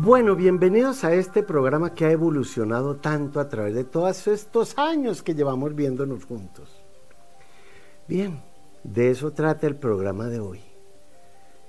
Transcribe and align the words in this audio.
Bueno, 0.00 0.36
bienvenidos 0.36 1.02
a 1.02 1.12
este 1.12 1.42
programa 1.42 1.92
que 1.92 2.04
ha 2.04 2.12
evolucionado 2.12 2.98
tanto 2.98 3.40
a 3.40 3.48
través 3.48 3.74
de 3.74 3.82
todos 3.82 4.28
estos 4.28 4.78
años 4.78 5.24
que 5.24 5.34
llevamos 5.34 5.74
viéndonos 5.74 6.24
juntos. 6.24 6.70
Bien, 8.06 8.40
de 8.84 9.10
eso 9.10 9.32
trata 9.32 9.66
el 9.66 9.74
programa 9.74 10.28
de 10.28 10.38
hoy. 10.38 10.60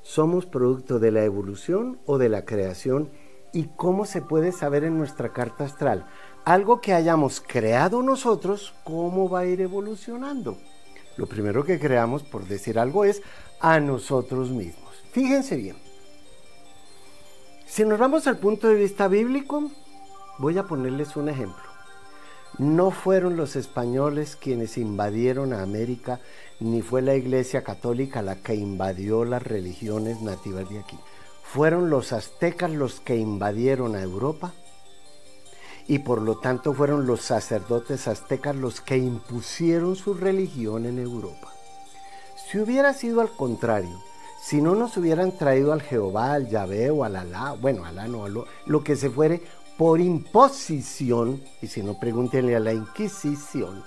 ¿Somos 0.04 0.46
producto 0.46 1.00
de 1.00 1.10
la 1.10 1.24
evolución 1.24 1.98
o 2.06 2.20
de 2.20 2.30
la 2.30 2.46
creación? 2.46 3.10
¿Y 3.52 3.64
cómo 3.76 4.06
se 4.06 4.22
puede 4.22 4.52
saber 4.52 4.84
en 4.84 5.00
nuestra 5.00 5.34
carta 5.34 5.64
astral? 5.64 6.06
Algo 6.46 6.82
que 6.82 6.94
hayamos 6.94 7.42
creado 7.42 8.04
nosotros, 8.04 8.76
¿cómo 8.84 9.28
va 9.28 9.40
a 9.40 9.46
ir 9.48 9.60
evolucionando? 9.60 10.56
Lo 11.18 11.26
primero 11.26 11.64
que 11.64 11.80
creamos, 11.80 12.22
por 12.22 12.46
decir 12.48 12.78
algo, 12.78 13.06
es 13.06 13.24
a 13.60 13.80
nosotros 13.80 14.52
mismos. 14.52 15.04
Fíjense 15.14 15.56
bien. 15.56 15.89
Si 17.70 17.86
nos 17.86 18.00
vamos 18.00 18.26
al 18.26 18.40
punto 18.40 18.68
de 18.68 18.74
vista 18.74 19.08
bíblico, 19.08 19.70
voy 20.40 20.58
a 20.58 20.64
ponerles 20.64 21.16
un 21.16 21.30
ejemplo. 21.30 21.64
No 22.58 22.90
fueron 22.90 23.38
los 23.38 23.56
españoles 23.56 24.36
quienes 24.36 24.76
invadieron 24.80 25.54
a 25.54 25.62
América, 25.62 26.20
ni 26.60 26.82
fue 26.82 27.04
la 27.04 27.14
Iglesia 27.14 27.64
Católica 27.64 28.24
la 28.24 28.38
que 28.38 28.56
invadió 28.56 29.24
las 29.24 29.44
religiones 29.44 30.20
nativas 30.20 30.68
de 30.68 30.80
aquí. 30.80 30.98
Fueron 31.44 31.92
los 31.92 32.12
aztecas 32.12 32.72
los 32.72 33.02
que 33.02 33.18
invadieron 33.18 33.96
a 33.96 34.02
Europa 34.02 34.52
y 35.88 36.00
por 36.00 36.24
lo 36.24 36.40
tanto 36.40 36.74
fueron 36.74 37.06
los 37.06 37.22
sacerdotes 37.22 38.08
aztecas 38.08 38.56
los 38.56 38.82
que 38.82 38.98
impusieron 38.98 39.96
su 39.96 40.16
religión 40.16 40.88
en 40.88 40.98
Europa. 40.98 41.54
Si 42.50 42.58
hubiera 42.58 42.96
sido 42.96 43.22
al 43.22 43.30
contrario, 43.30 44.09
si 44.42 44.62
no 44.62 44.76
nos 44.76 44.96
hubieran 44.98 45.38
traído 45.38 45.74
al 45.74 45.82
Jehová, 45.82 46.34
al 46.34 46.50
Yahvé 46.50 46.90
o 46.90 47.04
al 47.04 47.16
Alá, 47.16 47.56
bueno, 47.60 47.86
Alá 47.86 48.08
no, 48.08 48.28
lo, 48.28 48.46
lo 48.66 48.84
que 48.84 48.96
se 48.96 49.10
fuere, 49.10 49.42
por 49.78 50.02
imposición, 50.02 51.42
y 51.62 51.68
si 51.68 51.82
no 51.82 52.00
pregúntenle 52.00 52.56
a 52.56 52.60
la 52.60 52.74
Inquisición, 52.74 53.84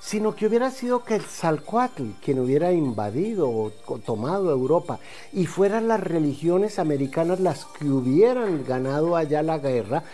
sino 0.00 0.34
que 0.34 0.46
hubiera 0.46 0.70
sido 0.70 1.04
que 1.04 1.16
el 1.16 1.24
Salcuatl 1.24 2.10
quien 2.22 2.38
hubiera 2.38 2.72
invadido 2.72 3.50
o, 3.50 3.70
tomado 3.98 4.50
Europa 4.50 5.00
y 5.32 5.46
fueran 5.46 5.88
las 5.88 6.00
religiones 6.00 6.78
americanas 6.78 7.40
las 7.40 7.64
que 7.64 7.86
hubieran 7.86 8.64
ganado 8.64 9.16
allá 9.16 9.42
la 9.42 9.58
guerra, 9.58 10.04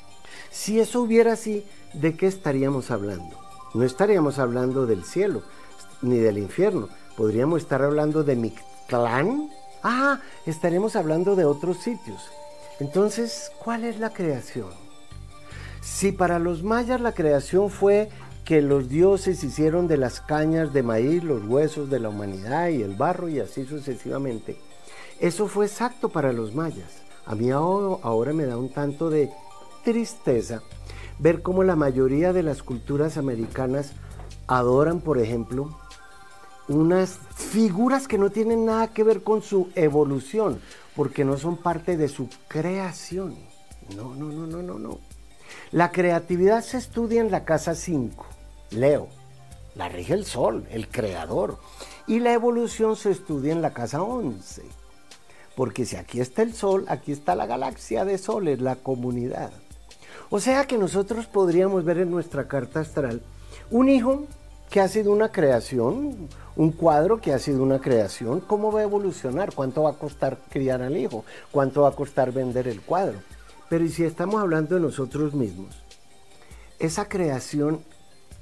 si 0.51 0.81
eso 0.81 1.03
hubiera 1.03 1.34
así, 1.34 1.65
¿de 1.93 2.17
qué 2.17 2.27
estaríamos 2.27 2.91
hablando? 2.91 3.37
No 3.75 3.84
estaríamos 3.84 4.39
hablando 4.39 4.87
del 4.87 5.05
cielo 5.05 5.43
ni 6.01 6.17
del 6.17 6.39
infierno, 6.39 6.89
podríamos 7.17 7.62
estar 7.62 7.83
hablando 7.83 8.25
de 8.25 8.37
Mictlán, 8.37 8.73
Ah, 9.83 10.21
estaremos 10.47 10.97
hablando 10.97 11.37
de 11.37 11.45
otros 11.45 11.79
sitios. 11.79 12.31
Entonces, 12.81 13.53
¿cuál 13.63 13.85
es 13.85 13.99
la 13.99 14.11
creación? 14.11 14.71
Si 15.83 16.13
para 16.13 16.39
los 16.39 16.63
mayas 16.63 17.01
la 17.01 17.12
creación 17.12 17.71
fue 17.71 18.09
que 18.45 18.62
los 18.62 18.89
dioses 18.89 19.45
hicieron 19.45 19.87
de 19.87 19.97
las 19.97 20.21
cañas 20.21 20.73
de 20.73 20.83
maíz 20.83 21.23
los 21.23 21.45
huesos 21.45 21.91
de 21.91 22.01
la 22.01 22.09
humanidad 22.09 22.69
y 22.69 22.83
el 22.83 22.95
barro 22.95 23.29
y 23.29 23.41
así 23.41 23.65
sucesivamente, 23.65 24.57
eso 25.21 25.47
fue 25.47 25.67
exacto 25.67 26.09
para 26.09 26.33
los 26.33 26.55
mayas. 26.55 27.03
A 27.27 27.35
mí 27.35 27.51
ahora 27.51 28.33
me 28.33 28.45
da 28.47 28.57
un 28.57 28.71
tanto 28.71 29.09
de 29.09 29.31
tristeza 29.85 30.62
ver 31.19 31.43
cómo 31.43 31.62
la 31.62 31.77
mayoría 31.77 32.33
de 32.33 32.43
las 32.43 32.62
culturas 32.62 33.17
americanas 33.17 33.93
adoran, 34.47 35.00
por 35.00 35.19
ejemplo, 35.19 35.78
unas 36.69 37.19
figuras 37.34 38.08
que 38.08 38.19
no 38.19 38.30
tienen 38.30 38.64
nada 38.64 38.88
que 38.88 39.04
ver 39.04 39.22
con 39.22 39.42
su 39.42 39.69
evolución, 39.75 40.60
porque 40.97 41.25
no 41.25 41.36
son 41.36 41.56
parte 41.56 41.97
de 41.97 42.08
su 42.08 42.28
creación. 42.48 43.36
No, 43.97 44.14
no, 44.14 44.30
no, 44.30 44.47
no, 44.47 44.62
no, 44.62 44.78
no. 44.78 44.98
La 45.72 45.91
creatividad 45.91 46.62
se 46.62 46.78
estudia 46.78 47.20
en 47.20 47.30
la 47.30 47.44
casa 47.44 47.75
5, 47.75 48.25
Leo. 48.70 49.08
La 49.75 49.88
rige 49.88 50.14
el 50.14 50.25
sol, 50.25 50.66
el 50.70 50.88
creador. 50.88 51.58
Y 52.06 52.20
la 52.20 52.32
evolución 52.32 52.96
se 52.96 53.10
estudia 53.10 53.52
en 53.52 53.60
la 53.60 53.72
casa 53.72 54.02
11. 54.02 54.62
Porque 55.56 55.84
si 55.84 55.96
aquí 55.96 56.20
está 56.20 56.42
el 56.42 56.54
sol, 56.54 56.84
aquí 56.88 57.12
está 57.12 57.34
la 57.34 57.46
galaxia 57.46 58.04
de 58.04 58.19
soles, 58.19 58.60
la 58.60 58.76
comunidad. 58.76 59.52
O 60.31 60.41
sea 60.41 60.66
que 60.66 60.78
nosotros 60.78 61.26
podríamos 61.26 61.84
ver 61.84 61.98
en 61.98 62.10
nuestra 62.10 62.48
carta 62.48 62.81
astral 62.81 63.22
un 63.70 63.88
hijo 63.88 64.26
que 64.70 64.81
ha 64.81 64.88
sido 64.88 65.12
una 65.12 65.31
creación, 65.31 66.28
un 66.56 66.70
cuadro 66.70 67.20
que 67.20 67.32
ha 67.32 67.38
sido 67.38 67.62
una 67.62 67.81
creación, 67.81 68.41
¿cómo 68.41 68.70
va 68.70 68.81
a 68.81 68.84
evolucionar? 68.84 69.53
¿Cuánto 69.54 69.82
va 69.82 69.91
a 69.91 69.98
costar 69.98 70.38
criar 70.50 70.82
al 70.82 70.97
hijo? 70.97 71.25
¿Cuánto 71.50 71.82
va 71.82 71.88
a 71.88 71.97
costar 71.97 72.32
vender 72.32 72.69
el 72.69 72.81
cuadro? 72.81 73.19
Pero 73.69 73.84
¿y 73.84 73.88
si 73.88 74.04
estamos 74.04 74.41
hablando 74.41 74.76
de 74.76 74.81
nosotros 74.81 75.34
mismos? 75.34 75.75
Esa 76.78 77.09
creación 77.09 77.81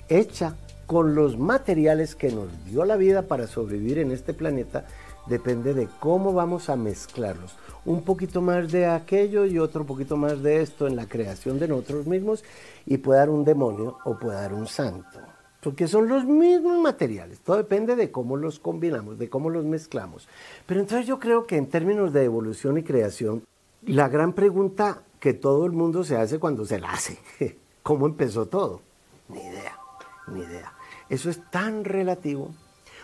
hecha 0.08 0.56
con 0.86 1.14
los 1.14 1.38
materiales 1.38 2.14
que 2.14 2.30
nos 2.30 2.48
dio 2.66 2.84
la 2.84 2.96
vida 2.96 3.22
para 3.22 3.46
sobrevivir 3.46 3.98
en 3.98 4.10
este 4.10 4.34
planeta 4.34 4.84
depende 5.26 5.72
de 5.72 5.88
cómo 6.00 6.32
vamos 6.32 6.68
a 6.68 6.76
mezclarlos. 6.76 7.54
Un 7.84 8.02
poquito 8.02 8.42
más 8.42 8.70
de 8.70 8.86
aquello 8.86 9.46
y 9.46 9.58
otro 9.58 9.86
poquito 9.86 10.16
más 10.16 10.42
de 10.42 10.60
esto 10.60 10.86
en 10.86 10.96
la 10.96 11.06
creación 11.06 11.58
de 11.58 11.68
nosotros 11.68 12.06
mismos 12.06 12.44
y 12.84 12.98
puede 12.98 13.20
dar 13.20 13.30
un 13.30 13.44
demonio 13.44 13.98
o 14.04 14.18
puede 14.18 14.36
dar 14.36 14.52
un 14.52 14.66
santo 14.66 15.31
porque 15.62 15.86
son 15.86 16.08
los 16.08 16.24
mismos 16.24 16.76
materiales, 16.80 17.38
todo 17.38 17.56
depende 17.56 17.94
de 17.94 18.10
cómo 18.10 18.36
los 18.36 18.58
combinamos, 18.58 19.16
de 19.16 19.30
cómo 19.30 19.48
los 19.48 19.64
mezclamos. 19.64 20.28
Pero 20.66 20.80
entonces 20.80 21.06
yo 21.06 21.20
creo 21.20 21.46
que 21.46 21.56
en 21.56 21.68
términos 21.68 22.12
de 22.12 22.24
evolución 22.24 22.78
y 22.78 22.82
creación, 22.82 23.44
la 23.86 24.08
gran 24.08 24.32
pregunta 24.32 25.02
que 25.20 25.34
todo 25.34 25.64
el 25.64 25.72
mundo 25.72 26.02
se 26.02 26.16
hace 26.16 26.40
cuando 26.40 26.66
se 26.66 26.80
la 26.80 26.90
hace, 26.90 27.18
¿cómo 27.84 28.06
empezó 28.06 28.46
todo? 28.46 28.80
Ni 29.28 29.38
idea, 29.38 29.78
ni 30.26 30.40
idea. 30.40 30.72
Eso 31.08 31.30
es 31.30 31.40
tan 31.52 31.84
relativo, 31.84 32.50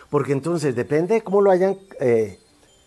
porque 0.09 0.33
entonces 0.33 0.75
depende 0.75 1.13
de 1.13 1.21
cómo 1.21 1.41
lo 1.41 1.51
hayan 1.51 1.77
eh, 2.01 2.39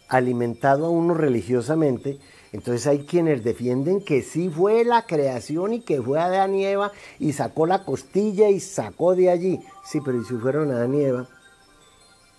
alimentado 0.08 0.84
a 0.84 0.90
uno 0.90 1.14
religiosamente, 1.14 2.18
entonces 2.52 2.86
hay 2.86 3.04
quienes 3.04 3.42
defienden 3.42 4.02
que 4.02 4.22
sí 4.22 4.50
fue 4.50 4.84
la 4.84 5.06
creación 5.06 5.72
y 5.72 5.80
que 5.80 6.02
fue 6.02 6.20
Adán 6.20 6.54
y 6.54 6.66
Eva 6.66 6.92
y 7.18 7.32
sacó 7.32 7.66
la 7.66 7.84
costilla 7.84 8.50
y 8.50 8.60
sacó 8.60 9.14
de 9.14 9.30
allí. 9.30 9.60
Sí, 9.84 10.00
pero 10.04 10.20
¿y 10.20 10.24
si 10.24 10.34
fueron 10.34 10.70
Adán 10.70 10.94
y 10.94 11.02
Eva 11.02 11.28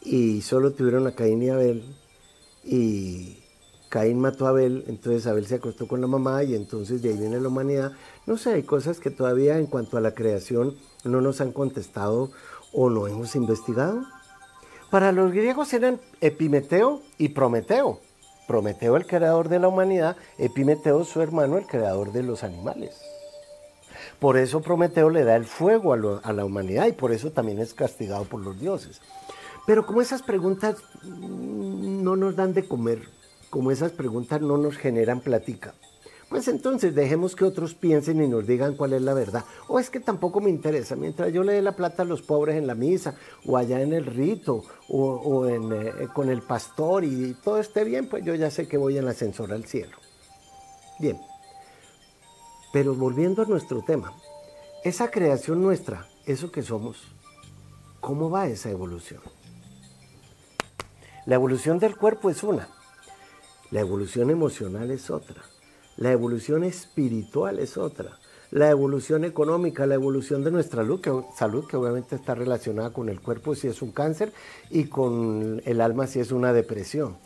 y 0.01 0.41
solo 0.41 0.73
tuvieron 0.73 1.07
a 1.07 1.15
Caín 1.15 1.41
y 1.41 1.49
Abel 1.49 1.83
y 2.63 3.39
Caín 3.89 4.19
mató 4.19 4.45
a 4.45 4.49
Abel, 4.49 4.85
entonces 4.87 5.25
Abel 5.27 5.47
se 5.47 5.55
acostó 5.55 5.87
con 5.87 6.01
la 6.01 6.07
mamá 6.07 6.43
y 6.43 6.55
entonces 6.55 7.01
de 7.01 7.09
ahí 7.09 7.17
viene 7.17 7.39
la 7.39 7.47
humanidad. 7.47 7.91
No 8.25 8.37
sé, 8.37 8.53
hay 8.53 8.63
cosas 8.63 8.99
que 8.99 9.09
todavía 9.09 9.57
en 9.57 9.65
cuanto 9.65 9.97
a 9.97 10.01
la 10.01 10.13
creación 10.13 10.75
no 11.03 11.21
nos 11.21 11.41
han 11.41 11.51
contestado 11.51 12.31
o 12.71 12.89
no 12.89 13.07
hemos 13.07 13.35
investigado. 13.35 14.03
Para 14.91 15.11
los 15.11 15.31
griegos 15.31 15.73
eran 15.73 15.99
Epimeteo 16.21 17.01
y 17.17 17.29
Prometeo. 17.29 17.99
Prometeo 18.47 18.97
el 18.97 19.05
creador 19.05 19.49
de 19.49 19.59
la 19.59 19.67
humanidad, 19.67 20.17
Epimeteo 20.37 21.03
su 21.05 21.21
hermano 21.21 21.57
el 21.57 21.65
creador 21.65 22.11
de 22.11 22.23
los 22.23 22.43
animales. 22.43 23.01
Por 24.19 24.37
eso 24.37 24.61
Prometeo 24.61 25.09
le 25.09 25.23
da 25.23 25.35
el 25.35 25.45
fuego 25.45 25.93
a, 25.93 26.33
la 26.33 26.45
humanidad 26.45 26.87
y 26.87 26.93
por 26.93 27.11
eso 27.11 27.31
también 27.31 27.59
es 27.59 27.73
castigado 27.73 28.23
por 28.25 28.41
los 28.41 28.59
dioses. 28.59 29.01
Pero 29.65 29.85
como 29.85 30.01
esas 30.01 30.21
preguntas 30.21 30.77
no 31.03 32.15
nos 32.15 32.35
dan 32.35 32.53
de 32.53 32.67
comer, 32.67 33.07
como 33.49 33.71
esas 33.71 33.91
preguntas 33.91 34.41
no 34.41 34.57
nos 34.57 34.77
generan 34.77 35.19
plática, 35.19 35.73
pues 36.33 36.47
entonces 36.47 36.95
dejemos 36.95 37.35
que 37.35 37.45
otros 37.45 37.75
piensen 37.75 38.19
y 38.19 38.27
nos 38.27 38.47
digan 38.47 38.75
cuál 38.75 38.93
es 38.93 39.03
la 39.03 39.13
verdad. 39.13 39.45
O 39.67 39.77
es 39.77 39.91
que 39.91 39.99
tampoco 39.99 40.41
me 40.41 40.49
interesa. 40.49 40.95
Mientras 40.95 41.31
yo 41.31 41.43
le 41.43 41.53
dé 41.53 41.61
la 41.61 41.75
plata 41.75 42.01
a 42.01 42.07
los 42.07 42.23
pobres 42.23 42.55
en 42.55 42.65
la 42.65 42.73
misa, 42.73 43.13
o 43.45 43.55
allá 43.55 43.79
en 43.81 43.93
el 43.93 44.07
rito, 44.07 44.63
o, 44.89 45.45
eh, 45.45 46.07
con 46.11 46.29
el 46.29 46.41
pastor 46.41 47.03
y 47.03 47.35
todo 47.35 47.59
esté 47.59 47.83
bien, 47.83 48.09
pues 48.09 48.25
yo 48.25 48.33
ya 48.33 48.49
sé 48.49 48.67
que 48.67 48.77
voy 48.77 48.97
en 48.97 49.03
el 49.03 49.09
ascensor 49.09 49.53
al 49.53 49.65
cielo. 49.65 49.95
Bien. 50.97 51.21
Pero 52.73 52.95
volviendo 52.95 53.43
a 53.43 53.45
nuestro 53.45 53.83
tema, 53.83 54.11
esa 54.83 55.11
creación 55.11 55.61
nuestra, 55.61 56.07
eso 56.25 56.51
que 56.51 56.63
somos, 56.63 56.97
¿cómo 57.99 58.31
va 58.31 58.47
esa 58.47 58.71
evolución? 58.71 59.21
La 61.27 61.35
evolución 61.35 61.77
del 61.77 61.95
cuerpo 61.95 62.31
es 62.31 62.41
una, 62.41 62.69
la 63.69 63.81
evolución 63.81 64.31
emocional 64.31 64.89
es 64.89 65.11
otra 65.11 65.52
la 65.97 66.11
evolución 66.11 66.63
espiritual 66.63 67.59
es 67.59 67.77
otra. 67.77 68.17
La 68.51 68.69
evolución 68.69 69.25
económica, 69.25 69.87
la 69.87 69.95
evolución 69.95 70.43
de 70.43 70.51
nuestra 70.51 70.85
salud 71.35 71.67
que, 71.67 71.77
obviamente 71.77 72.15
está 72.15 72.35
relacionada 72.35 72.91
con 72.91 73.09
el 73.09 73.19
cuerpo 73.19 73.55
si 73.55 73.67
es 73.67 73.81
un 73.81 73.91
cáncer 73.91 74.31
y 74.69 74.85
con 74.85 75.61
el 75.65 75.81
alma 75.81 76.07
si 76.07 76.19
es 76.19 76.31
una 76.31 76.53
depresión. 76.53 77.17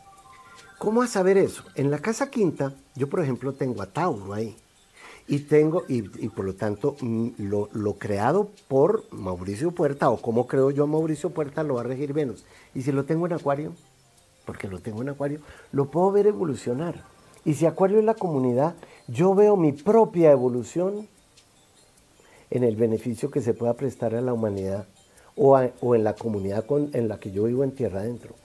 ¿Cómo 0.77 1.01
a 1.01 1.07
saber 1.07 1.37
eso? 1.37 1.63
En 1.75 1.91
la 1.91 1.99
casa 1.99 2.29
quinta, 2.29 2.73
yo 2.95 3.09
por 3.09 3.19
ejemplo 3.21 3.53
tengo 3.53 3.81
a 3.81 3.87
Tauro 3.87 4.33
ahí. 4.33 4.55
Y 5.29 5.39
tengo, 5.39 5.83
y, 5.89 6.03
por 6.29 6.45
lo 6.45 6.55
tanto, 6.55 6.95
mm, 7.01 7.31
lo, 7.39 7.67
lo, 7.73 7.95
creado 7.95 8.49
por 8.69 9.03
Mauricio 9.11 9.71
Puerta, 9.71 10.09
o 10.09 10.21
como 10.21 10.47
creo 10.47 10.71
yo 10.71 10.87
Mauricio 10.87 11.31
Puerta, 11.31 11.63
lo 11.63 11.73
va 11.73 11.81
a 11.81 11.83
regir 11.83 12.13
Venus. 12.13 12.45
Y 12.73 12.83
si 12.83 12.93
lo 12.93 13.03
tengo 13.03 13.25
en 13.25 13.33
Acuario, 13.33 13.73
porque 14.45 14.69
lo 14.69 14.79
tengo 14.79 15.01
en 15.01 15.09
Acuario, 15.09 15.41
lo 15.73 15.91
puedo 15.91 16.13
ver 16.13 16.27
evolucionar. 16.27 17.03
Y 17.47 17.53
si 17.53 17.65
Acuario 17.65 17.99
es 17.99 18.03
la 18.03 18.13
comunidad, 18.13 18.75
yo 19.07 19.33
veo 19.33 19.55
mi 19.55 19.71
propia 19.71 20.31
evolución 20.31 21.07
en 22.49 22.65
el 22.65 22.75
beneficio 22.75 23.31
que 23.31 23.39
se 23.39 23.53
pueda 23.53 23.73
prestar 23.75 24.15
a 24.15 24.21
la 24.21 24.33
humanidad 24.33 24.85
o, 25.37 25.57
en 25.95 26.03
la 26.03 26.13
comunidad 26.13 26.65
en 26.91 27.07
la 27.07 27.21
que 27.21 27.31
yo 27.31 27.45
vivo 27.45 27.63
en 27.63 27.71
tierra 27.71 28.01
adentro. 28.01 28.35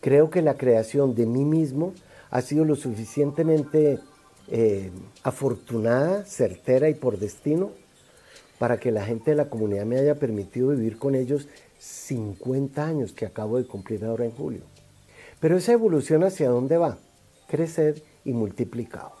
Creo 0.00 0.30
que 0.30 0.42
la 0.42 0.54
creación 0.54 1.16
de 1.16 1.26
mí 1.26 1.44
mismo 1.44 1.92
ha 2.30 2.40
sido 2.40 2.64
lo 2.64 2.76
suficientemente 2.76 3.98
eh, 4.46 4.92
afortunada, 5.24 6.24
certera 6.24 6.88
y 6.88 6.94
por 6.94 7.18
destino 7.18 7.72
para 8.60 8.78
que 8.78 8.92
la 8.92 9.04
gente 9.04 9.32
de 9.32 9.38
la 9.38 9.50
comunidad 9.50 9.86
me 9.86 9.98
haya 9.98 10.20
permitido 10.20 10.68
vivir 10.68 10.98
con 10.98 11.16
ellos 11.16 11.48
50 11.80 12.86
años 12.86 13.10
que 13.10 13.26
acabo 13.26 13.58
de 13.58 13.66
cumplir 13.66 14.04
ahora 14.04 14.24
en 14.24 14.30
julio. 14.30 14.60
Pero 15.40 15.56
esa 15.56 15.72
evolución 15.72 16.22
hacia 16.22 16.48
dónde 16.48 16.76
va? 16.76 16.96
Crecer 17.48 18.04
y 18.26 18.32
multiplicados. 18.32 19.12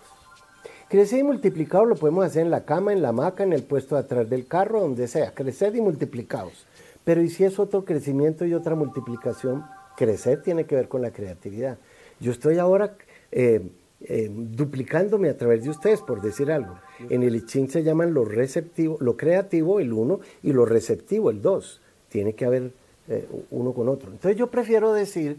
Crecer 0.88 1.20
y 1.20 1.22
multiplicados 1.24 1.88
lo 1.88 1.96
podemos 1.96 2.24
hacer 2.24 2.42
en 2.42 2.50
la 2.50 2.64
cama, 2.64 2.92
en 2.92 3.02
la 3.02 3.08
hamaca, 3.08 3.42
en 3.42 3.52
el 3.52 3.64
puesto 3.64 3.96
de 3.96 4.02
atrás 4.02 4.30
del 4.30 4.46
carro, 4.46 4.80
donde 4.80 5.08
sea. 5.08 5.32
Crecer 5.32 5.74
y 5.74 5.80
multiplicados. 5.80 6.66
Pero 7.02 7.22
¿y 7.22 7.28
si 7.28 7.44
es 7.44 7.58
otro 7.58 7.84
crecimiento 7.84 8.44
y 8.44 8.54
otra 8.54 8.74
multiplicación? 8.74 9.64
Crecer 9.96 10.42
tiene 10.42 10.64
que 10.64 10.76
ver 10.76 10.88
con 10.88 11.02
la 11.02 11.10
creatividad. 11.10 11.78
Yo 12.20 12.30
estoy 12.30 12.58
ahora 12.58 12.96
eh, 13.32 13.68
eh, 14.00 14.30
duplicándome 14.30 15.28
a 15.28 15.36
través 15.36 15.64
de 15.64 15.70
ustedes, 15.70 16.02
por 16.02 16.20
decir 16.20 16.52
algo. 16.52 16.78
En 17.10 17.22
el 17.22 17.34
I 17.34 17.46
Ching 17.46 17.68
se 17.68 17.82
llaman 17.82 18.14
lo 18.14 18.24
receptivo, 18.24 18.96
lo 19.00 19.16
creativo, 19.16 19.80
el 19.80 19.92
uno, 19.92 20.20
y 20.42 20.52
lo 20.52 20.66
receptivo, 20.66 21.30
el 21.30 21.42
dos. 21.42 21.80
Tiene 22.08 22.34
que 22.34 22.44
haber 22.44 22.72
eh, 23.08 23.26
uno 23.50 23.72
con 23.72 23.88
otro. 23.88 24.10
Entonces 24.12 24.38
yo 24.38 24.48
prefiero 24.50 24.92
decir 24.92 25.38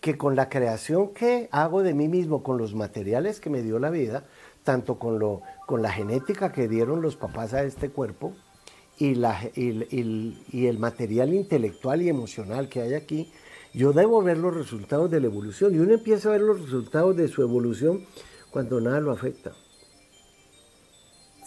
que 0.00 0.16
con 0.16 0.34
la 0.36 0.48
creación 0.48 1.12
que 1.12 1.48
hago 1.52 1.82
de 1.82 1.94
mí 1.94 2.08
mismo, 2.08 2.42
con 2.42 2.58
los 2.58 2.74
materiales 2.74 3.40
que 3.40 3.50
me 3.50 3.62
dio 3.62 3.78
la 3.78 3.90
vida, 3.90 4.24
tanto 4.64 4.98
con, 4.98 5.18
lo, 5.18 5.42
con 5.66 5.82
la 5.82 5.92
genética 5.92 6.52
que 6.52 6.68
dieron 6.68 7.02
los 7.02 7.16
papás 7.16 7.54
a 7.54 7.62
este 7.62 7.90
cuerpo 7.90 8.32
y, 8.98 9.14
la, 9.14 9.38
y 9.54 10.66
el 10.66 10.78
material 10.78 11.34
intelectual 11.34 12.02
y 12.02 12.08
emocional 12.08 12.68
que 12.68 12.82
hay 12.82 12.94
aquí, 12.94 13.30
yo 13.72 13.92
debo 13.92 14.22
ver 14.22 14.38
los 14.38 14.54
resultados 14.54 15.10
de 15.10 15.20
la 15.20 15.26
evolución. 15.26 15.74
Y 15.74 15.78
uno 15.78 15.94
empieza 15.94 16.28
a 16.28 16.32
ver 16.32 16.40
los 16.40 16.60
resultados 16.60 17.16
de 17.16 17.28
su 17.28 17.42
evolución 17.42 18.06
cuando 18.50 18.80
nada 18.80 19.00
lo 19.00 19.12
afecta. 19.12 19.52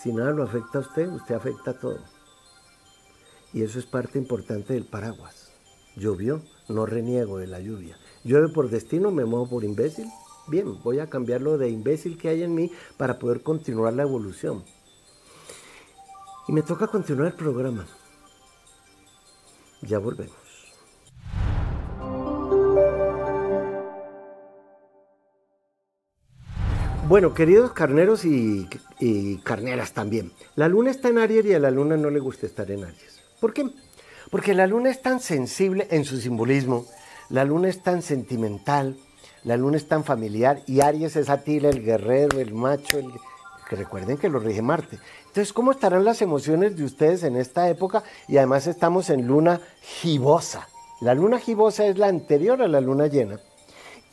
Si 0.01 0.11
nada 0.11 0.31
lo 0.31 0.43
afecta 0.43 0.79
a 0.79 0.81
usted, 0.81 1.07
usted 1.07 1.35
afecta 1.35 1.71
a 1.71 1.79
todo. 1.79 1.99
Y 3.53 3.61
eso 3.61 3.79
es 3.79 3.85
parte 3.85 4.17
importante 4.17 4.73
del 4.73 4.85
paraguas. 4.85 5.51
Llovió, 5.95 6.41
no 6.69 6.85
reniego 6.85 7.37
de 7.37 7.47
la 7.47 7.59
lluvia. 7.59 7.97
Llueve 8.23 8.49
por 8.49 8.69
destino, 8.69 9.11
me 9.11 9.25
muevo 9.25 9.47
por 9.47 9.63
imbécil. 9.63 10.09
Bien, 10.47 10.81
voy 10.83 10.99
a 10.99 11.09
cambiar 11.09 11.41
lo 11.41 11.57
de 11.57 11.69
imbécil 11.69 12.17
que 12.17 12.29
hay 12.29 12.43
en 12.43 12.55
mí 12.55 12.71
para 12.97 13.19
poder 13.19 13.41
continuar 13.41 13.93
la 13.93 14.03
evolución. 14.03 14.63
Y 16.47 16.53
me 16.53 16.61
toca 16.61 16.87
continuar 16.87 17.27
el 17.27 17.33
programa. 17.33 17.85
Ya 19.81 19.99
volvemos. 19.99 20.43
Bueno, 27.07 27.33
queridos 27.33 27.73
carneros 27.73 28.23
y, 28.25 28.67
carneras 29.43 29.91
también, 29.91 30.31
la 30.55 30.69
luna 30.69 30.89
está 30.89 31.09
en 31.09 31.17
Aries 31.17 31.45
y 31.45 31.53
a 31.53 31.59
la 31.59 31.69
luna 31.69 31.97
no 31.97 32.09
le 32.09 32.19
gusta 32.19 32.45
estar 32.45 32.71
en 32.71 32.85
Aries. 32.85 33.21
¿Por 33.41 33.53
qué? 33.53 33.69
Porque 34.31 34.53
la 34.53 34.67
luna 34.67 34.89
es 34.89 35.01
tan 35.01 35.19
sensible 35.19 35.87
en 35.91 36.05
su 36.05 36.17
simbolismo, 36.17 36.87
la 37.33 37.45
luna 37.45 37.67
es 37.67 37.81
tan 37.81 38.03
sentimental, 38.03 38.95
la 39.43 39.57
luna 39.57 39.77
es 39.77 39.87
tan 39.87 40.03
familiar 40.03 40.61
y 40.67 40.81
Aries 40.81 41.15
es 41.15 41.31
Atila, 41.31 41.69
el 41.69 41.83
guerrero, 41.83 42.39
el 42.39 42.53
macho, 42.53 42.99
el, 42.99 43.11
que 43.67 43.75
recuerden 43.75 44.19
que 44.19 44.29
lo 44.29 44.37
rige 44.37 44.61
Marte. 44.61 44.99
Entonces, 45.21 45.51
¿cómo 45.51 45.71
estarán 45.71 46.05
las 46.05 46.21
emociones 46.21 46.75
de 46.75 46.83
ustedes 46.83 47.23
en 47.23 47.35
esta 47.35 47.67
época? 47.69 48.03
Y 48.27 48.37
además 48.37 48.67
estamos 48.67 49.09
en 49.09 49.25
luna 49.25 49.61
gibosa. 49.81 50.67
La 51.01 51.15
luna 51.15 51.39
gibosa 51.39 51.87
es 51.87 51.97
la 51.97 52.05
anterior 52.05 52.61
a 52.61 52.67
la 52.67 52.81
luna 52.81 53.07
llena. 53.07 53.39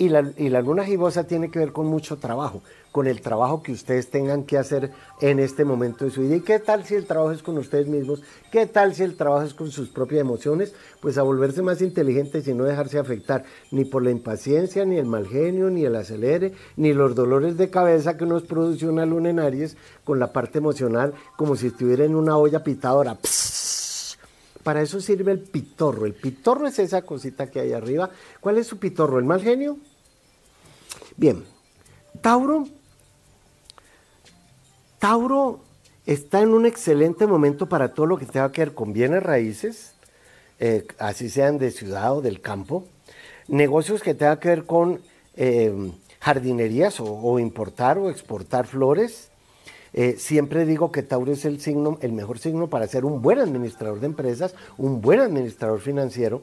Y 0.00 0.08
la, 0.08 0.62
luna 0.62 0.86
gibosa 0.86 1.24
tiene 1.24 1.50
que 1.50 1.58
ver 1.58 1.72
con 1.72 1.86
mucho 1.86 2.16
trabajo 2.16 2.62
con 2.90 3.06
el 3.06 3.20
trabajo 3.20 3.62
que 3.62 3.70
ustedes 3.70 4.08
tengan 4.08 4.44
que 4.44 4.56
hacer 4.56 4.90
en 5.20 5.38
este 5.38 5.64
momento 5.64 6.06
de 6.06 6.10
su 6.10 6.22
vida. 6.22 6.36
¿Y 6.36 6.40
qué 6.40 6.58
tal 6.58 6.84
si 6.84 6.94
el 6.94 7.04
trabajo 7.04 7.32
es 7.32 7.42
con 7.42 7.58
ustedes 7.58 7.86
mismos? 7.86 8.22
¿Qué 8.50 8.66
tal 8.66 8.94
si 8.94 9.02
el 9.02 9.14
trabajo 9.16 9.44
es 9.44 9.52
con 9.52 9.70
sus 9.70 9.90
propias 9.90 10.22
emociones? 10.22 10.74
Pues 11.00 11.18
a 11.18 11.22
volverse 11.22 11.60
más 11.60 11.82
inteligentes 11.82 12.48
y 12.48 12.54
no 12.54 12.64
dejarse 12.64 12.98
afectar 12.98 13.44
ni 13.70 13.84
por 13.84 14.02
la 14.02 14.10
impaciencia, 14.10 14.86
ni 14.86 14.96
el 14.96 15.04
mal 15.04 15.28
genio, 15.28 15.68
ni 15.68 15.84
el 15.84 15.94
acelere, 15.94 16.54
ni 16.76 16.94
los 16.94 17.14
dolores 17.14 17.58
de 17.58 17.68
cabeza 17.68 18.16
que 18.16 18.24
nos 18.24 18.42
produce 18.42 18.88
una 18.88 19.04
luna 19.04 19.28
en 19.28 19.38
Aries 19.38 19.76
con 20.02 20.18
la 20.18 20.32
parte 20.32 20.58
emocional 20.58 21.12
como 21.36 21.56
si 21.56 21.66
estuviera 21.66 22.06
en 22.06 22.16
una 22.16 22.38
olla 22.38 22.64
pitadora. 22.64 23.18
Para 24.64 24.82
eso 24.82 25.00
sirve 25.00 25.30
el 25.30 25.40
pitorro. 25.40 26.06
El 26.06 26.14
pitorro 26.14 26.66
es 26.66 26.78
esa 26.78 27.02
cosita 27.02 27.50
que 27.50 27.60
hay 27.60 27.72
arriba. 27.74 28.10
¿Cuál 28.40 28.58
es 28.58 28.66
su 28.66 28.78
pitorro? 28.78 29.18
¿El 29.18 29.26
mal 29.26 29.42
genio? 29.42 29.78
Bien, 31.20 31.44
Tauro 32.22 32.66
Tauro 34.98 35.60
está 36.06 36.40
en 36.40 36.54
un 36.54 36.64
excelente 36.64 37.26
momento 37.26 37.68
para 37.68 37.92
todo 37.92 38.06
lo 38.06 38.16
que 38.16 38.24
tenga 38.24 38.50
que 38.50 38.62
ver 38.62 38.72
con 38.72 38.94
bienes 38.94 39.22
raíces, 39.22 39.92
eh, 40.60 40.86
así 40.98 41.28
sean 41.28 41.58
de 41.58 41.72
ciudad 41.72 42.16
o 42.16 42.22
del 42.22 42.40
campo, 42.40 42.86
negocios 43.48 44.02
que 44.02 44.14
tengan 44.14 44.38
que 44.38 44.48
ver 44.48 44.64
con 44.64 45.02
eh, 45.36 45.92
jardinerías 46.20 47.00
o, 47.00 47.38
importar 47.38 47.98
o 47.98 48.08
exportar 48.08 48.66
flores. 48.66 49.28
Eh, 49.92 50.16
siempre 50.16 50.64
digo 50.64 50.90
que 50.90 51.02
Tauro 51.02 51.32
es 51.32 51.44
el 51.44 51.60
signo, 51.60 51.98
el 52.00 52.12
mejor 52.12 52.38
signo 52.38 52.68
para 52.68 52.88
ser 52.88 53.04
un 53.04 53.20
buen 53.20 53.40
administrador 53.40 54.00
de 54.00 54.06
empresas, 54.06 54.54
un 54.78 55.02
buen 55.02 55.20
administrador 55.20 55.80
financiero. 55.80 56.40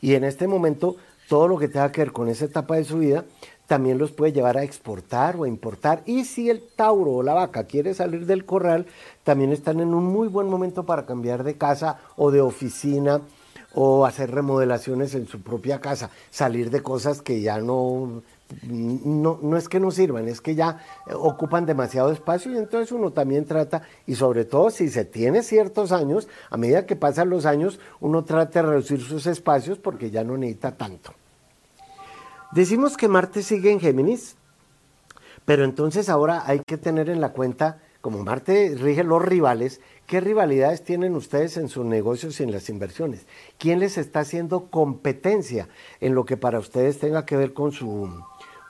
Y 0.00 0.14
en 0.14 0.24
este 0.24 0.46
momento, 0.46 0.96
todo 1.28 1.48
lo 1.48 1.58
que 1.58 1.68
tenga 1.68 1.92
que 1.92 2.02
ver 2.02 2.12
con 2.12 2.28
esa 2.28 2.46
etapa 2.46 2.76
de 2.76 2.84
su 2.84 2.98
vida 2.98 3.24
también 3.66 3.98
los 3.98 4.12
puede 4.12 4.32
llevar 4.32 4.56
a 4.56 4.62
exportar 4.62 5.36
o 5.36 5.44
a 5.44 5.48
importar. 5.48 6.02
Y 6.06 6.24
si 6.24 6.50
el 6.50 6.62
tauro 6.76 7.12
o 7.12 7.22
la 7.22 7.34
vaca 7.34 7.64
quiere 7.64 7.94
salir 7.94 8.26
del 8.26 8.44
corral, 8.44 8.86
también 9.22 9.52
están 9.52 9.80
en 9.80 9.94
un 9.94 10.04
muy 10.04 10.28
buen 10.28 10.48
momento 10.48 10.84
para 10.84 11.06
cambiar 11.06 11.44
de 11.44 11.56
casa 11.56 11.98
o 12.16 12.30
de 12.30 12.40
oficina 12.40 13.20
o 13.74 14.06
hacer 14.06 14.30
remodelaciones 14.30 15.14
en 15.14 15.26
su 15.26 15.40
propia 15.42 15.80
casa, 15.80 16.10
salir 16.30 16.70
de 16.70 16.80
cosas 16.80 17.22
que 17.22 17.40
ya 17.40 17.58
no, 17.58 18.22
no, 18.62 19.38
no 19.42 19.56
es 19.56 19.68
que 19.68 19.80
no 19.80 19.90
sirvan, 19.90 20.28
es 20.28 20.40
que 20.40 20.54
ya 20.54 20.78
ocupan 21.12 21.66
demasiado 21.66 22.12
espacio 22.12 22.52
y 22.52 22.56
entonces 22.56 22.92
uno 22.92 23.10
también 23.10 23.46
trata, 23.46 23.82
y 24.06 24.14
sobre 24.14 24.44
todo 24.44 24.70
si 24.70 24.88
se 24.88 25.04
tiene 25.04 25.42
ciertos 25.42 25.90
años, 25.90 26.28
a 26.50 26.56
medida 26.56 26.86
que 26.86 26.94
pasan 26.94 27.30
los 27.30 27.46
años, 27.46 27.80
uno 28.00 28.22
trata 28.24 28.62
de 28.62 28.68
reducir 28.68 29.00
sus 29.00 29.26
espacios 29.26 29.78
porque 29.78 30.10
ya 30.10 30.22
no 30.22 30.36
necesita 30.36 30.76
tanto. 30.76 31.12
Decimos 32.54 32.96
que 32.96 33.08
Marte 33.08 33.42
sigue 33.42 33.72
en 33.72 33.80
Géminis, 33.80 34.36
pero 35.44 35.64
entonces 35.64 36.08
ahora 36.08 36.44
hay 36.46 36.60
que 36.64 36.78
tener 36.78 37.10
en 37.10 37.20
la 37.20 37.32
cuenta, 37.32 37.80
como 38.00 38.22
Marte 38.22 38.76
rige 38.78 39.02
los 39.02 39.20
rivales, 39.20 39.80
¿qué 40.06 40.20
rivalidades 40.20 40.84
tienen 40.84 41.16
ustedes 41.16 41.56
en 41.56 41.68
sus 41.68 41.84
negocios 41.84 42.38
y 42.38 42.44
en 42.44 42.52
las 42.52 42.68
inversiones? 42.68 43.26
¿Quién 43.58 43.80
les 43.80 43.98
está 43.98 44.20
haciendo 44.20 44.66
competencia 44.70 45.68
en 46.00 46.14
lo 46.14 46.24
que 46.24 46.36
para 46.36 46.60
ustedes 46.60 47.00
tenga 47.00 47.26
que 47.26 47.36
ver 47.36 47.54
con 47.54 47.72
su, 47.72 48.08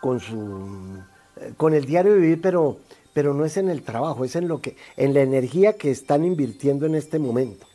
con 0.00 0.18
su, 0.18 1.02
eh, 1.36 1.52
con 1.58 1.74
el 1.74 1.84
diario 1.84 2.14
vivir, 2.14 2.40
pero, 2.40 2.78
pero 3.12 3.34
no 3.34 3.44
es 3.44 3.58
en 3.58 3.68
el 3.68 3.82
trabajo, 3.82 4.24
es 4.24 4.34
en 4.34 4.48
lo 4.48 4.62
que, 4.62 4.78
en 4.96 5.12
la 5.12 5.20
energía 5.20 5.74
que 5.74 5.90
están 5.90 6.24
invirtiendo 6.24 6.86
en 6.86 6.94
este 6.94 7.18
momento. 7.18 7.66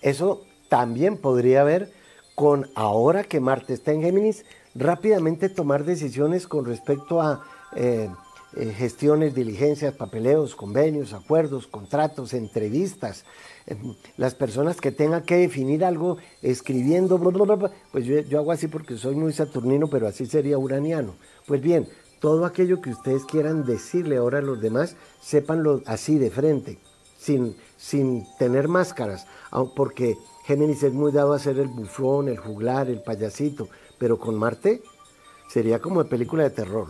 Eso 0.00 0.42
también 0.70 1.18
podría 1.18 1.64
ver 1.64 1.92
con 2.34 2.70
ahora 2.74 3.24
que 3.24 3.40
Marte 3.40 3.74
está 3.74 3.92
en 3.92 4.00
Géminis, 4.00 4.44
rápidamente 4.74 5.48
tomar 5.48 5.84
decisiones 5.84 6.46
con 6.46 6.64
respecto 6.64 7.20
a 7.20 7.44
eh, 7.76 8.08
eh, 8.56 8.72
gestiones, 8.72 9.34
diligencias, 9.34 9.94
papeleos, 9.94 10.54
convenios, 10.54 11.12
acuerdos, 11.12 11.66
contratos, 11.66 12.34
entrevistas. 12.34 13.24
Eh, 13.66 13.76
las 14.16 14.34
personas 14.34 14.80
que 14.80 14.92
tengan 14.92 15.22
que 15.22 15.36
definir 15.36 15.84
algo 15.84 16.18
escribiendo, 16.40 17.18
pues 17.90 18.04
yo, 18.04 18.20
yo 18.20 18.38
hago 18.38 18.52
así 18.52 18.68
porque 18.68 18.96
soy 18.96 19.16
muy 19.16 19.32
saturnino, 19.32 19.88
pero 19.88 20.06
así 20.06 20.26
sería 20.26 20.58
uraniano. 20.58 21.14
Pues 21.46 21.60
bien, 21.60 21.88
todo 22.20 22.44
aquello 22.44 22.80
que 22.80 22.90
ustedes 22.90 23.24
quieran 23.24 23.64
decirle 23.64 24.18
ahora 24.18 24.38
a 24.38 24.42
los 24.42 24.60
demás, 24.60 24.96
sépanlo 25.20 25.82
así 25.86 26.18
de 26.18 26.30
frente, 26.30 26.78
sin, 27.18 27.56
sin 27.76 28.24
tener 28.38 28.68
máscaras, 28.68 29.26
porque 29.74 30.16
Géminis 30.44 30.82
es 30.82 30.92
muy 30.92 31.10
dado 31.10 31.32
a 31.32 31.38
ser 31.38 31.58
el 31.58 31.68
bufón, 31.68 32.28
el 32.28 32.38
juglar, 32.38 32.88
el 32.88 33.02
payasito, 33.02 33.68
pero 34.04 34.18
con 34.18 34.38
Marte 34.38 34.82
sería 35.48 35.78
como 35.78 36.02
de 36.02 36.10
película 36.10 36.42
de 36.42 36.50
terror. 36.50 36.88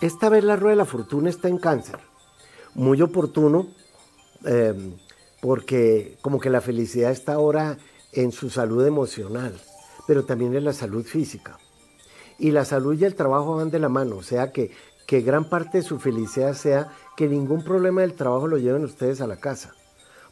Esta 0.00 0.28
vez 0.28 0.42
la 0.42 0.56
rueda 0.56 0.72
de 0.72 0.78
la 0.78 0.84
fortuna 0.86 1.30
está 1.30 1.46
en 1.46 1.58
cáncer. 1.58 2.00
Muy 2.74 3.00
oportuno, 3.00 3.68
em, 4.44 4.96
porque 5.40 6.18
como 6.20 6.40
que 6.40 6.50
la 6.50 6.60
felicidad 6.60 7.12
está 7.12 7.34
ahora 7.34 7.78
en 8.10 8.32
su 8.32 8.50
salud 8.50 8.84
emocional, 8.84 9.54
pero 10.08 10.24
también 10.24 10.56
en 10.56 10.64
la 10.64 10.72
salud 10.72 11.04
física. 11.04 11.60
y 12.40 12.50
la 12.50 12.64
salud 12.64 12.98
y 12.98 13.04
el 13.04 13.14
trabajo 13.14 13.54
van 13.54 13.70
de 13.70 13.78
la 13.78 13.88
mano, 13.88 14.16
o 14.16 14.22
sea 14.24 14.50
que, 14.50 14.72
que 15.06 15.20
gran 15.20 15.48
parte 15.48 15.78
de 15.78 15.84
su 15.84 16.00
felicidad 16.00 16.54
sea 16.54 16.88
que 17.16 17.28
ningún 17.28 17.62
problema 17.62 18.00
del 18.00 18.14
trabajo 18.14 18.48
lo 18.48 18.58
lleven 18.58 18.84
ustedes 18.84 19.20
a 19.20 19.28
la 19.28 19.36
casa, 19.36 19.74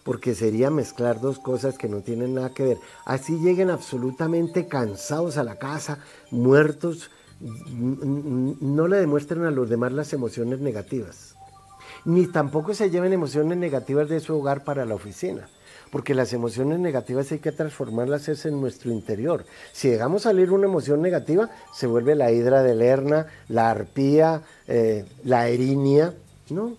porque 0.06 0.36
sería 0.36 0.70
mezclar 0.70 1.20
dos 1.20 1.40
cosas 1.40 1.76
que 1.76 1.88
no 1.88 2.00
tienen 2.00 2.34
nada 2.34 2.50
que 2.50 2.62
ver. 2.62 2.78
Así 3.04 3.38
lleguen 3.40 3.70
absolutamente 3.70 4.68
cansados 4.68 5.36
a 5.36 5.42
la 5.42 5.58
casa, 5.58 5.98
muertos, 6.30 7.10
no 7.40 8.86
le 8.86 8.98
demuestren 8.98 9.44
a 9.44 9.50
los 9.50 9.68
demás 9.68 9.92
las 9.92 10.12
emociones 10.12 10.60
negativas, 10.60 11.34
ni 12.04 12.28
tampoco 12.28 12.72
se 12.72 12.88
lleven 12.88 13.12
emociones 13.12 13.58
negativas 13.58 14.08
de 14.08 14.20
su 14.20 14.38
hogar 14.38 14.62
para 14.64 14.86
la 14.86 14.94
oficina 14.94 15.48
porque 15.90 16.14
las 16.14 16.32
emociones 16.32 16.78
negativas 16.80 17.30
hay 17.32 17.38
que 17.38 17.52
transformarlas 17.52 18.28
es 18.28 18.44
en 18.44 18.60
nuestro 18.60 18.90
interior. 18.90 19.44
Si 19.72 19.88
dejamos 19.88 20.22
salir 20.22 20.50
una 20.50 20.66
emoción 20.66 21.00
negativa, 21.00 21.48
se 21.72 21.86
vuelve 21.86 22.16
la 22.16 22.32
hidra 22.32 22.62
de 22.62 22.74
Lerna, 22.74 23.26
la 23.48 23.70
arpía, 23.70 24.42
eh, 24.66 25.04
la 25.24 25.48
erinia, 25.48 26.12
¿no? 26.50 26.76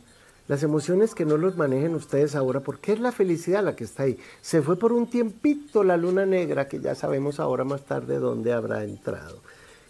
Las 0.47 0.63
emociones 0.63 1.13
que 1.13 1.25
no 1.25 1.35
los 1.35 1.57
manejen 1.57 1.93
ustedes 1.93 2.33
ahora, 2.33 2.61
porque 2.61 2.93
es 2.93 3.01
la 3.01 3.11
felicidad 3.11 3.63
la 3.63 3.75
que 3.75 3.83
está 3.83 4.03
ahí. 4.03 4.17
Se 4.41 4.61
fue 4.61 4.77
por 4.77 4.93
un 4.93 5.09
tiempito 5.09 5.83
la 5.83 5.97
luna 5.97 6.25
negra, 6.25 6.69
que 6.69 6.79
ya 6.79 6.95
sabemos 6.95 7.41
ahora 7.41 7.65
más 7.65 7.83
tarde 7.83 8.17
dónde 8.17 8.53
habrá 8.53 8.83
entrado. 8.85 9.41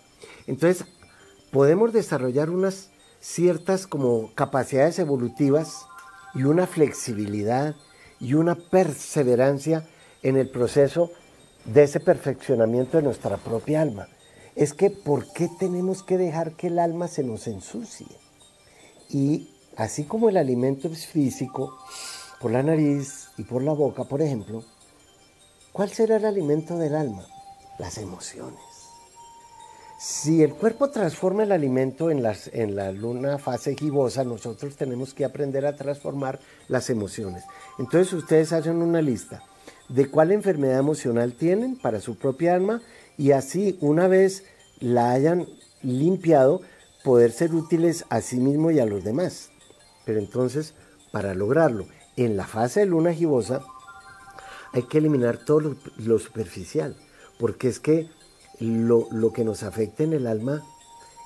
entonces 0.46 0.86
podemos 1.52 1.92
desarrollar 1.94 2.52
unas 2.52 2.92
ciertas 3.22 3.88
como 3.88 4.32
capacidades 4.34 5.00
evolutivas 5.00 5.86
y 6.34 6.44
una 6.44 6.68
flexibilidad 6.68 7.76
y 8.20 8.34
una 8.34 8.56
perseverancia 8.56 9.88
en 10.24 10.38
el 10.38 10.50
proceso 10.50 11.12
de 11.66 11.84
ese 11.84 12.00
perfeccionamiento 12.00 12.98
de 12.98 13.04
nuestra 13.04 13.38
propia 13.38 13.82
alma 13.82 14.08
es 14.56 14.74
que 14.74 14.90
¿por 14.90 15.32
qué 15.32 15.50
tenemos 15.60 16.04
que 16.04 16.18
dejar 16.18 16.54
que 16.54 16.68
el 16.68 16.80
alma 16.80 17.08
se 17.08 17.24
nos 17.24 17.48
ensucie? 17.48 18.08
Y 19.10 19.50
así 19.78 20.04
como 20.04 20.30
el 20.30 20.38
alimento 20.38 20.88
es 20.88 21.06
físico, 21.06 21.78
por 22.42 22.52
la 22.52 22.64
nariz 22.64 23.30
y 23.38 23.44
por 23.44 23.62
la 23.62 23.72
boca, 23.72 24.04
por 24.04 24.22
ejemplo, 24.22 24.64
¿cuál 25.72 25.92
será 25.92 26.18
el 26.18 26.26
alimento 26.26 26.78
del 26.78 26.96
alma? 26.96 27.26
Las 27.78 27.98
emociones. 27.98 28.71
Si 30.04 30.42
el 30.42 30.56
cuerpo 30.56 30.90
transforma 30.90 31.44
el 31.44 31.52
alimento 31.52 32.10
en, 32.10 32.24
la 32.24 32.92
luna 32.92 33.38
fase 33.38 33.76
gibosa, 33.76 34.24
nosotros 34.24 34.76
tenemos 34.76 35.14
que 35.14 35.26
aprender 35.26 35.64
a 35.64 35.76
transformar 35.76 36.40
las 36.68 36.90
emociones. 36.90 37.44
Entonces 37.78 38.12
ustedes 38.12 38.52
hacen 38.52 38.78
una 38.78 39.04
lista 39.04 39.44
de 39.90 40.10
cuál 40.10 40.32
enfermedad 40.32 40.80
emocional 40.80 41.34
tienen 41.34 41.78
para 41.78 42.02
su 42.02 42.16
propia 42.16 42.56
alma 42.56 42.82
y 43.16 43.34
así 43.34 43.78
una 43.80 44.08
vez 44.08 44.44
la 44.80 45.12
hayan 45.12 45.46
limpiado, 45.84 46.64
poder 47.04 47.32
ser 47.32 47.54
útiles 47.54 48.04
a 48.10 48.22
sí 48.22 48.38
mismo 48.38 48.72
y 48.72 48.80
a 48.80 48.88
los 48.88 49.04
demás. 49.04 49.52
Pero 50.04 50.18
entonces, 50.18 50.74
para 51.12 51.36
lograrlo, 51.36 51.86
en 52.18 52.38
la 52.38 52.48
fase 52.48 52.80
de 52.80 52.86
luna 52.88 53.14
gibosa, 53.14 53.62
hay 54.74 54.82
que 54.82 54.98
eliminar 54.98 55.38
todo 55.38 55.76
lo, 55.98 56.18
superficial, 56.18 56.96
porque 57.38 57.68
es 57.68 57.80
que 57.80 58.10
lo, 58.62 59.08
lo 59.12 59.34
que 59.34 59.44
nos 59.44 59.64
afecta 59.64 60.04
en 60.04 60.14
el 60.14 60.28
alma 60.28 60.64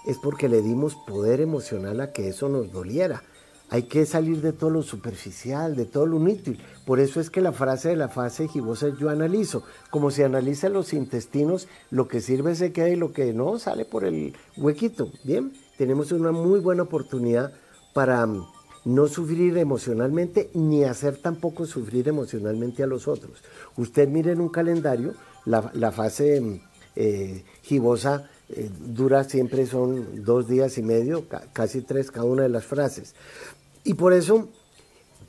es 0.05 0.17
porque 0.17 0.49
le 0.49 0.61
dimos 0.61 0.95
poder 0.95 1.41
emocional 1.41 1.99
a 2.01 2.11
que 2.11 2.29
eso 2.29 2.49
nos 2.49 2.71
doliera. 2.71 3.23
Hay 3.69 3.83
que 3.83 4.05
salir 4.05 4.41
de 4.41 4.53
todo 4.53 4.69
lo 4.69 4.83
superficial, 4.83 5.75
de 5.75 5.85
todo 5.85 6.05
lo 6.05 6.17
inútil. 6.17 6.59
Por 6.85 6.99
eso 6.99 7.19
es 7.19 7.31
que 7.31 7.41
la 7.41 7.51
frase 7.51 7.89
de 7.89 7.95
la 7.95 8.09
fase 8.09 8.47
gibosa 8.47 8.89
yo 8.99 9.09
analizo. 9.09 9.63
Como 9.89 10.11
si 10.11 10.21
analiza 10.21 10.69
los 10.69 10.93
intestinos, 10.93 11.67
lo 11.89 12.07
que 12.07 12.21
sirve 12.21 12.53
se 12.55 12.71
queda 12.71 12.89
y 12.89 12.95
lo 12.95 13.11
que 13.11 13.33
no 13.33 13.57
sale 13.57 13.83
por 13.85 14.05
el 14.05 14.35
huequito. 14.55 15.09
Bien, 15.23 15.51
tenemos 15.77 16.11
una 16.11 16.31
muy 16.31 16.59
buena 16.59 16.83
oportunidad 16.83 17.53
para 17.93 18.23
mm, 18.27 18.45
no 18.85 19.07
sufrir 19.07 19.57
emocionalmente 19.57 20.51
ni 20.53 20.83
hacer 20.83 21.17
tampoco 21.17 21.65
sufrir 21.65 22.07
emocionalmente 22.07 22.83
a 22.83 22.87
los 22.87 23.07
otros. 23.07 23.43
Usted 23.77 24.07
mire 24.07 24.33
en 24.33 24.41
un 24.41 24.49
calendario, 24.49 25.15
la, 25.45 25.91
fase 25.91 26.39
mm, 26.39 26.59
eh, 26.95 27.43
gibosa 27.61 28.29
eh, 28.49 28.69
dura 28.79 29.23
siempre 29.23 29.65
son 29.65 30.23
dos 30.23 30.47
días 30.47 30.77
y 30.77 30.83
medio, 30.83 31.25
casi 31.53 31.81
tres 31.81 32.11
cada 32.11 32.25
una 32.25 32.43
de 32.43 32.49
las 32.49 32.65
frases. 32.65 33.15
Y 33.83 33.95
por 33.95 34.13
eso, 34.13 34.49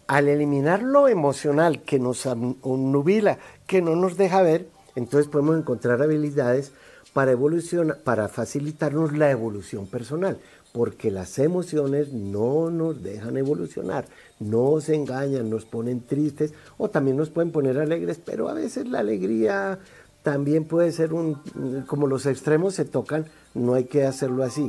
al 0.06 0.28
eliminar 0.28 0.82
lo 0.82 1.08
emocional 1.08 1.82
que 1.82 1.98
nos 1.98 2.26
nubila, 2.26 3.38
que 3.66 3.80
no 3.80 3.96
nos 3.96 4.16
deja 4.16 4.42
ver, 4.42 4.68
entonces 4.96 5.28
podemos 5.28 5.58
encontrar 5.58 6.02
habilidades 6.02 6.72
para 7.12 7.32
evolucionar, 7.32 7.98
para 8.02 8.28
facilitarnos 8.28 9.16
la 9.16 9.30
evolución 9.30 9.86
personal, 9.86 10.38
porque 10.72 11.10
las 11.10 11.38
emociones 11.38 12.12
no 12.12 12.70
nos 12.70 13.02
dejan 13.02 13.38
evolucionar, 13.38 14.04
nos 14.40 14.90
engañan, 14.90 15.48
nos 15.48 15.64
ponen 15.64 16.02
tristes 16.02 16.52
o 16.76 16.90
también 16.90 17.16
nos 17.16 17.30
pueden 17.30 17.50
poner 17.50 17.78
alegres, 17.78 18.20
pero 18.22 18.50
a 18.50 18.54
veces 18.54 18.86
la 18.86 18.98
alegría 18.98 19.78
también 20.26 20.64
puede 20.64 20.90
ser 20.90 21.14
un, 21.14 21.40
como 21.86 22.08
los 22.08 22.26
extremos 22.26 22.74
se 22.74 22.84
tocan, 22.84 23.26
no 23.54 23.74
hay 23.74 23.84
que 23.84 24.04
hacerlo 24.04 24.42
así, 24.42 24.68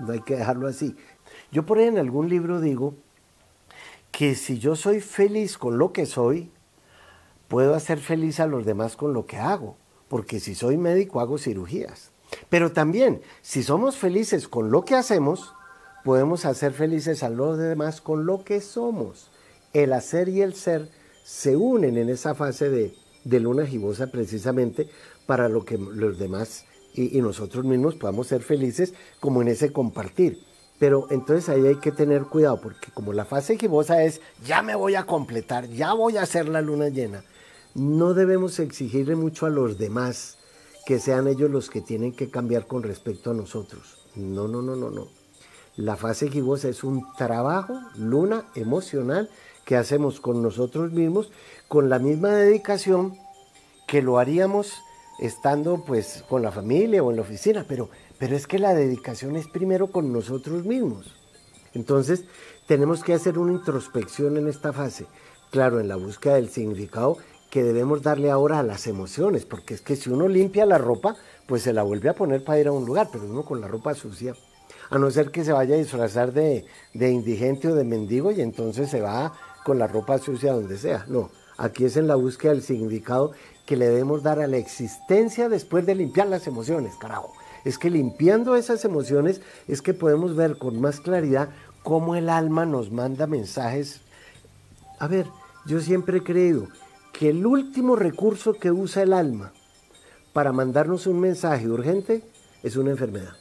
no 0.00 0.12
hay 0.12 0.20
que 0.20 0.36
dejarlo 0.36 0.68
así. 0.68 0.94
Yo 1.50 1.64
por 1.64 1.78
ahí 1.78 1.86
en 1.86 1.96
algún 1.96 2.28
libro 2.28 2.60
digo 2.60 2.92
que 4.10 4.34
si 4.34 4.58
yo 4.58 4.76
soy 4.76 5.00
feliz 5.00 5.56
con 5.56 5.78
lo 5.78 5.94
que 5.94 6.04
soy, 6.04 6.50
puedo 7.48 7.74
hacer 7.74 7.98
feliz 7.98 8.40
a 8.40 8.46
los 8.46 8.66
demás 8.66 8.94
con 8.94 9.14
lo 9.14 9.24
que 9.24 9.38
hago, 9.38 9.78
porque 10.10 10.38
si 10.38 10.54
soy 10.54 10.76
médico 10.76 11.20
hago 11.20 11.38
cirugías. 11.38 12.10
Pero 12.50 12.72
también, 12.72 13.22
si 13.40 13.62
somos 13.62 13.96
felices 13.96 14.48
con 14.48 14.70
lo 14.70 14.84
que 14.84 14.96
hacemos, 14.96 15.54
podemos 16.04 16.44
hacer 16.44 16.74
felices 16.74 17.22
a 17.22 17.30
los 17.30 17.56
demás 17.56 18.02
con 18.02 18.26
lo 18.26 18.44
que 18.44 18.60
somos. 18.60 19.30
El 19.72 19.94
hacer 19.94 20.28
y 20.28 20.42
el 20.42 20.52
ser 20.52 20.90
se 21.24 21.56
unen 21.56 21.96
en 21.96 22.10
esa 22.10 22.34
fase 22.34 22.68
de, 22.68 22.99
luna 23.24 23.66
gibosa 23.66 24.08
precisamente 24.08 24.88
para 25.26 25.48
lo 25.48 25.64
que 25.64 25.78
los 25.78 26.18
demás 26.18 26.64
y 26.94 27.20
nosotros 27.20 27.64
mismos 27.64 27.94
podamos 27.94 28.26
ser 28.26 28.42
felices 28.42 28.94
como 29.20 29.42
en 29.42 29.48
ese 29.48 29.72
compartir. 29.72 30.42
Pero 30.80 31.06
entonces 31.10 31.50
ahí 31.50 31.66
hay 31.66 31.76
que 31.76 31.92
tener 31.92 32.22
cuidado, 32.22 32.58
porque 32.58 32.90
como 32.92 33.12
la 33.12 33.26
fase 33.26 33.58
gibosa 33.58 34.02
es, 34.02 34.22
ya 34.46 34.62
me 34.62 34.74
voy 34.74 34.94
a 34.94 35.04
completar, 35.04 35.68
ya 35.68 35.92
voy 35.92 36.16
a 36.16 36.22
hacer 36.22 36.48
la 36.48 36.62
luna 36.62 36.88
llena, 36.88 37.22
no 37.74 38.14
debemos 38.14 38.58
exigirle 38.58 39.14
mucho 39.14 39.44
a 39.44 39.50
los 39.50 39.76
demás 39.76 40.38
que 40.86 40.98
sean 40.98 41.28
ellos 41.28 41.50
los 41.50 41.68
que 41.68 41.82
tienen 41.82 42.12
que 42.12 42.30
cambiar 42.30 42.66
con 42.66 42.82
respecto 42.82 43.30
a 43.30 43.34
nosotros. 43.34 44.06
No, 44.16 44.48
no, 44.48 44.62
no, 44.62 44.74
no, 44.74 44.90
no. 44.90 45.08
La 45.76 45.96
fase 45.96 46.30
gibosa 46.30 46.70
es 46.70 46.82
un 46.82 47.04
trabajo, 47.16 47.78
luna 47.96 48.46
emocional, 48.54 49.28
que 49.64 49.76
hacemos 49.76 50.20
con 50.20 50.42
nosotros 50.42 50.92
mismos, 50.92 51.30
con 51.68 51.88
la 51.88 51.98
misma 51.98 52.30
dedicación 52.30 53.16
que 53.86 54.02
lo 54.02 54.18
haríamos 54.18 54.82
estando 55.20 55.84
pues 55.84 56.24
con 56.28 56.42
la 56.42 56.50
familia 56.50 57.02
o 57.02 57.10
en 57.10 57.16
la 57.16 57.22
oficina, 57.22 57.64
pero, 57.68 57.90
pero 58.18 58.34
es 58.34 58.46
que 58.46 58.58
la 58.58 58.74
dedicación 58.74 59.36
es 59.36 59.46
primero 59.48 59.90
con 59.90 60.12
nosotros 60.12 60.64
mismos. 60.64 61.14
Entonces, 61.74 62.24
tenemos 62.66 63.04
que 63.04 63.14
hacer 63.14 63.38
una 63.38 63.52
introspección 63.52 64.36
en 64.36 64.48
esta 64.48 64.72
fase. 64.72 65.06
Claro, 65.50 65.80
en 65.80 65.88
la 65.88 65.96
búsqueda 65.96 66.34
del 66.34 66.48
significado 66.48 67.18
que 67.50 67.62
debemos 67.62 68.02
darle 68.02 68.30
ahora 68.30 68.60
a 68.60 68.62
las 68.62 68.86
emociones, 68.86 69.44
porque 69.44 69.74
es 69.74 69.80
que 69.80 69.96
si 69.96 70.08
uno 70.08 70.28
limpia 70.28 70.64
la 70.64 70.78
ropa, 70.78 71.16
pues 71.46 71.62
se 71.62 71.72
la 71.72 71.82
vuelve 71.82 72.08
a 72.08 72.14
poner 72.14 72.44
para 72.44 72.60
ir 72.60 72.68
a 72.68 72.72
un 72.72 72.86
lugar, 72.86 73.08
pero 73.12 73.24
uno 73.24 73.44
con 73.44 73.60
la 73.60 73.66
ropa 73.66 73.94
sucia, 73.94 74.34
a 74.88 74.98
no 74.98 75.10
ser 75.10 75.30
que 75.30 75.44
se 75.44 75.52
vaya 75.52 75.74
a 75.74 75.78
disfrazar 75.78 76.32
de, 76.32 76.64
de 76.94 77.10
indigente 77.10 77.68
o 77.68 77.74
de 77.74 77.84
mendigo 77.84 78.30
y 78.30 78.40
entonces 78.40 78.88
se 78.88 79.00
va 79.00 79.32
con 79.64 79.78
la 79.78 79.86
ropa 79.86 80.18
sucia 80.18 80.52
donde 80.52 80.78
sea. 80.78 81.04
No, 81.08 81.30
aquí 81.56 81.84
es 81.84 81.96
en 81.96 82.06
la 82.06 82.14
búsqueda 82.14 82.52
del 82.52 82.62
significado 82.62 83.32
que 83.66 83.76
le 83.76 83.88
debemos 83.88 84.22
dar 84.22 84.40
a 84.40 84.46
la 84.46 84.56
existencia 84.56 85.48
después 85.48 85.86
de 85.86 85.94
limpiar 85.94 86.28
las 86.28 86.46
emociones, 86.46 86.94
carajo. 86.96 87.32
Es 87.64 87.78
que 87.78 87.90
limpiando 87.90 88.56
esas 88.56 88.84
emociones 88.84 89.40
es 89.68 89.82
que 89.82 89.94
podemos 89.94 90.34
ver 90.34 90.58
con 90.58 90.80
más 90.80 91.00
claridad 91.00 91.50
cómo 91.82 92.16
el 92.16 92.28
alma 92.28 92.66
nos 92.66 92.90
manda 92.90 93.26
mensajes. 93.26 94.00
A 94.98 95.06
ver, 95.06 95.26
yo 95.66 95.80
siempre 95.80 96.18
he 96.18 96.22
creído 96.22 96.68
que 97.12 97.30
el 97.30 97.44
último 97.46 97.96
recurso 97.96 98.54
que 98.54 98.70
usa 98.70 99.02
el 99.02 99.12
alma 99.12 99.52
para 100.32 100.52
mandarnos 100.52 101.06
un 101.06 101.20
mensaje 101.20 101.68
urgente 101.68 102.22
es 102.62 102.76
una 102.76 102.90
enfermedad. 102.90 103.39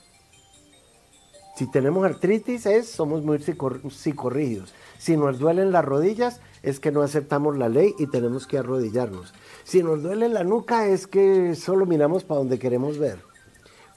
Si 1.59 1.67
tenemos 1.67 2.05
artritis 2.05 2.65
es, 2.65 2.87
somos 2.87 3.21
muy 3.21 3.37
psicorrígidos. 3.39 4.73
Si 4.97 5.17
nos 5.17 5.39
duelen 5.39 5.73
las 5.73 5.83
rodillas 5.83 6.39
es 6.63 6.79
que 6.79 6.89
no 6.89 7.01
aceptamos 7.01 7.57
la 7.57 7.67
ley 7.67 7.93
y 7.99 8.07
tenemos 8.07 8.47
que 8.47 8.59
arrodillarnos. 8.59 9.33
Si 9.65 9.83
nos 9.83 10.01
duele 10.01 10.29
la 10.29 10.45
nuca 10.45 10.87
es 10.87 11.05
que 11.05 11.55
solo 11.55 11.85
miramos 11.85 12.23
para 12.23 12.37
donde 12.37 12.59
queremos 12.59 12.97
ver. 12.97 13.19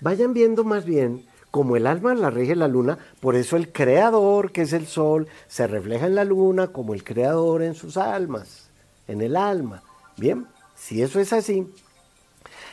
Vayan 0.00 0.35
viendo 0.35 0.64
más 0.64 0.85
bien 0.85 1.25
como 1.52 1.76
el 1.76 1.87
alma 1.87 2.16
la 2.16 2.31
rige 2.31 2.57
la 2.57 2.66
luna, 2.66 2.99
por 3.21 3.37
eso 3.37 3.57
el 3.57 3.71
creador, 3.71 4.50
que 4.50 4.62
es 4.62 4.73
el 4.73 4.88
sol, 4.88 5.28
se 5.47 5.69
refleja 5.69 6.07
en 6.07 6.16
la 6.16 6.25
luna 6.25 6.66
como 6.66 6.95
el 6.95 7.04
creador 7.04 7.62
en 7.62 7.76
sus 7.76 7.97
almas, 7.97 8.71
en 9.07 9.21
el 9.21 9.37
alma. 9.37 9.85
Bien, 10.16 10.49
si 10.75 11.00
eso 11.00 11.21
es 11.21 11.33
así, 11.33 11.73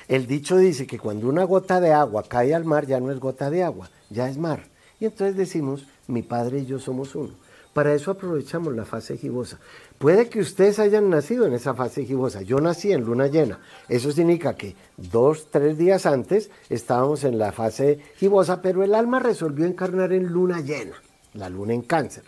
el 0.07 0.25
dicho 0.25 0.57
dice 0.57 0.87
que 0.87 0.97
cuando 0.97 1.29
una 1.29 1.43
gota 1.43 1.79
de 1.79 1.93
agua 1.93 2.23
cae 2.27 2.55
al 2.55 2.65
mar 2.65 2.87
ya 2.87 2.99
no 2.99 3.11
es 3.11 3.19
gota 3.19 3.51
de 3.51 3.61
agua, 3.61 3.91
ya 4.09 4.27
es 4.27 4.39
mar. 4.39 4.63
Y 4.99 5.05
entonces 5.05 5.35
decimos, 5.35 5.85
mi 6.07 6.23
padre 6.23 6.59
y 6.59 6.65
yo 6.65 6.79
somos 6.79 7.15
uno. 7.15 7.33
Para 7.73 7.93
eso 7.93 8.11
aprovechamos 8.11 8.75
la 8.75 8.83
fase 8.83 9.15
gibosa. 9.15 9.59
Puede 9.99 10.27
que 10.27 10.39
ustedes 10.39 10.79
hayan 10.79 11.09
nacido 11.09 11.45
en 11.45 11.53
esa 11.53 11.75
fase 11.75 12.03
gibosa. 12.03 12.41
Yo 12.41 12.59
nací 12.59 12.91
en 12.91 13.05
luna 13.05 13.27
llena. 13.27 13.59
Eso 13.87 14.11
significa 14.11 14.55
que 14.55 14.75
dos, 14.97 15.47
tres 15.51 15.77
días 15.77 16.05
antes 16.05 16.49
estábamos 16.69 17.23
en 17.23 17.37
la 17.37 17.51
fase 17.51 17.99
gibosa, 18.17 18.61
pero 18.61 18.83
el 18.83 18.95
alma 18.95 19.19
resolvió 19.19 19.65
encarnar 19.65 20.13
en 20.13 20.27
luna 20.27 20.61
llena, 20.61 20.95
la 21.33 21.47
luna 21.49 21.73
en 21.73 21.83
cáncer. 21.83 22.23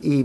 Y, 0.00 0.24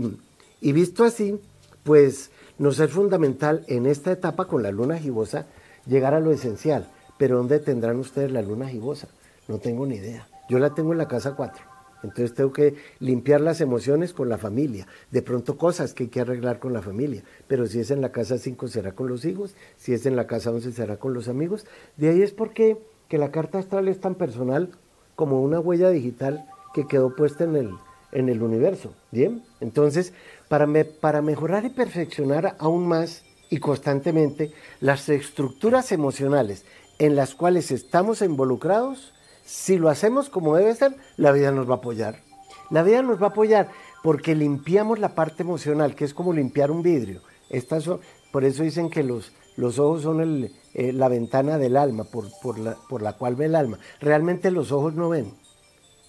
visto 0.60 1.04
así, 1.04 1.40
pues 1.82 2.30
nos 2.58 2.78
es 2.78 2.90
fundamental 2.90 3.64
en 3.68 3.86
esta 3.86 4.12
etapa 4.12 4.46
con 4.46 4.62
la 4.62 4.70
luna 4.70 4.98
gibosa 4.98 5.46
llegar 5.86 6.14
a 6.14 6.20
lo 6.20 6.30
esencial. 6.30 6.88
Pero 7.16 7.38
¿dónde 7.38 7.58
tendrán 7.58 7.98
ustedes 7.98 8.30
la 8.30 8.42
luna 8.42 8.68
gibosa? 8.68 9.08
No 9.48 9.58
tengo 9.58 9.86
ni 9.86 9.96
idea. 9.96 10.28
Yo 10.48 10.58
la 10.58 10.74
tengo 10.74 10.92
en 10.92 10.98
la 10.98 11.08
casa 11.08 11.34
4. 11.34 11.67
Entonces 12.02 12.34
tengo 12.34 12.52
que 12.52 12.76
limpiar 13.00 13.40
las 13.40 13.60
emociones 13.60 14.12
con 14.12 14.28
la 14.28 14.38
familia. 14.38 14.86
De 15.10 15.22
pronto 15.22 15.56
cosas 15.56 15.94
que 15.94 16.04
hay 16.04 16.08
que 16.10 16.20
arreglar 16.20 16.58
con 16.58 16.72
la 16.72 16.82
familia. 16.82 17.22
Pero 17.46 17.66
si 17.66 17.80
es 17.80 17.90
en 17.90 18.00
la 18.00 18.12
casa 18.12 18.38
5 18.38 18.68
será 18.68 18.92
con 18.92 19.08
los 19.08 19.24
hijos, 19.24 19.54
si 19.76 19.92
es 19.92 20.06
en 20.06 20.16
la 20.16 20.26
casa 20.26 20.50
11 20.50 20.72
será 20.72 20.98
con 20.98 21.14
los 21.14 21.28
amigos. 21.28 21.66
De 21.96 22.10
ahí 22.10 22.22
es 22.22 22.32
porque 22.32 22.78
que 23.08 23.18
la 23.18 23.30
carta 23.30 23.58
astral 23.58 23.88
es 23.88 24.00
tan 24.00 24.14
personal 24.14 24.70
como 25.16 25.42
una 25.42 25.60
huella 25.60 25.90
digital 25.90 26.46
que 26.74 26.86
quedó 26.86 27.16
puesta 27.16 27.44
en 27.44 27.56
el, 27.56 27.70
en 28.12 28.28
el 28.28 28.42
universo. 28.42 28.94
Bien, 29.10 29.42
entonces 29.60 30.12
para, 30.48 30.68
para 31.00 31.22
mejorar 31.22 31.64
y 31.64 31.70
perfeccionar 31.70 32.56
aún 32.58 32.86
más 32.86 33.24
y 33.50 33.58
constantemente 33.58 34.52
las 34.80 35.08
estructuras 35.08 35.90
emocionales 35.92 36.64
en 36.98 37.16
las 37.16 37.34
cuales 37.34 37.70
estamos 37.70 38.22
involucrados, 38.22 39.14
si 39.48 39.78
lo 39.78 39.88
hacemos 39.88 40.28
como 40.28 40.56
debe 40.56 40.74
ser, 40.74 40.94
la 41.16 41.32
vida 41.32 41.50
nos 41.52 41.66
va 41.66 41.74
a 41.74 41.76
apoyar. 41.78 42.20
La 42.68 42.82
vida 42.82 43.00
nos 43.00 43.20
va 43.20 43.28
a 43.28 43.30
apoyar 43.30 43.70
porque 44.02 44.34
limpiamos 44.34 44.98
la 44.98 45.14
parte 45.14 45.42
emocional, 45.42 45.94
que 45.94 46.04
es 46.04 46.12
como 46.12 46.34
limpiar 46.34 46.70
un 46.70 46.82
vidrio. 46.82 47.22
Estas 47.48 47.88
por 48.30 48.44
eso 48.44 48.62
dicen 48.62 48.90
que 48.90 49.02
los, 49.02 49.32
los 49.56 49.78
ojos 49.78 50.02
son 50.02 50.50
eh, 50.74 50.92
la 50.92 51.08
ventana 51.08 51.56
del 51.56 51.78
alma, 51.78 52.04
por, 52.04 52.26
por, 52.42 52.58
la, 52.58 52.76
por 52.90 53.00
la 53.00 53.14
cual 53.14 53.36
ve 53.36 53.46
el 53.46 53.54
alma. 53.54 53.78
Realmente 54.00 54.50
los 54.50 54.70
ojos 54.70 54.92
no 54.92 55.08
ven. 55.08 55.32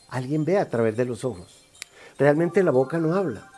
Alguien 0.10 0.44
ve 0.44 0.58
a 0.58 0.70
través 0.70 0.98
de 0.98 1.06
los 1.06 1.24
ojos. 1.24 1.66
Realmente 2.18 2.62
la 2.62 2.72
boca 2.72 2.98
no 2.98 3.16
habla. 3.16 3.50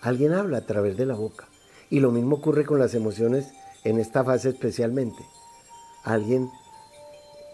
Alguien 0.00 0.32
habla 0.32 0.58
a 0.58 0.66
través 0.66 0.96
de 0.96 1.06
la 1.06 1.14
boca. 1.14 1.46
Y 1.88 2.00
lo 2.00 2.10
mismo 2.10 2.36
ocurre 2.36 2.64
con 2.64 2.80
las 2.80 2.94
emociones 2.94 3.52
en 3.84 4.00
esta 4.00 4.24
fase 4.24 4.48
especialmente. 4.48 5.24
Alguien 6.02 6.50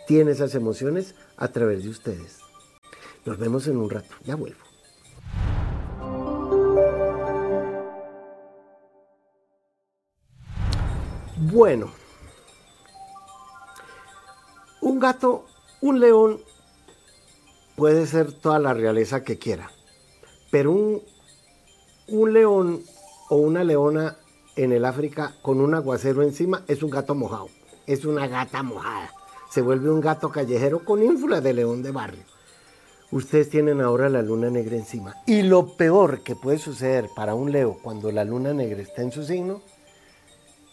tiene 0.07 0.33
esas 0.33 0.55
emociones 0.55 1.15
a 1.37 1.49
través 1.49 1.85
de 1.85 1.91
ustedes. 1.91 2.39
Nos 3.25 3.39
vemos 3.39 3.67
en 3.69 3.77
un 3.77 3.91
rato, 3.91 4.15
ya 4.25 4.37
vuelvo. 4.37 4.59
Bueno, 11.37 11.91
un 14.81 14.99
gato, 14.99 15.47
un 15.81 16.01
león 16.01 16.41
puede 17.77 18.07
ser 18.07 18.33
toda 18.33 18.59
la 18.59 18.73
realeza 18.73 19.25
que 19.25 19.39
quiera, 19.39 19.71
pero 20.51 20.71
un, 20.71 21.03
un 22.09 22.33
león 22.33 22.83
o 23.31 23.37
una 23.37 23.65
leona 23.65 24.17
en 24.57 24.73
el 24.73 24.85
África 24.85 25.35
con 25.43 25.61
un 25.61 25.75
aguacero 25.75 26.23
encima 26.23 26.65
es 26.69 26.83
un 26.83 26.91
gato 26.91 27.15
mojado, 27.15 27.49
es 27.87 28.05
una 28.05 28.27
gata 28.27 28.63
mojada 28.63 29.11
se 29.55 29.63
vuelve 29.63 29.89
un 29.89 30.01
gato 30.01 30.33
callejero 30.33 30.85
con 30.85 31.01
ínfula 31.01 31.41
de 31.41 31.55
león 31.55 31.81
de 31.81 31.93
barrio. 31.93 32.25
Ustedes 33.13 33.51
tienen 33.51 33.81
ahora 33.81 34.09
la 34.09 34.21
luna 34.21 34.51
negra 34.51 34.75
encima. 34.75 35.15
Y 35.27 35.43
lo 35.43 35.77
peor 35.77 36.25
que 36.25 36.35
puede 36.35 36.59
suceder 36.59 37.09
para 37.15 37.37
un 37.37 37.53
leo 37.53 37.79
cuando 37.81 38.11
la 38.11 38.25
luna 38.25 38.53
negra 38.53 38.83
está 38.83 39.03
en 39.03 39.13
su 39.13 39.23
signo 39.23 39.63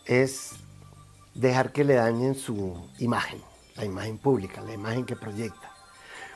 es 0.08 0.54
dejar 1.36 1.72
que 1.72 1.84
le 1.84 1.94
dañen 1.94 2.34
su 2.34 2.74
imagen, 2.98 3.40
la 3.76 3.86
imagen 3.86 4.18
pública, 4.18 4.62
la 4.62 4.74
imagen 4.74 5.06
que 5.06 5.16
proyecta. 5.16 5.72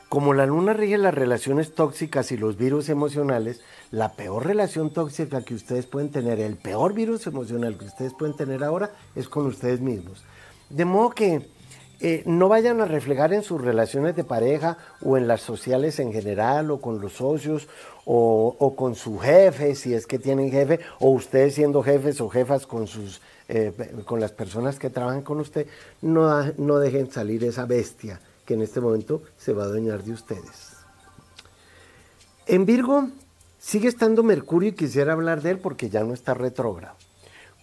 Como 0.08 0.32
la 0.32 0.46
luna 0.46 0.72
rige 0.72 0.98
las 0.98 1.14
relaciones 1.14 1.74
tóxicas 1.74 2.30
y 2.30 2.36
los 2.36 2.56
virus 2.56 2.88
emocionales, 2.88 3.60
la 3.90 4.12
peor 4.12 4.46
relación 4.46 4.90
tóxica 4.90 5.42
que 5.42 5.56
ustedes 5.56 5.86
pueden 5.86 6.12
tener, 6.12 6.38
el 6.38 6.54
peor 6.54 6.94
virus 6.94 7.26
emocional 7.26 7.76
que 7.76 7.86
ustedes 7.86 8.14
pueden 8.14 8.36
tener 8.36 8.62
ahora 8.62 8.92
es 9.16 9.28
con 9.28 9.46
ustedes 9.46 9.80
mismos. 9.80 10.22
De 10.70 10.84
modo 10.84 11.10
que 11.10 11.55
eh, 12.00 12.22
no 12.26 12.48
vayan 12.48 12.80
a 12.82 12.84
reflejar 12.84 13.32
en 13.32 13.42
sus 13.42 13.60
relaciones 13.60 14.14
de 14.16 14.24
pareja 14.24 14.76
o 15.00 15.16
en 15.16 15.26
las 15.26 15.40
sociales 15.40 15.98
en 15.98 16.12
general 16.12 16.70
o 16.70 16.80
con 16.80 17.00
los 17.00 17.14
socios 17.14 17.68
o, 18.04 18.74
con 18.76 18.94
su 18.94 19.18
jefe, 19.18 19.74
si 19.74 19.94
es 19.94 20.06
que 20.06 20.18
tienen 20.18 20.50
jefe, 20.50 20.78
o 21.00 21.10
ustedes 21.10 21.54
siendo 21.54 21.82
jefes 21.82 22.20
o 22.20 22.28
jefas 22.28 22.66
con, 22.66 22.86
sus, 22.86 23.20
eh, 23.48 23.72
con 24.04 24.20
las 24.20 24.30
personas 24.30 24.78
que 24.78 24.90
trabajan 24.90 25.22
con 25.22 25.40
usted, 25.40 25.66
no, 26.02 26.44
no 26.56 26.78
dejen 26.78 27.10
salir 27.10 27.42
esa 27.42 27.64
bestia 27.64 28.20
que 28.44 28.54
en 28.54 28.62
este 28.62 28.80
momento 28.80 29.22
se 29.36 29.52
va 29.52 29.64
a 29.64 29.66
adueñar 29.66 30.04
de 30.04 30.12
ustedes. 30.12 30.76
En 32.46 32.64
Virgo 32.64 33.08
sigue 33.58 33.88
estando 33.88 34.22
Mercurio 34.22 34.68
y 34.68 34.72
quisiera 34.72 35.14
hablar 35.14 35.42
de 35.42 35.50
él 35.50 35.58
porque 35.58 35.90
ya 35.90 36.04
no 36.04 36.14
está 36.14 36.34
retrógrado. 36.34 36.94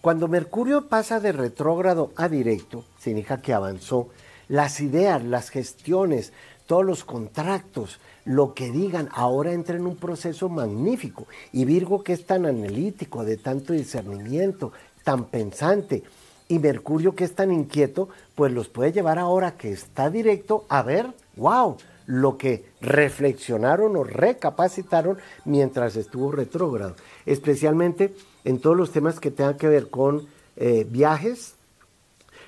Cuando 0.02 0.28
Mercurio 0.28 0.88
pasa 0.88 1.20
de 1.20 1.32
retrógrado 1.32 2.12
a 2.16 2.28
directo, 2.28 2.84
significa 2.98 3.40
que 3.40 3.54
avanzó 3.54 4.10
las 4.54 4.80
ideas, 4.80 5.24
las 5.24 5.50
gestiones, 5.50 6.32
todos 6.66 6.84
los 6.84 7.02
contratos, 7.02 7.98
lo 8.24 8.54
que 8.54 8.70
digan, 8.70 9.08
ahora 9.12 9.50
entra 9.50 9.74
en 9.74 9.84
un 9.84 9.96
proceso 9.96 10.48
magnífico. 10.48 11.26
Y 11.50 11.64
Virgo 11.64 12.04
que 12.04 12.12
es 12.12 12.24
tan 12.24 12.46
analítico, 12.46 13.24
de 13.24 13.36
tanto 13.36 13.72
discernimiento, 13.72 14.70
tan 15.02 15.24
pensante, 15.24 16.04
y 16.46 16.60
Mercurio 16.60 17.16
que 17.16 17.24
es 17.24 17.34
tan 17.34 17.50
inquieto, 17.50 18.10
pues 18.36 18.52
los 18.52 18.68
puede 18.68 18.92
llevar 18.92 19.18
ahora 19.18 19.56
que 19.56 19.72
está 19.72 20.08
directo 20.08 20.66
a 20.68 20.82
ver, 20.82 21.08
wow, 21.34 21.76
lo 22.06 22.38
que 22.38 22.64
reflexionaron 22.80 23.96
o 23.96 24.04
recapacitaron 24.04 25.18
mientras 25.44 25.96
estuvo 25.96 26.30
retrógrado, 26.30 26.94
especialmente 27.26 28.14
en 28.44 28.60
todos 28.60 28.76
los 28.76 28.92
temas 28.92 29.18
que 29.18 29.32
tengan 29.32 29.56
que 29.56 29.66
ver 29.66 29.90
con 29.90 30.28
eh, 30.54 30.86
viajes, 30.88 31.54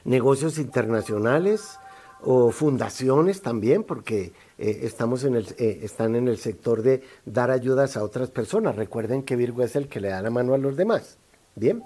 negocios 0.04 0.58
internacionales, 0.58 1.80
o 2.28 2.50
fundaciones 2.50 3.40
también, 3.40 3.84
porque 3.84 4.32
eh, 4.58 4.80
estamos 4.82 5.22
en 5.22 5.36
el, 5.36 5.46
eh, 5.58 5.78
están 5.84 6.16
en 6.16 6.26
el 6.26 6.38
sector 6.38 6.82
de 6.82 7.04
dar 7.24 7.52
ayudas 7.52 7.96
a 7.96 8.02
otras 8.02 8.30
personas. 8.30 8.74
Recuerden 8.74 9.22
que 9.22 9.36
Virgo 9.36 9.62
es 9.62 9.76
el 9.76 9.86
que 9.86 10.00
le 10.00 10.08
da 10.08 10.20
la 10.22 10.30
mano 10.30 10.52
a 10.52 10.58
los 10.58 10.76
demás. 10.76 11.18
Bien. 11.54 11.84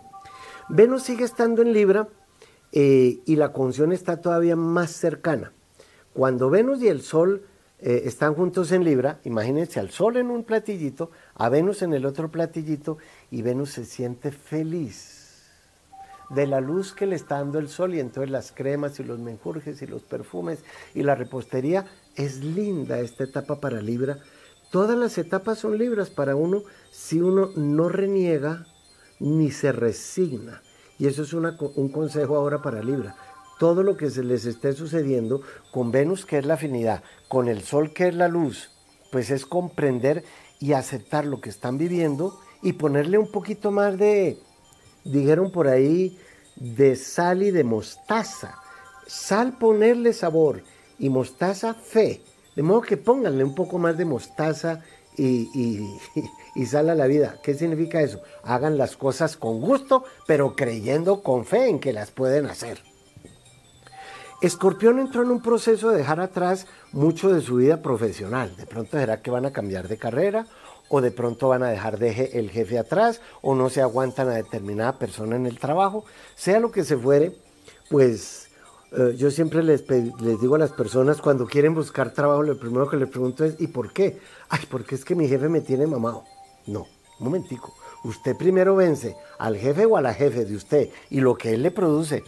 Venus 0.71 1.03
sigue 1.03 1.25
estando 1.25 1.61
en 1.61 1.75
Libra 1.75 2.09
eh, 2.73 3.19
y 3.27 3.37
la 3.37 3.53
conjunción 3.53 3.93
está 3.93 4.23
todavía 4.23 4.57
más 4.57 4.93
cercana. 4.93 5.53
Cuando 6.15 6.49
Venus 6.49 6.81
y 6.81 6.89
el 6.89 7.03
Sol 7.03 7.45
están 7.83 8.35
juntos 8.35 8.73
en 8.73 8.85
Libra, 8.85 9.21
imagínense 9.25 9.81
al 9.81 9.91
Sol 9.91 10.19
en 10.19 10.31
un 10.31 10.45
platillito, 10.45 11.11
a 11.35 11.49
Venus 11.49 11.81
en 11.81 11.95
el 11.95 12.05
otro 12.05 12.31
platillito, 12.31 12.99
y 13.31 13.41
Venus 13.41 13.71
se 13.71 13.87
siente 13.87 14.33
feliz 14.33 15.20
de 16.31 16.47
la 16.47 16.61
luz 16.61 16.93
que 16.93 17.07
le 17.07 17.17
está 17.17 17.37
dando 17.37 17.59
el 17.59 17.69
sol 17.69 17.95
y 17.95 18.01
entonces 18.01 18.31
las 18.31 18.53
cremas 18.53 18.99
y 19.01 19.05
los 19.05 19.19
menjurjes 19.19 19.83
y 19.83 19.87
los 19.87 20.03
perfumes 20.03 20.61
y 20.95 21.03
la 21.03 21.15
repostería. 21.15 21.87
Es 22.17 22.43
linda 22.43 23.01
esta 23.01 23.25
etapa 23.25 23.61
para 23.61 23.83
Libra. 23.83 24.19
Todas 24.71 24.97
las 24.97 25.19
etapas 25.19 25.59
son 25.59 25.77
libras 25.77 26.11
para 26.11 26.37
uno 26.37 26.63
si 26.91 27.21
uno 27.21 27.51
no 27.57 27.89
reniega 27.89 28.67
ni 29.19 29.51
se 29.51 29.73
resigna. 29.73 30.63
Y 30.99 31.07
eso 31.07 31.23
es 31.23 31.33
un 31.33 31.89
consejo 31.91 32.37
ahora 32.37 32.63
para 32.63 32.83
Libra. 32.83 33.17
Todo 33.59 33.83
lo 33.83 33.97
que 33.97 34.11
se 34.11 34.23
les 34.23 34.45
esté 34.47 34.73
sucediendo 34.73 35.43
con 35.73 35.91
Venus, 35.91 36.25
que 36.25 36.39
es 36.39 36.47
la 36.47 36.55
afinidad, 36.55 37.03
con 37.29 37.49
el 37.49 37.63
Sol, 37.63 37.93
que 37.93 38.09
es 38.09 38.15
la 38.15 38.29
luz, 38.29 38.71
pues 39.11 39.31
es 39.31 39.45
comprender 39.45 40.25
y 40.61 40.73
aceptar 40.73 41.27
lo 41.27 41.41
que 41.41 41.51
están 41.51 41.77
viviendo 41.77 42.39
y 42.63 42.75
ponerle 42.75 43.19
un 43.19 43.31
poquito 43.31 43.71
más 43.71 43.99
de, 43.99 44.39
dijeron 45.05 45.51
por 45.51 45.69
ahí, 45.69 46.19
de 46.57 46.97
sal 46.97 47.43
y 47.43 47.51
de 47.51 47.65
mostaza. 47.65 48.59
Sal 49.07 49.59
ponerle 49.59 50.13
sabor 50.13 50.63
y 50.99 51.09
mostaza 51.09 51.75
fe. 51.75 52.23
De 52.55 52.63
modo 52.63 52.83
que 52.83 52.97
pónganle 52.97 53.45
un 53.45 53.55
poco 53.55 53.79
más 53.79 53.97
de 53.97 54.05
mostaza 54.05 54.83
y, 55.17 55.49
y, 56.55 56.67
sal 56.67 56.91
a 56.91 56.95
la 56.95 57.07
vida. 57.07 57.37
¿Qué 57.43 57.55
significa 57.55 58.01
eso? 58.01 58.21
Hagan 58.43 58.79
las 58.79 58.97
cosas 58.97 59.37
con 59.37 59.61
gusto, 59.61 60.05
pero 60.27 60.55
creyendo 60.55 61.23
con 61.23 61.45
fe 61.45 61.69
en 61.69 61.81
que 61.81 61.93
las 61.93 62.11
pueden 62.11 62.47
hacer. 62.47 62.83
Escorpión 64.41 64.99
entró 64.99 65.23
en 65.23 65.31
un 65.31 65.43
proceso 65.43 65.91
de 65.91 65.99
dejar 65.99 66.19
atrás 66.21 66.67
mucho 66.93 67.31
de 67.31 67.43
su 67.43 67.57
vida 67.57 67.83
profesional. 67.83 68.57
De 68.57 68.65
pronto 68.65 68.99
será 68.99 69.21
que 69.21 69.31
van 69.31 69.45
a 69.45 69.53
cambiar 69.53 69.87
de 69.87 69.99
carrera 69.99 70.47
o 70.91 71.01
de 71.01 71.13
pronto 71.13 71.49
van 71.49 71.63
a 71.63 71.71
dejar 71.71 71.99
de 71.99 72.31
el 72.35 72.51
jefe 72.51 72.79
atrás 72.79 73.21
o 73.41 73.55
no 73.55 73.71
se 73.71 73.81
aguantan 73.81 74.29
a 74.29 74.35
determinada 74.35 74.99
persona 74.99 75.37
en 75.37 75.47
el 75.47 75.59
trabajo. 75.59 76.05
Sea 76.35 76.61
lo 76.61 76.73
que 76.73 76.85
se 76.85 76.97
fuere, 76.97 77.33
pues 77.89 78.49
eh, 78.93 79.15
yo 79.17 79.31
siempre 79.31 79.63
les, 79.63 79.89
les 79.89 80.41
digo 80.41 80.57
a 80.57 80.59
las 80.59 80.73
personas 80.73 81.23
cuando 81.23 81.47
quieren 81.47 81.75
buscar 81.75 82.13
trabajo, 82.13 82.43
lo 82.43 82.59
primero 82.59 82.91
que 82.91 82.97
les 82.97 83.09
pregunto 83.09 83.45
es, 83.45 83.55
¿y 83.61 83.69
por 83.69 83.93
qué? 83.93 84.19
Ay, 84.49 84.65
porque 84.69 84.97
es 84.97 85.05
que 85.05 85.15
mi 85.15 85.29
jefe 85.29 85.49
me 85.49 85.61
tiene 85.61 85.87
mamado. 85.87 86.25
No, 86.67 86.89
un 87.21 87.25
momentico. 87.25 87.73
Usted 88.03 88.37
primero 88.37 88.75
vence 88.75 89.15
al 89.39 89.57
jefe 89.57 89.87
o 89.87 89.97
a 89.97 90.03
la 90.03 90.13
jefe 90.13 90.45
de 90.45 90.57
usted 90.57 90.91
y 91.09 91.21
lo 91.21 91.37
que 91.37 91.55
él 91.55 91.63
le 91.63 91.71
produce, 91.71 92.25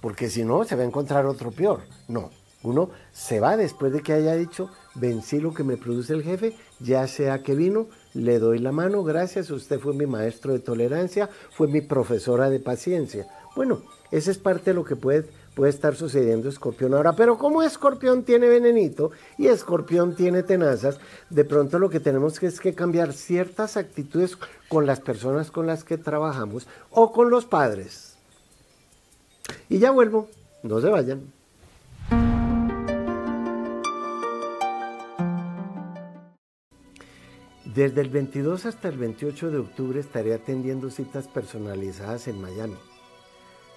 porque 0.00 0.30
si 0.30 0.42
no 0.42 0.64
se 0.64 0.74
va 0.74 0.82
a 0.82 0.86
encontrar 0.86 1.26
otro 1.26 1.50
peor. 1.50 1.82
No, 2.08 2.30
uno 2.62 2.90
se 3.12 3.40
va 3.40 3.56
después 3.56 3.92
de 3.92 4.02
que 4.02 4.12
haya 4.12 4.34
dicho, 4.34 4.70
vencí 4.94 5.38
lo 5.38 5.52
que 5.52 5.64
me 5.64 5.76
produce 5.76 6.12
el 6.14 6.22
jefe, 6.22 6.56
ya 6.80 7.06
sea 7.06 7.42
que 7.42 7.54
vino, 7.54 7.88
le 8.16 8.38
doy 8.38 8.58
la 8.58 8.72
mano, 8.72 9.04
gracias, 9.04 9.50
usted 9.50 9.78
fue 9.78 9.92
mi 9.94 10.06
maestro 10.06 10.52
de 10.52 10.58
tolerancia, 10.58 11.28
fue 11.50 11.68
mi 11.68 11.80
profesora 11.80 12.50
de 12.50 12.60
paciencia. 12.60 13.26
Bueno, 13.54 13.82
esa 14.10 14.30
es 14.30 14.38
parte 14.38 14.70
de 14.70 14.74
lo 14.74 14.84
que 14.84 14.96
puede, 14.96 15.28
estar 15.66 15.96
sucediendo 15.96 16.50
Escorpión 16.50 16.92
ahora, 16.92 17.14
pero 17.14 17.38
como 17.38 17.62
Escorpión 17.62 18.24
tiene 18.24 18.46
venenito 18.46 19.10
y 19.38 19.46
Escorpión 19.46 20.14
tiene 20.14 20.42
tenazas, 20.42 20.98
de 21.30 21.44
pronto 21.44 21.78
lo 21.78 21.88
que 21.88 22.00
tenemos 22.00 22.42
es 22.42 22.60
que 22.60 22.74
cambiar 22.74 23.14
ciertas 23.14 23.76
actitudes 23.76 24.36
con 24.68 24.84
las 24.84 25.00
personas 25.00 25.50
con 25.50 25.66
las 25.66 25.82
que 25.82 25.96
trabajamos 25.96 26.66
o 26.90 27.12
con 27.12 27.30
los 27.30 27.46
padres. 27.46 28.16
Y 29.68 29.78
ya 29.78 29.92
vuelvo, 29.92 30.28
no 30.62 30.80
se 30.80 30.88
vayan. 30.88 31.35
Desde 37.76 38.00
el 38.00 38.08
22 38.08 38.64
hasta 38.64 38.88
el 38.88 38.96
28 38.96 39.50
de 39.50 39.58
octubre 39.58 40.00
estaré 40.00 40.32
atendiendo 40.32 40.88
citas 40.88 41.28
personalizadas 41.28 42.26
en 42.26 42.40
Miami. 42.40 42.78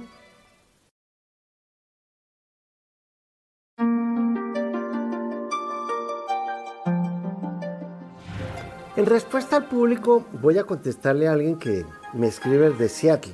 En 8.96 9.08
respuesta 9.08 9.56
al 9.58 9.68
público, 9.68 10.28
voy 10.42 10.60
a 10.60 10.66
contestarle 10.66 11.28
a 11.28 11.34
alguien 11.34 11.58
que 11.58 11.84
me 12.14 12.28
escribe 12.28 12.70
de 12.70 12.88
Seattle. 12.88 13.34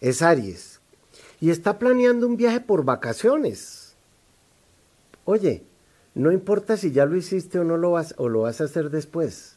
Es 0.00 0.20
Aries. 0.20 0.80
Y 1.40 1.50
está 1.50 1.78
planeando 1.78 2.26
un 2.26 2.36
viaje 2.36 2.60
por 2.60 2.84
vacaciones. 2.84 3.94
Oye, 5.24 5.67
no 6.18 6.32
importa 6.32 6.76
si 6.76 6.90
ya 6.90 7.06
lo 7.06 7.16
hiciste 7.16 7.60
o 7.60 7.64
no 7.64 7.76
lo 7.76 7.92
vas 7.92 8.16
o 8.18 8.28
lo 8.28 8.40
vas 8.40 8.60
a 8.60 8.64
hacer 8.64 8.90
después. 8.90 9.56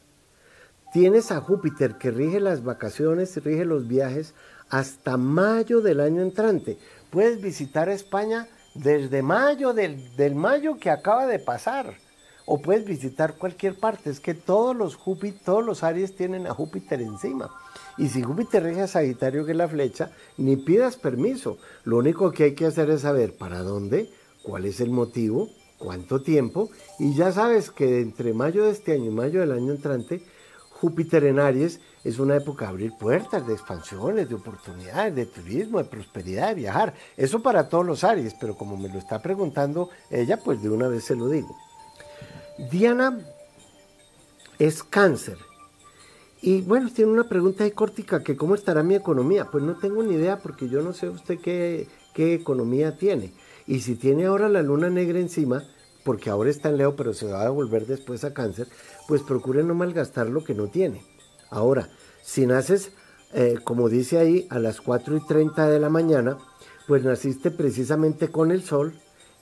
Tienes 0.92 1.32
a 1.32 1.40
Júpiter 1.40 1.98
que 1.98 2.12
rige 2.12 2.38
las 2.38 2.62
vacaciones, 2.62 3.36
rige 3.42 3.64
los 3.64 3.88
viajes 3.88 4.34
hasta 4.68 5.16
mayo 5.16 5.80
del 5.80 5.98
año 5.98 6.22
entrante. 6.22 6.78
Puedes 7.10 7.42
visitar 7.42 7.88
España 7.88 8.46
desde 8.76 9.22
mayo 9.22 9.72
del, 9.72 10.14
del 10.14 10.36
mayo 10.36 10.78
que 10.78 10.90
acaba 10.90 11.26
de 11.26 11.40
pasar. 11.40 11.96
O 12.46 12.62
puedes 12.62 12.84
visitar 12.84 13.38
cualquier 13.38 13.76
parte. 13.80 14.10
Es 14.10 14.20
que 14.20 14.34
todos 14.34 14.76
los 14.76 14.94
Júpiter, 14.94 15.40
todos 15.44 15.64
los 15.64 15.82
Aries 15.82 16.14
tienen 16.14 16.46
a 16.46 16.54
Júpiter 16.54 17.02
encima. 17.02 17.50
Y 17.98 18.08
si 18.08 18.22
Júpiter 18.22 18.62
rige 18.62 18.82
a 18.82 18.86
Sagitario, 18.86 19.44
que 19.44 19.50
es 19.50 19.58
la 19.58 19.66
flecha, 19.66 20.12
ni 20.38 20.56
pidas 20.56 20.94
permiso. 20.94 21.58
Lo 21.82 21.96
único 21.96 22.30
que 22.30 22.44
hay 22.44 22.54
que 22.54 22.66
hacer 22.66 22.88
es 22.90 23.00
saber 23.00 23.36
para 23.36 23.62
dónde, 23.62 24.12
cuál 24.44 24.64
es 24.64 24.80
el 24.80 24.90
motivo 24.90 25.48
cuánto 25.82 26.22
tiempo, 26.22 26.70
y 27.00 27.14
ya 27.14 27.32
sabes 27.32 27.70
que 27.72 28.00
entre 28.00 28.32
mayo 28.32 28.64
de 28.64 28.70
este 28.70 28.92
año 28.92 29.06
y 29.06 29.14
mayo 29.14 29.40
del 29.40 29.50
año 29.50 29.72
entrante, 29.72 30.22
Júpiter 30.70 31.24
en 31.24 31.40
Aries 31.40 31.80
es 32.04 32.20
una 32.20 32.36
época 32.36 32.66
de 32.66 32.70
abrir 32.70 32.92
puertas, 32.98 33.46
de 33.46 33.52
expansiones, 33.52 34.28
de 34.28 34.36
oportunidades, 34.36 35.14
de 35.14 35.26
turismo, 35.26 35.78
de 35.78 35.84
prosperidad, 35.84 36.48
de 36.48 36.54
viajar. 36.54 36.94
Eso 37.16 37.42
para 37.42 37.68
todos 37.68 37.84
los 37.84 38.04
Aries, 38.04 38.34
pero 38.40 38.56
como 38.56 38.76
me 38.76 38.88
lo 38.88 38.98
está 38.98 39.20
preguntando 39.20 39.90
ella, 40.10 40.38
pues 40.38 40.62
de 40.62 40.70
una 40.70 40.86
vez 40.88 41.04
se 41.04 41.16
lo 41.16 41.28
digo. 41.28 41.56
Diana 42.70 43.18
es 44.58 44.82
cáncer. 44.84 45.38
Y 46.40 46.62
bueno, 46.62 46.90
tiene 46.92 47.12
una 47.12 47.28
pregunta 47.28 47.64
ahí 47.64 47.70
córtica, 47.70 48.22
que 48.22 48.36
cómo 48.36 48.54
estará 48.54 48.82
mi 48.82 48.94
economía. 48.94 49.48
Pues 49.50 49.62
no 49.62 49.76
tengo 49.76 50.02
ni 50.02 50.14
idea 50.14 50.38
porque 50.38 50.68
yo 50.68 50.82
no 50.82 50.92
sé 50.92 51.08
usted 51.08 51.38
qué, 51.40 51.86
qué 52.14 52.34
economía 52.34 52.96
tiene. 52.96 53.32
Y 53.66 53.80
si 53.80 53.94
tiene 53.94 54.26
ahora 54.26 54.48
la 54.48 54.62
luna 54.62 54.90
negra 54.90 55.18
encima, 55.18 55.64
porque 56.04 56.30
ahora 56.30 56.50
está 56.50 56.68
en 56.68 56.78
Leo, 56.78 56.96
pero 56.96 57.14
se 57.14 57.26
va 57.26 57.46
a 57.46 57.50
volver 57.50 57.86
después 57.86 58.24
a 58.24 58.34
cáncer, 58.34 58.68
pues 59.08 59.22
procure 59.22 59.62
no 59.62 59.74
malgastar 59.74 60.28
lo 60.28 60.44
que 60.44 60.54
no 60.54 60.68
tiene. 60.68 61.02
Ahora, 61.50 61.88
si 62.22 62.46
naces, 62.46 62.92
eh, 63.34 63.58
como 63.62 63.88
dice 63.88 64.18
ahí, 64.18 64.46
a 64.50 64.58
las 64.58 64.80
4 64.80 65.16
y 65.16 65.26
30 65.26 65.68
de 65.68 65.78
la 65.78 65.88
mañana, 65.88 66.38
pues 66.86 67.04
naciste 67.04 67.50
precisamente 67.50 68.28
con 68.28 68.50
el 68.50 68.62
sol 68.62 68.94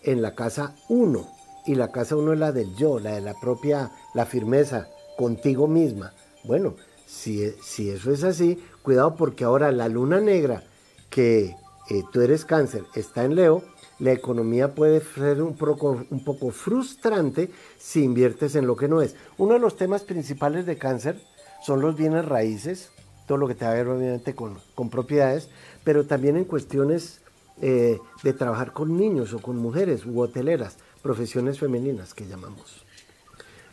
en 0.03 0.23
la 0.23 0.35
casa 0.35 0.75
1. 0.89 1.27
Y 1.67 1.75
la 1.75 1.93
casa 1.93 2.17
1 2.17 2.35
es 2.35 2.39
la 2.39 2.53
del 2.53 2.75
yo, 2.77 2.99
la 2.99 3.13
de 3.13 3.21
la 3.21 3.35
propia, 3.35 3.91
la 4.15 4.27
firmeza 4.27 4.89
contigo 5.17 5.67
misma. 5.67 6.13
Bueno, 6.45 6.75
si, 7.07 7.53
si 7.63 7.91
eso 7.91 8.13
es 8.13 8.25
así, 8.25 8.63
cuidado 8.83 9.17
porque 9.17 9.45
ahora 9.45 9.73
la 9.73 9.89
luna 9.89 10.21
negra, 10.21 10.63
que 11.11 11.57
eh, 11.91 12.03
tú 12.13 12.21
eres 12.21 12.45
cáncer, 12.45 12.85
está 12.95 13.25
en 13.25 13.35
Leo, 13.35 13.63
la 14.01 14.13
economía 14.13 14.75
puede 14.75 15.01
ser 15.01 15.43
un 15.43 15.57
poco, 15.57 16.51
frustrante 16.51 17.51
si 17.79 18.03
inviertes 18.03 18.55
en 18.55 18.67
lo 18.67 18.75
que 18.75 18.89
no 18.89 19.03
es. 19.03 19.15
Uno 19.39 19.55
de 19.55 19.61
los 19.61 19.77
temas 19.77 20.03
principales 20.03 20.67
de 20.67 20.77
cáncer 20.77 21.21
son 21.65 21.81
los 21.81 21.97
bienes 21.97 22.25
raíces, 22.25 22.91
todo 23.27 23.39
lo 23.39 23.47
que 23.47 23.55
te 23.55 23.65
va 23.65 23.73
a 23.73 23.75
ver 23.75 23.89
obviamente 23.89 24.35
con, 24.35 24.91
propiedades, 24.91 25.51
pero 25.85 26.07
también 26.07 26.37
en 26.37 26.45
cuestiones 26.45 27.21
eh, 27.61 27.99
de 28.23 28.33
trabajar 28.33 28.73
con 28.73 28.97
niños 28.97 29.35
o 29.35 29.39
con 29.41 29.57
mujeres 29.57 30.07
u 30.07 30.19
hoteleras, 30.19 30.79
profesiones 31.03 31.59
femeninas 31.59 32.15
que 32.15 32.27
llamamos. 32.27 32.85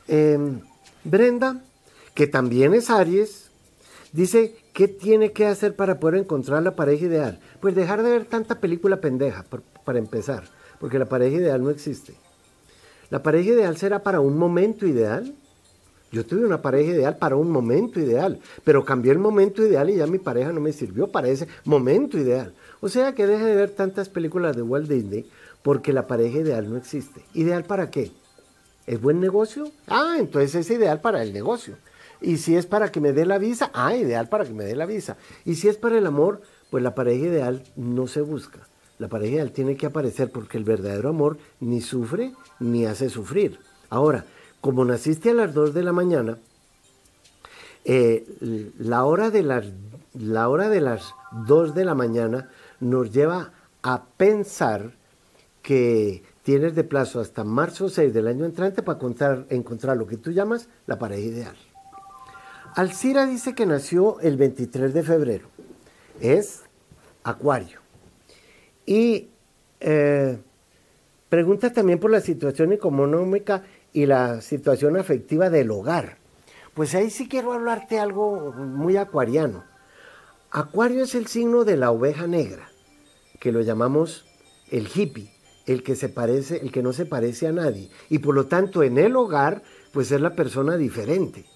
Em, 0.07 0.61
Brenda, 1.03 1.63
que 2.13 2.27
también 2.27 2.73
es 2.73 2.89
Aries, 2.89 3.49
dice 4.11 4.55
¿Qué 4.77 4.87
tiene 4.87 5.31
que 5.31 5.47
hacer 5.47 5.75
para 5.75 5.99
poder 5.99 6.19
encontrar 6.19 6.61
la 6.61 6.75
pareja 6.75 7.05
ideal? 7.05 7.39
Pues 7.59 7.73
dejar 7.73 8.03
de 8.03 8.11
ver 8.11 8.25
tanta 8.25 8.59
película 8.59 9.01
pendeja, 9.01 9.43
para 9.83 9.97
empezar, 9.97 10.43
porque 10.79 10.99
la 10.99 11.09
pareja 11.09 11.37
ideal 11.37 11.63
no 11.63 11.71
existe. 11.71 12.13
La 13.09 13.23
pareja 13.23 13.49
ideal 13.49 13.75
será 13.75 14.03
para 14.03 14.19
un 14.19 14.37
momento 14.37 14.85
ideal. 14.85 15.33
Yo 16.11 16.27
tuve 16.27 16.45
una 16.45 16.61
pareja 16.61 16.91
ideal 16.91 17.17
para 17.17 17.35
un 17.35 17.49
momento 17.49 17.99
ideal, 17.99 18.39
pero 18.63 18.85
cambié 18.85 19.13
el 19.13 19.17
momento 19.17 19.65
ideal 19.65 19.89
y 19.89 19.95
ya 19.95 20.05
mi 20.05 20.19
pareja 20.19 20.51
no 20.51 20.61
me 20.61 20.71
sirvió 20.71 21.07
para 21.07 21.27
ese 21.27 21.47
momento 21.65 22.19
ideal. 22.19 22.53
O 22.79 22.87
sea 22.87 23.15
que 23.15 23.25
deje 23.25 23.45
de 23.45 23.55
ver 23.55 23.71
tantas 23.71 24.09
películas 24.09 24.55
de 24.55 24.61
Walt 24.61 24.87
Disney 24.87 25.27
porque 25.63 25.91
la 25.91 26.05
pareja 26.05 26.37
ideal 26.37 26.69
no 26.69 26.77
existe. 26.77 27.25
¿Ideal 27.33 27.63
para 27.63 27.89
qué? 27.89 28.11
¿Es 28.85 29.01
buen 29.01 29.21
negocio? 29.21 29.71
Ah, 29.87 30.17
entonces 30.19 30.53
es 30.53 30.69
ideal 30.69 31.01
para 31.01 31.23
el 31.23 31.33
negocio. 31.33 31.77
Y 32.21 32.37
si 32.37 32.55
es 32.55 32.65
para 32.65 32.91
que 32.91 32.99
me 32.99 33.13
dé 33.13 33.25
la 33.25 33.37
visa, 33.37 33.71
ah, 33.73 33.95
ideal 33.95 34.29
para 34.29 34.45
que 34.45 34.53
me 34.53 34.63
dé 34.63 34.75
la 34.75 34.85
visa. 34.85 35.17
Y 35.45 35.55
si 35.55 35.67
es 35.67 35.77
para 35.77 35.97
el 35.97 36.07
amor, 36.07 36.41
pues 36.69 36.83
la 36.83 36.95
pareja 36.95 37.27
ideal 37.27 37.63
no 37.75 38.07
se 38.07 38.21
busca. 38.21 38.67
La 38.99 39.07
pareja 39.07 39.35
ideal 39.35 39.51
tiene 39.51 39.77
que 39.77 39.85
aparecer 39.85 40.31
porque 40.31 40.57
el 40.57 40.63
verdadero 40.63 41.09
amor 41.09 41.37
ni 41.59 41.81
sufre 41.81 42.33
ni 42.59 42.85
hace 42.85 43.09
sufrir. 43.09 43.59
Ahora, 43.89 44.25
como 44.61 44.83
naciste 44.85 45.29
a 45.29 45.33
las 45.33 45.53
2 45.53 45.73
de 45.73 45.83
la 45.83 45.93
mañana, 45.93 46.37
eh, 47.85 48.25
la, 48.79 49.05
hora 49.05 49.29
de 49.29 49.43
las, 49.43 49.65
la 50.13 50.49
hora 50.49 50.69
de 50.69 50.81
las 50.81 51.13
2 51.45 51.75
de 51.75 51.85
la 51.85 51.95
mañana 51.95 52.49
nos 52.79 53.11
lleva 53.11 53.53
a 53.83 54.05
pensar 54.17 54.91
que 55.61 56.23
tienes 56.43 56.75
de 56.75 56.83
plazo 56.83 57.19
hasta 57.19 57.43
marzo 57.43 57.89
6 57.89 58.13
del 58.13 58.27
año 58.27 58.45
entrante 58.45 58.81
para 58.81 58.97
encontrar, 58.97 59.45
encontrar 59.49 59.95
lo 59.95 60.07
que 60.07 60.17
tú 60.17 60.31
llamas 60.31 60.69
la 60.85 60.97
pareja 60.97 61.21
ideal. 61.21 61.55
Alcira 62.77 63.25
dice 63.25 63.55
que 63.55 63.65
nació 63.65 64.19
el 64.19 64.37
23 64.37 64.93
de 64.93 65.01
febrero. 65.01 65.47
Es 66.21 66.61
Acuario. 67.23 67.79
Y 68.85 69.29
eh, 69.79 70.37
pregunta 71.27 71.73
también 71.73 71.99
por 71.99 72.11
la 72.11 72.21
situación 72.21 72.73
económica 72.73 73.63
y 73.93 74.05
la 74.05 74.41
situación 74.41 74.95
afectiva 74.95 75.49
del 75.49 75.71
hogar. 75.71 76.19
Pues 76.75 76.93
ahí 76.93 77.09
sí 77.09 77.27
quiero 77.27 77.51
hablarte 77.51 77.97
algo 77.97 78.53
muy 78.53 78.95
acuariano. 78.95 79.63
Acuario 80.51 81.05
es 81.05 81.15
el 81.15 81.25
signo 81.25 81.63
de 81.63 81.77
la 81.77 81.89
oveja 81.89 82.27
negra, 82.27 82.69
que 83.39 83.51
lo 83.51 83.61
llamamos 83.61 84.23
el 84.69 84.87
hippie, 84.93 85.31
el 85.65 85.81
que 85.81 85.95
se 85.95 86.09
parece, 86.09 86.57
el 86.57 86.71
que 86.71 86.83
no 86.83 86.93
se 86.93 87.07
parece 87.07 87.47
a 87.47 87.51
nadie. 87.51 87.89
Y 88.07 88.19
por 88.19 88.35
lo 88.35 88.45
tanto, 88.45 88.83
en 88.83 88.99
el 88.99 89.15
hogar, 89.15 89.63
pues 89.91 90.11
es 90.11 90.21
la 90.21 90.35
persona 90.35 90.77
diferente. 90.77 91.47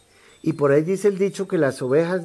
Y 0.43 0.53
por 0.53 0.71
ahí 0.71 0.81
dice 0.81 1.07
el 1.07 1.17
dicho 1.17 1.47
que 1.47 1.57
las 1.57 1.81
ovejas 1.81 2.23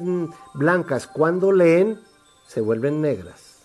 blancas 0.53 1.07
cuando 1.07 1.51
leen 1.51 1.99
se 2.47 2.61
vuelven 2.61 3.01
negras. 3.01 3.59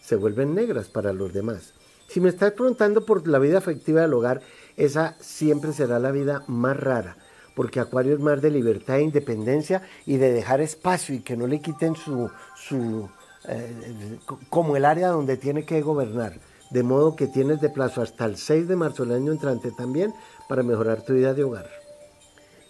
Se 0.00 0.16
vuelven 0.16 0.54
negras 0.54 0.88
para 0.88 1.12
los 1.12 1.32
demás. 1.32 1.72
Si 2.08 2.20
me 2.20 2.28
estás 2.28 2.52
preguntando 2.52 3.06
por 3.06 3.26
la 3.26 3.38
vida 3.38 3.58
afectiva 3.58 4.02
del 4.02 4.12
hogar, 4.12 4.42
esa 4.76 5.16
siempre 5.20 5.72
será 5.72 5.98
la 5.98 6.10
vida 6.10 6.44
más 6.46 6.78
rara, 6.78 7.16
porque 7.54 7.80
Acuario 7.80 8.14
es 8.14 8.20
más 8.20 8.42
de 8.42 8.50
libertad 8.50 8.98
e 8.98 9.02
independencia 9.02 9.82
y 10.04 10.18
de 10.18 10.32
dejar 10.32 10.60
espacio 10.60 11.14
y 11.14 11.20
que 11.20 11.36
no 11.36 11.46
le 11.46 11.60
quiten 11.60 11.96
su, 11.96 12.30
su 12.54 13.08
eh, 13.48 14.18
como 14.50 14.76
el 14.76 14.84
área 14.84 15.08
donde 15.08 15.38
tiene 15.38 15.64
que 15.64 15.80
gobernar. 15.80 16.38
De 16.70 16.82
modo 16.82 17.16
que 17.16 17.26
tienes 17.26 17.60
de 17.60 17.68
plazo 17.68 18.02
hasta 18.02 18.24
el 18.24 18.36
6 18.36 18.68
de 18.68 18.76
marzo 18.76 19.04
del 19.04 19.16
año 19.16 19.32
entrante 19.32 19.70
también 19.72 20.12
para 20.48 20.62
mejorar 20.62 21.02
tu 21.02 21.12
vida 21.14 21.34
de 21.34 21.44
hogar. 21.44 21.68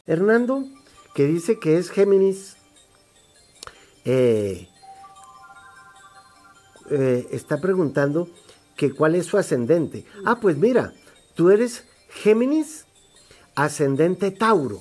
Hernando 0.06 0.64
que 1.14 1.27
dice 1.27 1.59
que 1.59 1.79
es 1.79 1.90
Géminis, 1.90 2.57
eh, 4.05 4.68
eh, 6.90 7.29
está 7.31 7.61
preguntando 7.61 8.29
que 8.77 8.92
cuál 8.92 9.14
es 9.14 9.27
su 9.27 9.38
ascendente. 9.38 10.05
Ah, 10.25 10.38
pues 10.40 10.57
mira, 10.57 10.92
tú 11.35 11.51
eres 11.51 11.85
Géminis, 12.09 12.87
ascendente 13.55 14.31
Tauro. 14.31 14.81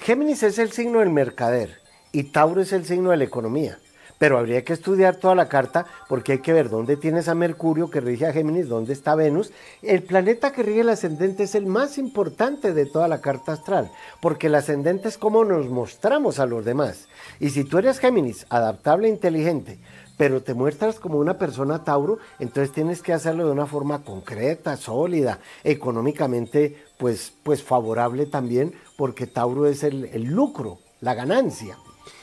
Géminis 0.00 0.42
es 0.42 0.58
el 0.58 0.72
signo 0.72 0.98
del 0.98 1.10
mercader 1.10 1.80
y 2.12 2.24
Tauro 2.24 2.60
es 2.60 2.72
el 2.72 2.84
signo 2.84 3.10
de 3.10 3.16
la 3.16 3.24
economía 3.24 3.78
pero 4.22 4.38
habría 4.38 4.62
que 4.62 4.72
estudiar 4.72 5.16
toda 5.16 5.34
la 5.34 5.48
carta 5.48 5.84
porque 6.08 6.30
hay 6.30 6.38
que 6.38 6.52
ver 6.52 6.70
dónde 6.70 6.96
tienes 6.96 7.26
a 7.26 7.34
Mercurio 7.34 7.90
que 7.90 8.00
rige 8.00 8.24
a 8.24 8.32
Géminis, 8.32 8.68
dónde 8.68 8.92
está 8.92 9.16
Venus. 9.16 9.50
El 9.82 10.04
planeta 10.04 10.52
que 10.52 10.62
rige 10.62 10.82
el 10.82 10.90
ascendente 10.90 11.42
es 11.42 11.56
el 11.56 11.66
más 11.66 11.98
importante 11.98 12.72
de 12.72 12.86
toda 12.86 13.08
la 13.08 13.20
carta 13.20 13.54
astral, 13.54 13.90
porque 14.20 14.46
el 14.46 14.54
ascendente 14.54 15.08
es 15.08 15.18
como 15.18 15.44
nos 15.44 15.68
mostramos 15.68 16.38
a 16.38 16.46
los 16.46 16.64
demás. 16.64 17.08
Y 17.40 17.50
si 17.50 17.64
tú 17.64 17.78
eres 17.78 17.98
Géminis, 17.98 18.46
adaptable 18.48 19.08
e 19.08 19.10
inteligente, 19.10 19.80
pero 20.16 20.40
te 20.40 20.54
muestras 20.54 21.00
como 21.00 21.18
una 21.18 21.36
persona 21.36 21.82
Tauro, 21.82 22.18
entonces 22.38 22.72
tienes 22.72 23.02
que 23.02 23.12
hacerlo 23.12 23.46
de 23.46 23.50
una 23.50 23.66
forma 23.66 24.04
concreta, 24.04 24.76
sólida, 24.76 25.40
económicamente 25.64 26.76
pues, 26.96 27.32
pues 27.42 27.64
favorable 27.64 28.26
también, 28.26 28.72
porque 28.96 29.26
Tauro 29.26 29.66
es 29.66 29.82
el, 29.82 30.04
el 30.12 30.26
lucro, 30.26 30.78
la 31.00 31.14
ganancia. 31.14 31.76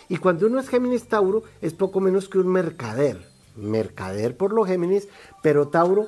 Y 0.10 0.18
cuando 0.18 0.48
uno 0.48 0.60
es 0.60 0.68
Géminis 0.68 1.08
Tauro, 1.08 1.44
es 1.62 1.74
poco 1.74 2.02
menos 2.02 2.28
que 2.28 2.40
un 2.40 2.48
mercader. 2.48 3.30
Mercader 3.56 4.36
por 4.36 4.52
lo 4.52 4.66
Géminis, 4.66 5.08
pero 5.44 5.68
Tauro, 5.68 6.08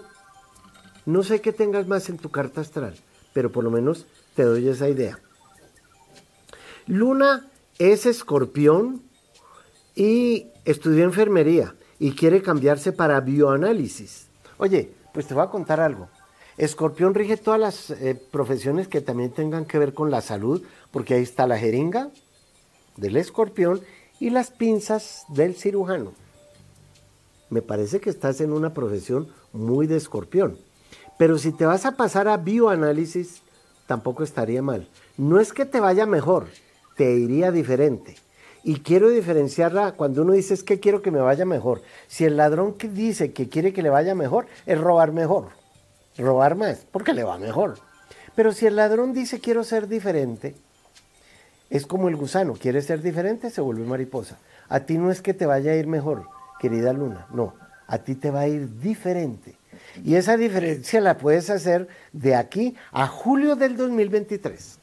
no 1.05 1.23
sé 1.23 1.39
qué 1.41 1.53
tengas 1.53 1.87
más 1.87 2.09
en 2.09 2.17
tu 2.17 2.29
carta 2.29 2.61
astral, 2.61 2.95
pero 3.33 3.51
por 3.51 3.63
lo 3.63 3.71
menos 3.71 4.07
te 4.35 4.43
doy 4.43 4.67
esa 4.67 4.89
idea. 4.89 5.19
Luna 6.87 7.47
es 7.77 8.05
escorpión 8.05 9.01
y 9.95 10.47
estudió 10.65 11.03
enfermería 11.03 11.75
y 11.99 12.13
quiere 12.13 12.41
cambiarse 12.41 12.91
para 12.91 13.19
bioanálisis. 13.19 14.27
Oye, 14.57 14.91
pues 15.13 15.27
te 15.27 15.33
voy 15.33 15.43
a 15.43 15.49
contar 15.49 15.79
algo. 15.79 16.09
Escorpión 16.57 17.13
rige 17.13 17.37
todas 17.37 17.59
las 17.59 17.89
eh, 17.91 18.19
profesiones 18.31 18.87
que 18.87 19.01
también 19.01 19.31
tengan 19.31 19.65
que 19.65 19.79
ver 19.79 19.93
con 19.93 20.11
la 20.11 20.21
salud, 20.21 20.63
porque 20.91 21.13
ahí 21.13 21.23
está 21.23 21.47
la 21.47 21.57
jeringa, 21.57 22.09
del 22.97 23.17
escorpión 23.17 23.81
y 24.19 24.29
las 24.29 24.51
pinzas 24.51 25.25
del 25.29 25.55
cirujano. 25.55 26.13
Me 27.49 27.61
parece 27.61 27.99
que 27.99 28.09
estás 28.09 28.39
en 28.41 28.53
una 28.53 28.73
profesión 28.73 29.27
muy 29.51 29.87
de 29.87 29.97
escorpión. 29.97 30.57
Pero 31.17 31.37
si 31.37 31.51
te 31.51 31.65
vas 31.65 31.85
a 31.85 31.97
pasar 31.97 32.27
a 32.27 32.37
bioanálisis, 32.37 33.41
tampoco 33.87 34.23
estaría 34.23 34.61
mal. 34.61 34.87
No 35.17 35.39
es 35.39 35.53
que 35.53 35.65
te 35.65 35.79
vaya 35.79 36.05
mejor, 36.05 36.47
te 36.95 37.13
iría 37.13 37.51
diferente. 37.51 38.15
Y 38.63 38.79
quiero 38.81 39.09
diferenciarla 39.09 39.93
cuando 39.93 40.21
uno 40.21 40.33
dice 40.33 40.53
es 40.53 40.63
que 40.63 40.79
quiero 40.79 41.01
que 41.01 41.11
me 41.11 41.19
vaya 41.19 41.45
mejor. 41.45 41.81
Si 42.07 42.25
el 42.25 42.37
ladrón 42.37 42.75
dice 42.93 43.33
que 43.33 43.49
quiere 43.49 43.73
que 43.73 43.81
le 43.81 43.89
vaya 43.89 44.15
mejor, 44.15 44.45
es 44.65 44.79
robar 44.79 45.11
mejor. 45.11 45.49
Robar 46.17 46.55
más, 46.55 46.85
porque 46.91 47.13
le 47.13 47.23
va 47.23 47.37
mejor. 47.37 47.79
Pero 48.35 48.51
si 48.51 48.65
el 48.65 48.75
ladrón 48.75 49.13
dice 49.13 49.39
quiero 49.39 49.63
ser 49.63 49.87
diferente, 49.87 50.55
es 51.71 51.87
como 51.87 52.09
el 52.09 52.17
gusano, 52.17 52.53
quiere 52.53 52.81
ser 52.81 53.01
diferente, 53.01 53.49
se 53.49 53.61
vuelve 53.61 53.85
mariposa. 53.85 54.37
A 54.67 54.81
ti 54.81 54.97
no 54.97 55.09
es 55.09 55.21
que 55.21 55.33
te 55.33 55.45
vaya 55.45 55.71
a 55.71 55.75
ir 55.75 55.87
mejor, 55.87 56.27
querida 56.59 56.91
luna, 56.91 57.27
no, 57.33 57.55
a 57.87 57.99
ti 57.99 58.15
te 58.15 58.29
va 58.29 58.41
a 58.41 58.47
ir 58.49 58.77
diferente. 58.79 59.55
Y 60.03 60.15
esa 60.15 60.35
diferencia 60.35 60.99
la 60.99 61.17
puedes 61.17 61.49
hacer 61.49 61.87
de 62.11 62.35
aquí 62.35 62.75
a 62.91 63.07
julio 63.07 63.55
del 63.55 63.77
2023. 63.77 64.79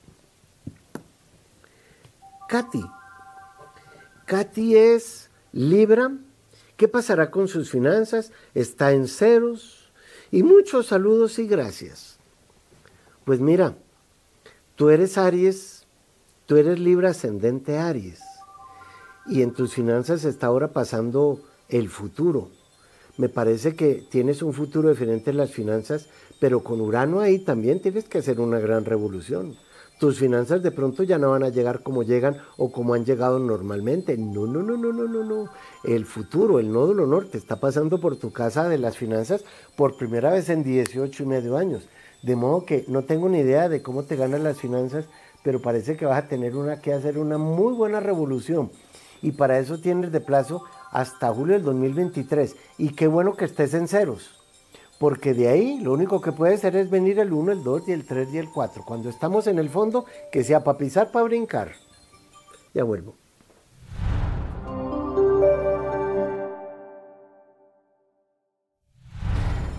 Katy. 2.48 2.84
Katy 4.24 4.76
es 4.76 5.28
Libra. 5.52 6.10
¿Qué 6.78 6.88
pasará 6.88 7.30
con 7.30 7.48
sus 7.48 7.70
finanzas? 7.70 8.32
Está 8.54 8.92
en 8.92 9.08
ceros. 9.08 9.90
Y 10.30 10.42
muchos 10.42 10.86
saludos 10.86 11.38
y 11.38 11.46
gracias. 11.46 12.18
Pues 13.24 13.40
mira, 13.40 13.74
tú 14.74 14.88
eres 14.88 15.18
Aries 15.18 15.77
Tú 16.48 16.56
eres 16.56 16.78
Libra 16.78 17.10
ascendente 17.10 17.76
Aries 17.76 18.22
y 19.26 19.42
en 19.42 19.52
tus 19.52 19.74
finanzas 19.74 20.24
está 20.24 20.46
ahora 20.46 20.72
pasando 20.72 21.40
el 21.68 21.90
futuro. 21.90 22.48
Me 23.18 23.28
parece 23.28 23.76
que 23.76 24.06
tienes 24.10 24.40
un 24.40 24.54
futuro 24.54 24.88
diferente 24.88 25.28
en 25.28 25.36
las 25.36 25.50
finanzas, 25.50 26.08
pero 26.40 26.64
con 26.64 26.80
Urano 26.80 27.20
ahí 27.20 27.38
también 27.38 27.82
tienes 27.82 28.08
que 28.08 28.16
hacer 28.16 28.40
una 28.40 28.60
gran 28.60 28.86
revolución. 28.86 29.56
Tus 30.00 30.18
finanzas 30.18 30.62
de 30.62 30.70
pronto 30.70 31.02
ya 31.02 31.18
no 31.18 31.32
van 31.32 31.42
a 31.42 31.50
llegar 31.50 31.82
como 31.82 32.02
llegan 32.02 32.38
o 32.56 32.72
como 32.72 32.94
han 32.94 33.04
llegado 33.04 33.38
normalmente. 33.38 34.16
No, 34.16 34.46
no, 34.46 34.62
no, 34.62 34.78
no, 34.78 34.90
no, 34.90 35.06
no, 35.06 35.24
no. 35.24 35.50
El 35.84 36.06
futuro, 36.06 36.60
el 36.60 36.72
nódulo 36.72 37.06
norte, 37.06 37.36
está 37.36 37.60
pasando 37.60 38.00
por 38.00 38.16
tu 38.16 38.32
casa 38.32 38.70
de 38.70 38.78
las 38.78 38.96
finanzas 38.96 39.44
por 39.76 39.98
primera 39.98 40.30
vez 40.30 40.48
en 40.48 40.64
18 40.64 41.24
y 41.24 41.26
medio 41.26 41.58
años. 41.58 41.86
De 42.22 42.36
modo 42.36 42.64
que 42.64 42.84
no 42.88 43.02
tengo 43.02 43.28
ni 43.28 43.40
idea 43.40 43.68
de 43.68 43.82
cómo 43.82 44.04
te 44.04 44.16
ganan 44.16 44.42
las 44.42 44.58
finanzas, 44.58 45.04
pero 45.42 45.60
parece 45.60 45.96
que 45.96 46.06
vas 46.06 46.24
a 46.24 46.28
tener 46.28 46.56
una 46.56 46.80
que 46.80 46.92
hacer 46.92 47.18
una 47.18 47.38
muy 47.38 47.72
buena 47.72 48.00
revolución. 48.00 48.70
Y 49.22 49.32
para 49.32 49.58
eso 49.58 49.78
tienes 49.80 50.12
de 50.12 50.20
plazo 50.20 50.62
hasta 50.90 51.32
julio 51.32 51.54
del 51.54 51.64
2023. 51.64 52.56
Y 52.78 52.90
qué 52.90 53.06
bueno 53.06 53.34
que 53.34 53.44
estés 53.44 53.74
en 53.74 53.88
ceros, 53.88 54.30
porque 54.98 55.34
de 55.34 55.48
ahí 55.48 55.80
lo 55.80 55.92
único 55.92 56.20
que 56.20 56.32
puede 56.32 56.56
ser 56.58 56.76
es 56.76 56.90
venir 56.90 57.18
el 57.18 57.32
1, 57.32 57.52
el 57.52 57.64
2 57.64 57.88
y 57.88 57.92
el 57.92 58.04
3 58.04 58.28
y 58.32 58.38
el 58.38 58.50
4. 58.50 58.84
Cuando 58.84 59.08
estamos 59.08 59.46
en 59.46 59.58
el 59.58 59.70
fondo, 59.70 60.04
que 60.30 60.44
sea 60.44 60.62
para 60.62 60.78
pisar, 60.78 61.10
para 61.10 61.24
brincar. 61.24 61.72
Ya 62.74 62.84
vuelvo. 62.84 63.14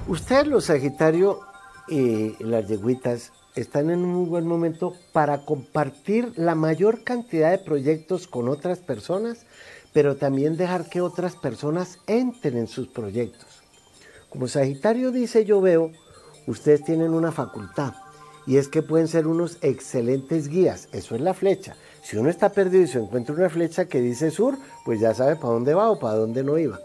Ustedes 0.07 0.47
los 0.47 0.65
Sagitario 0.65 1.39
y 1.87 2.43
las 2.43 2.67
yeguitas 2.67 3.31
están 3.55 3.89
en 3.89 4.05
un 4.05 4.29
buen 4.29 4.47
momento 4.47 4.93
para 5.11 5.45
compartir 5.45 6.31
la 6.35 6.55
mayor 6.55 7.03
cantidad 7.03 7.51
de 7.51 7.57
proyectos 7.57 8.27
con 8.27 8.47
otras 8.47 8.79
personas, 8.79 9.45
pero 9.93 10.15
también 10.15 10.57
dejar 10.57 10.89
que 10.89 11.01
otras 11.01 11.35
personas 11.35 11.99
entren 12.07 12.57
en 12.57 12.67
sus 12.67 12.87
proyectos. 12.87 13.47
Como 14.29 14.47
Sagitario 14.47 15.11
dice 15.11 15.45
yo 15.45 15.61
veo, 15.61 15.91
ustedes 16.45 16.83
tienen 16.83 17.13
una 17.13 17.31
facultad 17.31 17.93
y 18.45 18.57
es 18.57 18.67
que 18.67 18.81
pueden 18.81 19.07
ser 19.07 19.27
unos 19.27 19.57
excelentes 19.61 20.47
guías, 20.47 20.87
eso 20.91 21.15
es 21.15 21.21
la 21.21 21.33
flecha. 21.33 21.75
Si 22.03 22.17
uno 22.17 22.29
está 22.29 22.49
perdido 22.49 22.83
y 22.83 22.87
se 22.87 22.99
encuentra 22.99 23.35
una 23.35 23.49
flecha 23.49 23.85
que 23.85 24.01
dice 24.01 24.31
sur, 24.31 24.57
pues 24.85 24.99
ya 24.99 25.13
sabe 25.13 25.35
para 25.35 25.53
dónde 25.53 25.73
va 25.73 25.91
o 25.91 25.99
para 25.99 26.15
dónde 26.15 26.43
no 26.43 26.57
iba. 26.57 26.79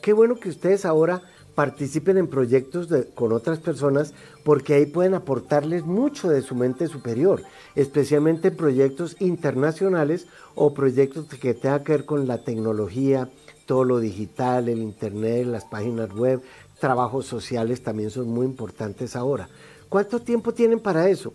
Qué 0.00 0.12
bueno 0.12 0.36
que 0.36 0.48
ustedes 0.48 0.84
ahora 0.84 1.22
participen 1.54 2.18
en 2.18 2.28
proyectos 2.28 2.88
con 3.14 3.32
otras 3.32 3.58
personas 3.58 4.14
porque 4.44 4.74
ahí 4.74 4.86
pueden 4.86 5.14
aportarles 5.14 5.84
mucho 5.84 6.28
de 6.28 6.42
su 6.42 6.54
mente 6.54 6.88
superior, 6.88 7.42
especialmente 7.74 8.50
proyectos 8.50 9.16
internacionales 9.20 10.26
o 10.54 10.74
proyectos 10.74 11.26
que 11.26 11.54
tengan 11.54 11.84
que 11.84 11.92
ver 11.92 12.04
con 12.04 12.26
la 12.26 12.42
tecnología, 12.44 13.28
todo 13.66 13.84
lo 13.84 14.00
digital, 14.00 14.68
el 14.68 14.78
internet, 14.78 15.46
las 15.46 15.64
páginas 15.64 16.12
web, 16.14 16.42
trabajos 16.80 17.26
sociales 17.26 17.82
también 17.82 18.10
son 18.10 18.28
muy 18.28 18.46
importantes 18.46 19.14
ahora. 19.14 19.48
¿Cuánto 19.88 20.20
tiempo 20.20 20.52
tienen 20.52 20.80
para 20.80 21.08
eso? 21.08 21.32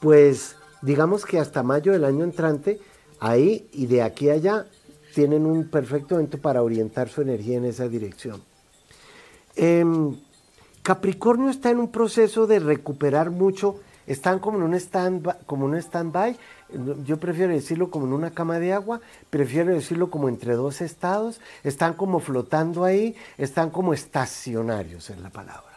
Pues 0.00 0.56
digamos 0.82 1.24
que 1.24 1.38
hasta 1.38 1.62
mayo 1.62 1.92
del 1.92 2.04
año 2.04 2.24
entrante, 2.24 2.80
ahí 3.20 3.68
y 3.72 3.86
de 3.86 4.02
aquí 4.02 4.30
a 4.30 4.34
allá 4.34 4.66
tienen 5.14 5.46
un 5.46 5.68
perfecto 5.68 6.14
momento 6.14 6.38
para 6.38 6.62
orientar 6.62 7.08
su 7.08 7.22
energía 7.22 7.58
en 7.58 7.64
esa 7.66 7.88
dirección. 7.88 8.47
Em, 9.58 10.14
Capricornio 10.84 11.50
está 11.50 11.70
en 11.70 11.80
un 11.80 11.90
proceso 11.90 12.46
de 12.46 12.60
recuperar 12.60 13.30
mucho, 13.30 13.80
están 14.06 14.38
como 14.38 14.58
en 14.58 14.62
un 14.62 14.74
stand 14.74 15.44
como 15.46 15.66
un 15.66 15.74
stand-by, 15.74 16.36
yo 17.04 17.16
prefiero 17.18 17.52
decirlo 17.52 17.90
como 17.90 18.06
en 18.06 18.12
una 18.12 18.30
cama 18.30 18.60
de 18.60 18.72
agua, 18.72 19.00
prefiero 19.30 19.74
decirlo 19.74 20.10
como 20.10 20.28
entre 20.28 20.54
dos 20.54 20.80
estados, 20.80 21.40
están 21.64 21.94
como 21.94 22.20
flotando 22.20 22.84
ahí, 22.84 23.16
están 23.36 23.70
como 23.70 23.92
estacionarios 23.92 25.10
en 25.10 25.24
la 25.24 25.30
palabra. 25.30 25.67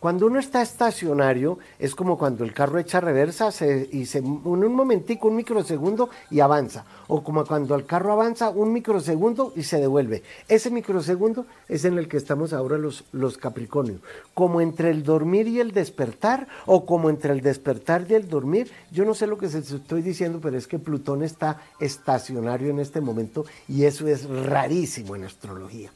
Cuando 0.00 0.26
uno 0.26 0.38
está 0.38 0.62
estacionario, 0.62 1.58
es 1.78 1.94
como 1.94 2.16
cuando 2.16 2.42
el 2.42 2.54
carro 2.54 2.78
echa 2.78 3.00
reversa 3.00 3.50
y 3.92 4.06
se, 4.06 4.18
en 4.18 4.46
un 4.46 4.74
momentico, 4.74 5.28
un 5.28 5.36
microsegundo 5.36 6.08
y 6.30 6.40
avanza. 6.40 6.86
O 7.06 7.22
como 7.22 7.44
cuando 7.44 7.74
el 7.74 7.84
carro 7.84 8.12
avanza 8.12 8.48
un 8.48 8.72
microsegundo 8.72 9.52
y 9.56 9.62
se 9.62 9.78
devuelve. 9.78 10.22
Ese 10.48 10.70
microsegundo 10.70 11.44
es 11.68 11.84
en 11.84 11.98
el 11.98 12.08
que 12.08 12.16
estamos 12.16 12.54
ahora 12.54 12.78
los, 12.78 13.04
los 13.12 13.36
Capricornios. 13.36 14.00
Como 14.32 14.62
entre 14.62 14.90
el 14.90 15.02
dormir 15.02 15.46
y 15.48 15.60
el 15.60 15.72
despertar, 15.72 16.48
o 16.64 16.86
como 16.86 17.10
entre 17.10 17.34
el 17.34 17.42
despertar 17.42 18.06
y 18.08 18.14
el 18.14 18.26
dormir. 18.26 18.72
Yo 18.90 19.04
no 19.04 19.14
sé 19.14 19.26
lo 19.26 19.36
que 19.36 19.50
se 19.50 19.58
estoy 19.58 20.00
diciendo, 20.00 20.40
pero 20.40 20.56
es 20.56 20.66
que 20.66 20.78
Plutón 20.78 21.22
está 21.22 21.60
estacionario 21.78 22.70
en 22.70 22.80
este 22.80 23.02
momento 23.02 23.44
y 23.68 23.84
eso 23.84 24.08
es 24.08 24.24
rarísimo 24.24 25.14
en 25.14 25.24
astrología. 25.24 25.90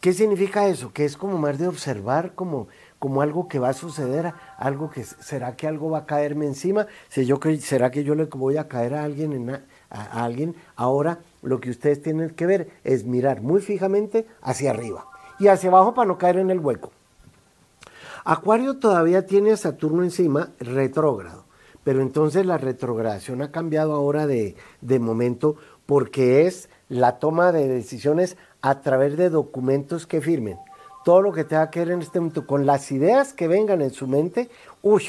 ¿Qué 0.00 0.12
significa 0.12 0.68
eso? 0.68 0.92
Que 0.92 1.04
es 1.04 1.16
como 1.16 1.38
más 1.38 1.58
de 1.58 1.66
observar, 1.66 2.32
como 2.36 2.68
como 2.98 3.22
algo 3.22 3.48
que 3.48 3.58
va 3.58 3.70
a 3.70 3.74
suceder, 3.74 4.32
algo 4.56 4.90
que 4.90 5.04
será 5.04 5.56
que 5.56 5.68
algo 5.68 5.90
va 5.90 5.98
a 5.98 6.06
caerme 6.06 6.46
encima, 6.46 6.86
yo 7.14 7.38
será 7.60 7.90
que 7.90 8.04
yo 8.04 8.14
le 8.14 8.24
voy 8.24 8.56
a 8.56 8.68
caer 8.68 8.94
a 8.94 9.04
alguien 9.04 9.50
a, 9.90 10.24
alguien. 10.24 10.56
Ahora 10.76 11.20
lo 11.42 11.60
que 11.60 11.70
ustedes 11.70 12.02
tienen 12.02 12.30
que 12.30 12.46
ver 12.46 12.70
es 12.84 13.04
mirar 13.04 13.40
muy 13.40 13.60
fijamente 13.60 14.26
hacia 14.42 14.70
arriba 14.70 15.06
y 15.38 15.48
hacia 15.48 15.70
abajo 15.70 15.94
para 15.94 16.08
no 16.08 16.18
caer 16.18 16.38
en 16.38 16.50
el 16.50 16.60
hueco. 16.60 16.90
Acuario 18.24 18.78
todavía 18.78 19.26
tiene 19.26 19.52
a 19.52 19.56
Saturno 19.56 20.02
encima 20.02 20.50
retrógrado, 20.58 21.44
pero 21.84 22.02
entonces 22.02 22.44
la 22.44 22.58
retrogradación 22.58 23.42
ha 23.42 23.52
cambiado 23.52 23.94
ahora 23.94 24.26
de, 24.26 24.56
de 24.80 24.98
momento 24.98 25.56
porque 25.86 26.46
es 26.46 26.68
la 26.88 27.18
toma 27.18 27.52
de 27.52 27.68
decisiones 27.68 28.36
a 28.60 28.80
través 28.80 29.16
de 29.16 29.30
documentos 29.30 30.06
que 30.06 30.20
firmen 30.20 30.58
todo 31.08 31.22
lo 31.22 31.32
que 31.32 31.44
tenga 31.44 31.70
que 31.70 31.78
ver 31.78 31.92
en 31.92 32.02
este 32.02 32.20
momento 32.20 32.46
con 32.46 32.66
las 32.66 32.92
ideas 32.92 33.32
que 33.32 33.48
vengan 33.48 33.80
en 33.80 33.92
su 33.92 34.06
mente, 34.06 34.50
uy, 34.82 35.04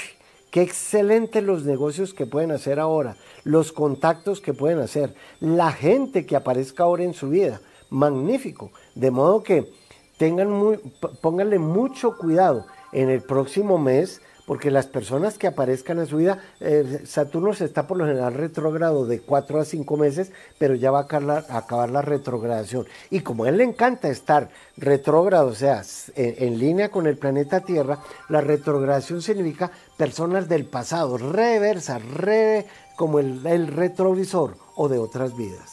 qué 0.49 0.61
excelentes 0.61 1.43
los 1.43 1.65
negocios 1.65 2.13
que 2.13 2.25
pueden 2.25 2.51
hacer 2.51 2.79
ahora, 2.79 3.17
los 3.43 3.73
contactos 3.73 4.39
que 4.39 4.53
pueden 4.53 4.79
hacer, 4.79 5.13
la 5.41 5.73
gente 5.73 6.25
que 6.25 6.37
aparezca 6.37 6.83
ahora 6.83 7.03
en 7.03 7.13
su 7.13 7.27
vida, 7.27 7.59
magnífico. 7.89 8.71
De 8.95 9.11
modo 9.11 9.43
que 9.43 9.73
tengan 10.17 10.49
muy, 10.49 10.77
pónganle 11.21 11.59
mucho 11.59 12.15
cuidado 12.15 12.65
en 12.93 13.09
el 13.09 13.21
próximo 13.21 13.77
mes 13.77 14.21
porque 14.49 14.71
las 14.71 14.87
personas 14.87 15.37
que 15.37 15.45
aparezcan 15.45 15.99
en 15.99 16.07
su 16.07 16.17
vida, 16.17 16.39
eh, 16.59 17.03
Saturno 17.05 17.53
se 17.53 17.65
está 17.65 17.85
por 17.85 17.97
lo 17.97 18.07
general 18.07 18.33
retrógrado 18.33 19.05
de 19.05 19.19
4 19.21 19.61
a 19.61 19.63
5 19.63 19.95
meses, 19.95 20.31
pero 20.57 20.73
ya 20.73 20.89
va 20.89 21.01
a 21.01 21.57
acabar, 21.59 21.91
la 21.91 22.01
retrogradación. 22.01 22.87
Y 23.11 23.19
como 23.19 23.43
a 23.43 23.49
él 23.49 23.57
le 23.57 23.63
encanta 23.63 24.09
estar 24.09 24.49
retrógrado, 24.75 25.49
o 25.49 25.53
sea, 25.53 25.83
en, 26.15 26.57
línea 26.57 26.89
con 26.89 27.05
el 27.05 27.15
planeta 27.19 27.59
Tierra, 27.59 27.99
la 28.27 28.41
retrogradación 28.41 29.21
significa 29.21 29.69
personas 29.95 30.49
del 30.49 30.65
pasado, 30.65 31.19
reversa, 31.19 31.99
re, 31.99 32.65
como 32.95 33.19
el, 33.19 33.67
retrovisor 33.67 34.55
o 34.75 34.89
de 34.89 34.97
otras 34.97 35.37
vidas. 35.37 35.69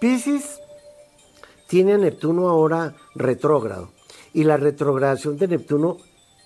Pisces 0.00 0.58
tiene 1.68 1.92
a 1.92 1.98
Neptuno 1.98 2.48
ahora 2.48 2.94
retrógrado 3.14 3.90
y 4.32 4.44
la 4.44 4.56
retrogradación 4.56 5.36
de 5.36 5.48
Neptuno 5.48 5.98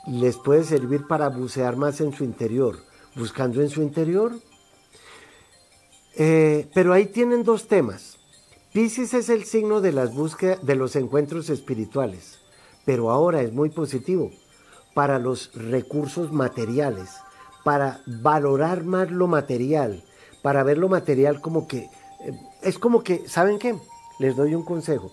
les 0.06 0.36
puede 0.36 0.64
servir 0.64 1.06
para 1.06 1.28
bucear 1.28 1.76
más 1.76 2.00
en 2.00 2.12
su 2.12 2.24
interior, 2.24 2.78
buscando 3.14 3.60
en 3.60 3.68
su 3.68 3.82
interior. 3.82 4.32
Eh, 6.16 6.68
pero 6.74 6.92
ahí 6.92 7.06
tienen 7.06 7.42
dos 7.42 7.68
temas. 7.68 8.18
Pisces 8.72 9.14
es 9.14 9.28
el 9.28 9.44
signo 9.44 9.80
de 9.80 9.92
las 9.92 10.14
búsquedas, 10.14 10.64
de 10.64 10.76
los 10.76 10.96
encuentros 10.96 11.50
espirituales, 11.50 12.38
pero 12.84 13.10
ahora 13.10 13.42
es 13.42 13.52
muy 13.52 13.70
positivo 13.70 14.30
para 14.94 15.18
los 15.18 15.50
recursos 15.54 16.32
materiales, 16.32 17.10
para 17.64 18.00
valorar 18.06 18.84
más 18.84 19.10
lo 19.10 19.26
material, 19.26 20.04
para 20.42 20.62
ver 20.62 20.78
lo 20.78 20.88
material 20.88 21.40
como 21.40 21.66
que 21.66 21.78
eh, 21.78 22.32
es 22.62 22.78
como 22.78 23.02
que, 23.02 23.28
¿saben 23.28 23.58
qué? 23.58 23.74
Les 24.18 24.36
doy 24.36 24.54
un 24.54 24.64
consejo. 24.64 25.10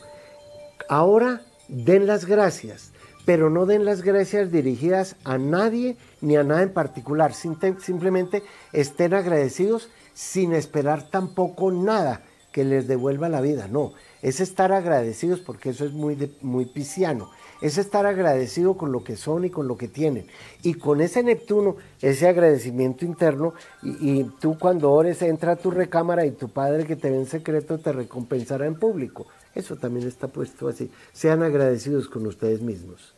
Ahora 0.87 1.41
den 1.67 2.07
las 2.07 2.25
gracias 2.25 2.92
pero 3.25 3.49
no 3.49 3.65
den 3.65 3.85
las 3.85 4.01
gracias 4.01 4.51
dirigidas 4.51 5.15
a 5.23 5.37
nadie 5.37 5.97
ni 6.21 6.35
a 6.35 6.43
nada 6.43 6.63
en 6.63 6.73
particular. 6.73 7.33
Simplemente 7.33 8.43
estén 8.71 9.13
agradecidos 9.13 9.89
sin 10.13 10.53
esperar 10.53 11.09
tampoco 11.09 11.71
nada 11.71 12.21
que 12.51 12.63
les 12.63 12.87
devuelva 12.87 13.29
la 13.29 13.41
vida. 13.41 13.67
No, 13.67 13.93
es 14.21 14.39
estar 14.39 14.71
agradecidos 14.71 15.39
porque 15.39 15.71
eso 15.71 15.85
es 15.85 15.91
muy, 15.91 16.31
muy 16.41 16.65
pisciano. 16.65 17.31
Es 17.61 17.77
estar 17.77 18.05
agradecido 18.05 18.77
con 18.77 18.91
lo 18.91 19.03
que 19.03 19.15
son 19.15 19.45
y 19.45 19.49
con 19.49 19.67
lo 19.67 19.77
que 19.77 19.87
tienen. 19.87 20.27
Y 20.63 20.75
con 20.75 21.01
ese 21.01 21.23
Neptuno, 21.23 21.77
ese 22.01 22.27
agradecimiento 22.27 23.05
interno, 23.05 23.53
y, 23.81 24.19
y 24.19 24.23
tú 24.39 24.57
cuando 24.59 24.91
ores 24.91 25.21
entra 25.21 25.53
a 25.53 25.55
tu 25.55 25.71
recámara 25.71 26.25
y 26.25 26.31
tu 26.31 26.49
padre 26.49 26.85
que 26.85 26.97
te 26.97 27.09
ve 27.09 27.17
en 27.17 27.25
secreto 27.25 27.79
te 27.79 27.93
recompensará 27.93 28.67
en 28.67 28.75
público. 28.75 29.27
Eso 29.55 29.75
también 29.77 30.07
está 30.07 30.27
puesto 30.27 30.67
así. 30.67 30.91
Sean 31.11 31.41
agradecidos 31.41 32.07
con 32.07 32.25
ustedes 32.27 32.61
mismos. 32.61 33.13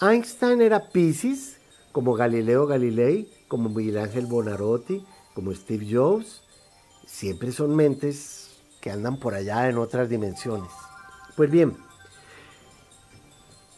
Einstein 0.00 0.60
era 0.60 0.88
Pisces, 0.90 1.56
como 1.92 2.14
Galileo 2.14 2.66
Galilei, 2.66 3.28
como 3.48 3.68
Miguel 3.70 3.98
Ángel 3.98 4.26
Bonarotti, 4.26 5.04
como 5.34 5.54
Steve 5.54 5.86
Jobs. 5.90 6.42
Siempre 7.06 7.52
son 7.52 7.74
mentes 7.74 8.50
que 8.80 8.90
andan 8.90 9.18
por 9.18 9.34
allá 9.34 9.68
en 9.68 9.78
otras 9.78 10.08
dimensiones. 10.08 10.70
Pues 11.36 11.50
bien, 11.50 11.76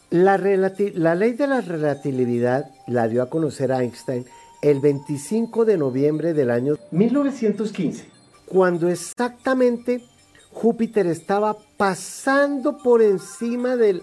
la, 0.09 0.37
la, 0.37 1.15
ley 1.15 1.33
de 1.33 1.47
la 1.47 1.61
relatividad 1.61 2.71
la 2.87 3.07
dio 3.07 3.21
a 3.21 3.29
conocer 3.29 3.71
Einstein 3.71 4.25
el 4.61 4.79
25 4.79 5.65
de 5.65 5.77
noviembre 5.77 6.33
del 6.33 6.51
año 6.51 6.75
1915, 6.91 8.09
cuando 8.49 8.89
exactamente 8.89 10.03
Júpiter 10.51 11.05
estaba 11.05 11.55
pasando 11.77 12.77
por 12.79 13.01
encima 13.01 13.75
del 13.75 14.01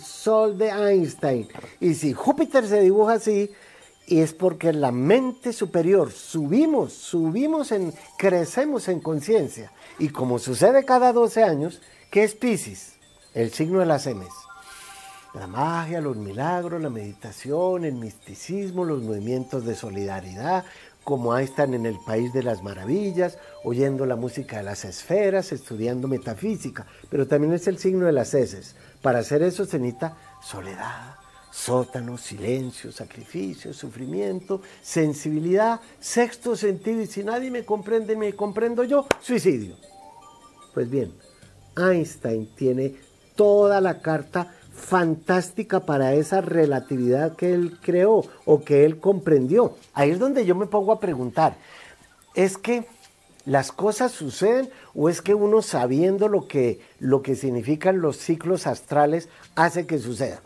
Sol 0.00 0.56
de 0.56 0.70
Einstein. 0.70 1.48
Y 1.78 1.94
si 1.94 2.14
Júpiter 2.14 2.66
se 2.66 2.80
dibuja 2.80 3.14
así, 3.14 3.50
es 4.08 4.32
porque 4.32 4.72
la 4.72 4.92
mente 4.92 5.52
superior 5.52 6.10
subimos, 6.10 6.92
subimos 6.94 7.70
en, 7.70 7.92
crecemos 8.16 8.88
en 8.88 9.00
conciencia. 9.00 9.72
Y 9.98 10.08
como 10.08 10.38
sucede 10.38 10.84
cada 10.84 11.12
12 11.12 11.42
años, 11.42 11.80
¿qué 12.10 12.24
es 12.24 12.34
Pisces? 12.34 12.94
El 13.34 13.52
signo 13.52 13.80
de 13.80 13.86
las 13.86 14.06
M's. 14.06 14.34
La 15.34 15.46
magia, 15.46 16.00
los 16.00 16.16
milagros, 16.16 16.80
la 16.82 16.90
meditación, 16.90 17.84
el 17.84 17.94
misticismo, 17.94 18.84
los 18.84 19.02
movimientos 19.02 19.64
de 19.64 19.74
solidaridad, 19.74 20.64
como 21.04 21.36
están 21.36 21.74
en 21.74 21.86
el 21.86 21.98
País 21.98 22.32
de 22.32 22.42
las 22.42 22.62
Maravillas, 22.62 23.38
oyendo 23.64 24.06
la 24.06 24.16
música 24.16 24.58
de 24.58 24.62
las 24.62 24.84
esferas, 24.84 25.52
estudiando 25.52 26.08
metafísica, 26.08 26.86
pero 27.10 27.26
también 27.26 27.52
es 27.52 27.66
el 27.66 27.78
signo 27.78 28.06
de 28.06 28.12
las 28.12 28.34
heces. 28.34 28.76
Para 29.00 29.20
hacer 29.20 29.42
eso 29.42 29.64
se 29.64 29.78
necesita 29.78 30.16
soledad, 30.42 31.16
sótano, 31.50 32.16
silencio, 32.16 32.92
sacrificio, 32.92 33.74
sufrimiento, 33.74 34.62
sensibilidad, 34.80 35.80
sexto 36.00 36.56
sentido, 36.56 37.02
y 37.02 37.06
si 37.06 37.24
nadie 37.24 37.50
me 37.50 37.64
comprende, 37.64 38.16
me 38.16 38.34
comprendo 38.34 38.84
yo, 38.84 39.06
suicidio. 39.20 39.76
Pues 40.72 40.88
bien, 40.88 41.12
Einstein 41.76 42.54
tiene 42.54 42.94
toda 43.34 43.80
la 43.80 44.00
carta 44.00 44.54
fantástica 44.72 45.80
para 45.80 46.14
esa 46.14 46.40
relatividad 46.40 47.36
que 47.36 47.54
él 47.54 47.78
creó 47.80 48.24
o 48.44 48.62
que 48.64 48.84
él 48.84 48.98
comprendió. 48.98 49.76
Ahí 49.94 50.10
es 50.10 50.18
donde 50.18 50.44
yo 50.44 50.54
me 50.54 50.66
pongo 50.66 50.92
a 50.92 51.00
preguntar, 51.00 51.56
¿es 52.34 52.56
que 52.58 52.86
las 53.44 53.72
cosas 53.72 54.12
suceden 54.12 54.70
o 54.94 55.08
es 55.08 55.20
que 55.20 55.34
uno 55.34 55.62
sabiendo 55.62 56.28
lo 56.28 56.48
que, 56.48 56.80
lo 56.98 57.22
que 57.22 57.36
significan 57.36 58.00
los 58.00 58.16
ciclos 58.16 58.66
astrales 58.66 59.28
hace 59.54 59.86
que 59.86 59.98
suceda? 59.98 60.40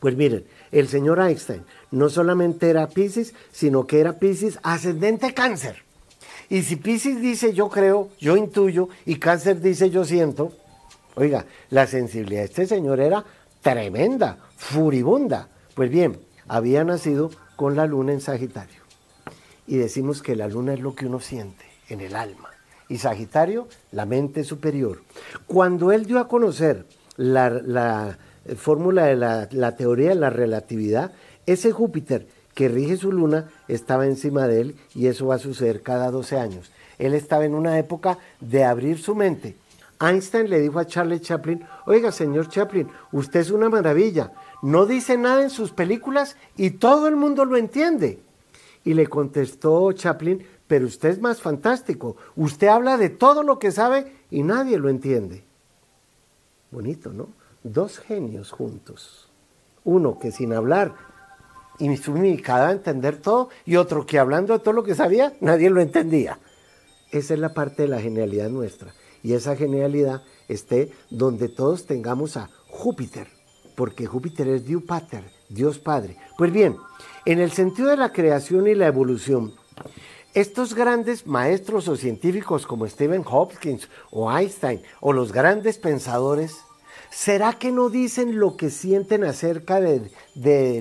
Pues 0.00 0.16
miren, 0.16 0.44
el 0.72 0.88
señor 0.88 1.20
Einstein 1.20 1.62
no 1.90 2.08
solamente 2.08 2.70
era 2.70 2.88
Pisces, 2.88 3.34
sino 3.52 3.86
que 3.86 4.00
era 4.00 4.18
Pisces 4.18 4.58
ascendente 4.62 5.34
cáncer. 5.34 5.82
Y 6.48 6.62
si 6.62 6.76
Pisces 6.76 7.20
dice 7.20 7.52
yo 7.52 7.68
creo, 7.68 8.08
yo 8.18 8.36
intuyo, 8.36 8.88
y 9.06 9.16
Cáncer 9.16 9.60
dice 9.60 9.90
yo 9.90 10.04
siento, 10.04 10.52
oiga, 11.20 11.44
la 11.68 11.86
sensibilidad 11.86 12.40
de 12.40 12.46
este 12.46 12.66
señor 12.66 13.00
era 13.00 13.24
tremenda, 13.60 14.38
furibunda. 14.56 15.48
Pues 15.74 15.90
bien, 15.90 16.18
había 16.48 16.82
nacido 16.82 17.30
con 17.56 17.76
la 17.76 17.86
luna 17.86 18.12
en 18.12 18.20
Sagitario. 18.20 18.80
Y 19.66 19.76
decimos 19.76 20.22
que 20.22 20.34
la 20.34 20.48
luna 20.48 20.72
es 20.72 20.80
lo 20.80 20.94
que 20.94 21.06
uno 21.06 21.20
siente 21.20 21.64
en 21.88 22.00
el 22.00 22.16
alma. 22.16 22.48
Y 22.88 22.98
Sagitario, 22.98 23.68
la 23.92 24.06
mente 24.06 24.44
superior. 24.44 25.02
Cuando 25.46 25.92
él 25.92 26.06
dio 26.06 26.18
a 26.18 26.26
conocer 26.26 26.86
la, 27.16 28.18
fórmula 28.56 29.04
de 29.04 29.16
la, 29.16 29.48
la 29.52 29.76
teoría 29.76 30.08
de 30.08 30.14
la 30.16 30.30
relatividad, 30.30 31.12
ese 31.46 31.70
Júpiter 31.70 32.26
que 32.54 32.68
rige 32.68 32.96
su 32.96 33.12
luna 33.12 33.50
estaba 33.68 34.06
encima 34.06 34.48
de 34.48 34.60
él 34.62 34.76
y 34.94 35.06
eso 35.06 35.26
va 35.26 35.36
a 35.36 35.38
suceder 35.38 35.82
cada 35.82 36.10
12 36.10 36.38
años. 36.38 36.72
Él 36.98 37.14
estaba 37.14 37.44
en 37.44 37.54
una 37.54 37.78
época 37.78 38.18
de 38.40 38.64
abrir 38.64 38.98
su 38.98 39.14
mente. 39.14 39.56
Einstein 40.00 40.48
le 40.48 40.60
dijo 40.60 40.78
a 40.78 40.86
Charlie 40.86 41.20
Chaplin, 41.20 41.64
oiga 41.86 42.10
señor 42.10 42.48
Chaplin, 42.48 42.88
usted 43.12 43.40
es 43.40 43.50
una 43.50 43.68
maravilla, 43.68 44.32
no 44.62 44.86
dice 44.86 45.18
nada 45.18 45.42
en 45.42 45.50
sus 45.50 45.72
películas 45.72 46.36
y 46.56 46.70
todo 46.70 47.06
el 47.06 47.16
mundo 47.16 47.44
lo 47.44 47.56
entiende. 47.56 48.18
Y 48.82 48.94
le 48.94 49.06
contestó 49.06 49.92
Chaplin, 49.92 50.42
pero 50.66 50.86
usted 50.86 51.10
es 51.10 51.20
más 51.20 51.42
fantástico, 51.42 52.16
usted 52.34 52.68
habla 52.68 52.96
de 52.96 53.10
todo 53.10 53.42
lo 53.42 53.58
que 53.58 53.72
sabe 53.72 54.10
y 54.30 54.42
nadie 54.42 54.78
lo 54.78 54.88
entiende. 54.88 55.44
Bonito, 56.70 57.12
¿no? 57.12 57.28
Dos 57.62 57.98
genios 57.98 58.52
juntos. 58.52 59.28
Uno 59.84 60.18
que 60.18 60.32
sin 60.32 60.54
hablar 60.54 60.94
y 61.78 61.88
dedicada 61.88 62.68
a 62.68 62.72
entender 62.72 63.16
todo, 63.16 63.48
y 63.64 63.76
otro 63.76 64.04
que 64.04 64.18
hablando 64.18 64.52
de 64.52 64.58
todo 64.58 64.74
lo 64.74 64.84
que 64.84 64.94
sabía, 64.94 65.32
nadie 65.40 65.70
lo 65.70 65.80
entendía. 65.80 66.38
Esa 67.10 67.34
es 67.34 67.40
la 67.40 67.54
parte 67.54 67.82
de 67.82 67.88
la 67.88 68.00
genialidad 68.00 68.50
nuestra. 68.50 68.92
Y 69.22 69.34
esa 69.34 69.56
genialidad 69.56 70.22
esté 70.48 70.92
donde 71.10 71.48
todos 71.48 71.86
tengamos 71.86 72.36
a 72.36 72.50
Júpiter, 72.68 73.28
porque 73.74 74.06
Júpiter 74.06 74.48
es 74.48 74.64
Dios 74.64 74.82
Dios 75.48 75.78
Padre. 75.78 76.16
Pues 76.38 76.52
bien, 76.52 76.76
en 77.24 77.40
el 77.40 77.50
sentido 77.50 77.88
de 77.88 77.96
la 77.96 78.12
creación 78.12 78.66
y 78.66 78.74
la 78.74 78.86
evolución, 78.86 79.54
estos 80.32 80.74
grandes 80.74 81.26
maestros 81.26 81.88
o 81.88 81.96
científicos 81.96 82.66
como 82.66 82.86
Stephen 82.86 83.24
Hopkins 83.28 83.88
o 84.10 84.30
Einstein 84.30 84.80
o 85.00 85.12
los 85.12 85.32
grandes 85.32 85.78
pensadores 85.78 86.56
¿Será 87.10 87.54
que 87.54 87.72
no 87.72 87.90
dicen 87.90 88.38
lo 88.38 88.56
que 88.56 88.70
sienten 88.70 89.24
acerca 89.24 89.80
de, 89.80 90.10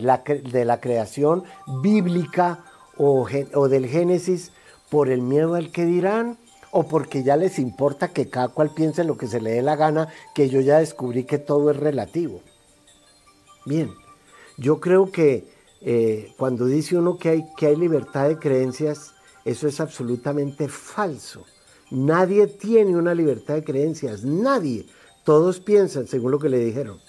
la, 0.01 0.79
creación 0.79 1.43
bíblica 1.81 2.63
o, 2.97 3.27
o 3.55 3.67
del 3.67 3.87
Génesis 3.87 4.51
por 4.89 5.09
el 5.09 5.21
miedo 5.23 5.55
al 5.55 5.71
que 5.71 5.85
dirán? 5.85 6.37
O 6.71 6.87
porque 6.87 7.23
ya 7.23 7.35
les 7.35 7.59
importa 7.59 8.09
que 8.09 8.29
cada 8.29 8.49
cual 8.49 8.71
piense 8.73 9.03
lo 9.03 9.17
que 9.17 9.27
se 9.27 9.41
le 9.41 9.51
dé 9.51 9.61
la 9.61 9.75
gana, 9.75 10.09
que 10.35 10.49
yo 10.49 10.61
ya 10.61 10.79
descubrí 10.79 11.23
que 11.23 11.37
todo 11.37 11.71
es 11.71 11.77
relativo. 11.77 12.41
Bien, 13.65 13.91
yo 14.57 14.79
creo 14.79 15.11
que 15.11 15.47
eh, 15.81 16.33
cuando 16.37 16.65
dice 16.65 16.97
uno 16.97 17.17
que 17.17 17.29
hay, 17.29 17.45
que 17.57 17.67
hay 17.67 17.75
libertad 17.75 18.27
de 18.27 18.37
creencias, 18.37 19.13
eso 19.45 19.67
es 19.67 19.79
absolutamente 19.79 20.67
falso. 20.67 21.45
Nadie 21.91 22.47
tiene 22.47 22.95
una 22.97 23.15
libertad 23.15 23.55
de 23.55 23.63
creencias, 23.63 24.23
nadie. 24.23 24.85
Todos 25.23 25.59
piensan 25.59 26.07
según 26.07 26.31
lo 26.31 26.39
que 26.39 26.49
le 26.49 26.59
dijeron. 26.59 26.99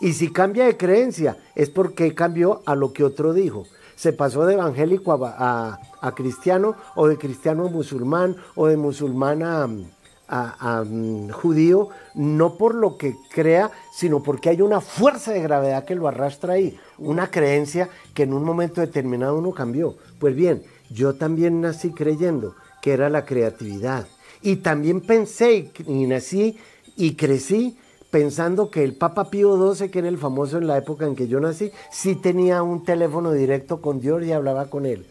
Y 0.00 0.12
si 0.12 0.32
cambia 0.32 0.66
de 0.66 0.76
creencia 0.76 1.36
es 1.54 1.70
porque 1.70 2.14
cambió 2.14 2.62
a 2.66 2.74
lo 2.74 2.92
que 2.92 3.04
otro 3.04 3.32
dijo. 3.32 3.66
Se 3.96 4.12
pasó 4.12 4.46
de 4.46 4.54
evangélico 4.54 5.12
a, 5.12 5.78
cristiano 6.14 6.76
o 6.94 7.08
de 7.08 7.18
cristiano 7.18 7.66
a 7.66 7.70
musulmán 7.70 8.36
o 8.54 8.68
de 8.68 8.76
musulmán 8.76 9.42
a, 9.42 9.66
mm, 10.84 11.30
judío, 11.30 11.88
no 12.14 12.54
por 12.54 12.74
lo 12.74 12.96
que 12.96 13.16
crea, 13.30 13.70
sino 13.92 14.22
porque 14.22 14.50
hay 14.50 14.60
una 14.60 14.80
fuerza 14.80 15.32
de 15.32 15.40
gravedad 15.40 15.84
que 15.84 15.94
lo 15.94 16.06
arrastra 16.06 16.54
ahí, 16.54 16.78
una 16.98 17.30
creencia 17.30 17.88
que 18.14 18.24
en 18.24 18.34
un 18.34 18.44
momento 18.44 18.80
determinado 18.80 19.38
uno 19.38 19.52
cambió. 19.52 19.96
Pues 20.20 20.36
bien, 20.36 20.62
yo 20.90 21.14
también 21.14 21.60
nací 21.60 21.90
creyendo 21.90 22.54
que 22.82 22.92
era 22.92 23.08
la 23.08 23.24
creatividad. 23.24 24.06
Y 24.42 24.56
también 24.56 25.00
pensé 25.00 25.72
y 25.86 26.06
nací 26.06 26.56
y 26.96 27.14
crecí 27.14 27.76
pensando 28.10 28.70
que 28.70 28.84
el 28.84 28.94
Papa 28.94 29.30
Pío 29.30 29.74
XII, 29.74 29.90
que 29.90 29.98
era 29.98 30.08
el 30.08 30.18
famoso 30.18 30.58
en 30.58 30.66
la 30.66 30.78
época 30.78 31.06
en 31.06 31.16
que 31.16 31.28
yo 31.28 31.40
nací, 31.40 31.70
sí 31.90 32.14
tenía 32.14 32.62
un 32.62 32.84
teléfono 32.84 33.32
directo 33.32 33.80
con 33.80 34.00
Dios 34.00 34.24
y 34.24 34.32
hablaba 34.32 34.70
con 34.70 34.86
él. 34.86 35.06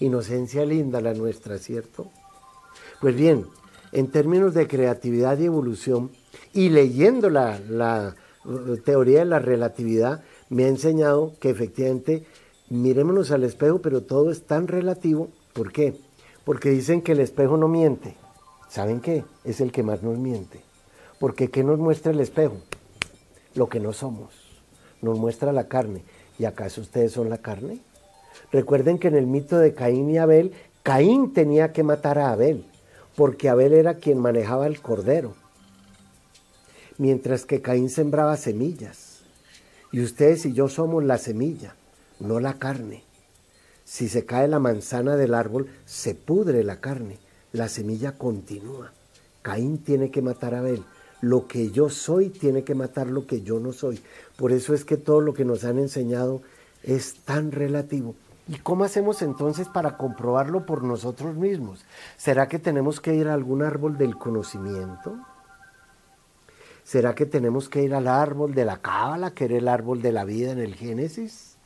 Inocencia 0.00 0.64
linda 0.64 1.00
la 1.00 1.14
nuestra, 1.14 1.58
¿cierto? 1.58 2.10
Pues 3.00 3.16
bien, 3.16 3.46
en 3.92 4.10
términos 4.10 4.54
de 4.54 4.66
creatividad 4.66 5.38
y 5.38 5.46
evolución, 5.46 6.10
y 6.52 6.68
leyendo 6.68 7.30
la, 7.30 8.14
uh, 8.44 8.76
teoría 8.78 9.20
de 9.20 9.24
la 9.26 9.38
relatividad, 9.38 10.22
me 10.48 10.64
ha 10.64 10.68
enseñado 10.68 11.32
que 11.40 11.50
efectivamente 11.50 12.26
mirémonos 12.68 13.30
al 13.30 13.44
espejo, 13.44 13.80
pero 13.80 14.02
todo 14.02 14.30
es 14.30 14.46
tan 14.46 14.68
relativo. 14.68 15.28
¿Por 15.52 15.72
qué? 15.72 15.94
Porque 16.44 16.70
dicen 16.70 17.02
que 17.02 17.12
el 17.12 17.20
espejo 17.20 17.56
no 17.56 17.68
miente. 17.68 18.16
¿Saben 18.68 19.00
qué? 19.00 19.24
Es 19.44 19.60
el 19.60 19.72
que 19.72 19.82
más 19.82 20.02
nos 20.02 20.18
miente. 20.18 20.65
Porque 21.18 21.50
¿qué 21.50 21.64
nos 21.64 21.78
muestra 21.78 22.12
el 22.12 22.20
espejo? 22.20 22.56
Lo 23.54 23.68
que 23.68 23.80
no 23.80 23.92
somos. 23.92 24.34
nos 25.02 25.18
muestra 25.18 25.52
la 25.52 25.68
carne. 25.68 26.02
¿Y 26.38 26.44
acaso 26.44 26.80
ustedes 26.80 27.12
son 27.12 27.30
la 27.30 27.38
carne? 27.38 27.80
Recuerden 28.52 28.98
que 28.98 29.08
en 29.08 29.16
el 29.16 29.26
mito 29.26 29.58
de 29.58 29.74
Caín 29.74 30.10
y 30.10 30.18
Abel, 30.18 30.52
Caín 30.82 31.32
tenía 31.32 31.72
que 31.72 31.82
matar 31.82 32.18
a 32.18 32.30
Abel, 32.32 32.64
porque 33.14 33.48
Abel 33.48 33.72
era 33.72 33.94
quien 33.94 34.18
manejaba 34.18 34.66
el 34.66 34.80
cordero, 34.80 35.34
mientras 36.98 37.44
que 37.44 37.62
Caín 37.62 37.90
sembraba 37.90 38.36
semillas. 38.36 39.22
Y 39.92 40.00
ustedes 40.00 40.44
y 40.46 40.52
yo 40.52 40.68
somos 40.68 41.04
la 41.04 41.18
semilla, 41.18 41.74
no 42.20 42.40
la 42.40 42.54
carne. 42.54 43.04
Si 43.84 44.08
se 44.08 44.26
cae 44.26 44.48
la 44.48 44.58
manzana 44.58 45.16
del 45.16 45.32
árbol, 45.32 45.68
se 45.84 46.14
pudre 46.14 46.64
la 46.64 46.80
carne, 46.80 47.18
la 47.52 47.68
semilla 47.68 48.18
continúa. 48.18 48.92
Caín 49.42 49.78
tiene 49.78 50.10
que 50.10 50.22
matar 50.22 50.54
a 50.54 50.58
Abel. 50.58 50.84
Lo 51.26 51.48
que 51.48 51.72
yo 51.72 51.88
soy 51.88 52.28
tiene 52.28 52.62
que 52.62 52.76
matar 52.76 53.08
lo 53.08 53.26
que 53.26 53.42
yo 53.42 53.58
no 53.58 53.72
soy. 53.72 54.00
Por 54.36 54.52
eso 54.52 54.74
es 54.74 54.84
que 54.84 54.96
todo 54.96 55.20
lo 55.20 55.34
que 55.34 55.44
nos 55.44 55.64
han 55.64 55.80
enseñado 55.80 56.40
es 56.84 57.16
tan 57.24 57.50
relativo. 57.50 58.14
¿Y 58.46 58.58
cómo 58.58 58.84
hacemos 58.84 59.22
entonces 59.22 59.66
para 59.66 59.96
comprobarlo 59.96 60.64
por 60.66 60.84
nosotros 60.84 61.34
mismos? 61.34 61.84
¿Será 62.16 62.46
que 62.46 62.60
tenemos 62.60 63.00
que 63.00 63.16
ir 63.16 63.26
a 63.26 63.34
algún 63.34 63.64
árbol 63.64 63.98
del 63.98 64.16
conocimiento? 64.16 65.18
¿Será 66.84 67.16
que 67.16 67.26
tenemos 67.26 67.68
que 67.68 67.82
ir 67.82 67.92
al 67.92 68.06
árbol 68.06 68.54
de 68.54 68.64
la 68.64 68.76
cábala, 68.76 69.32
que 69.32 69.46
era 69.46 69.56
el 69.56 69.66
árbol 69.66 70.02
de 70.02 70.12
la 70.12 70.24
vida 70.24 70.52
en 70.52 70.60
el 70.60 70.76
Génesis? 70.76 71.56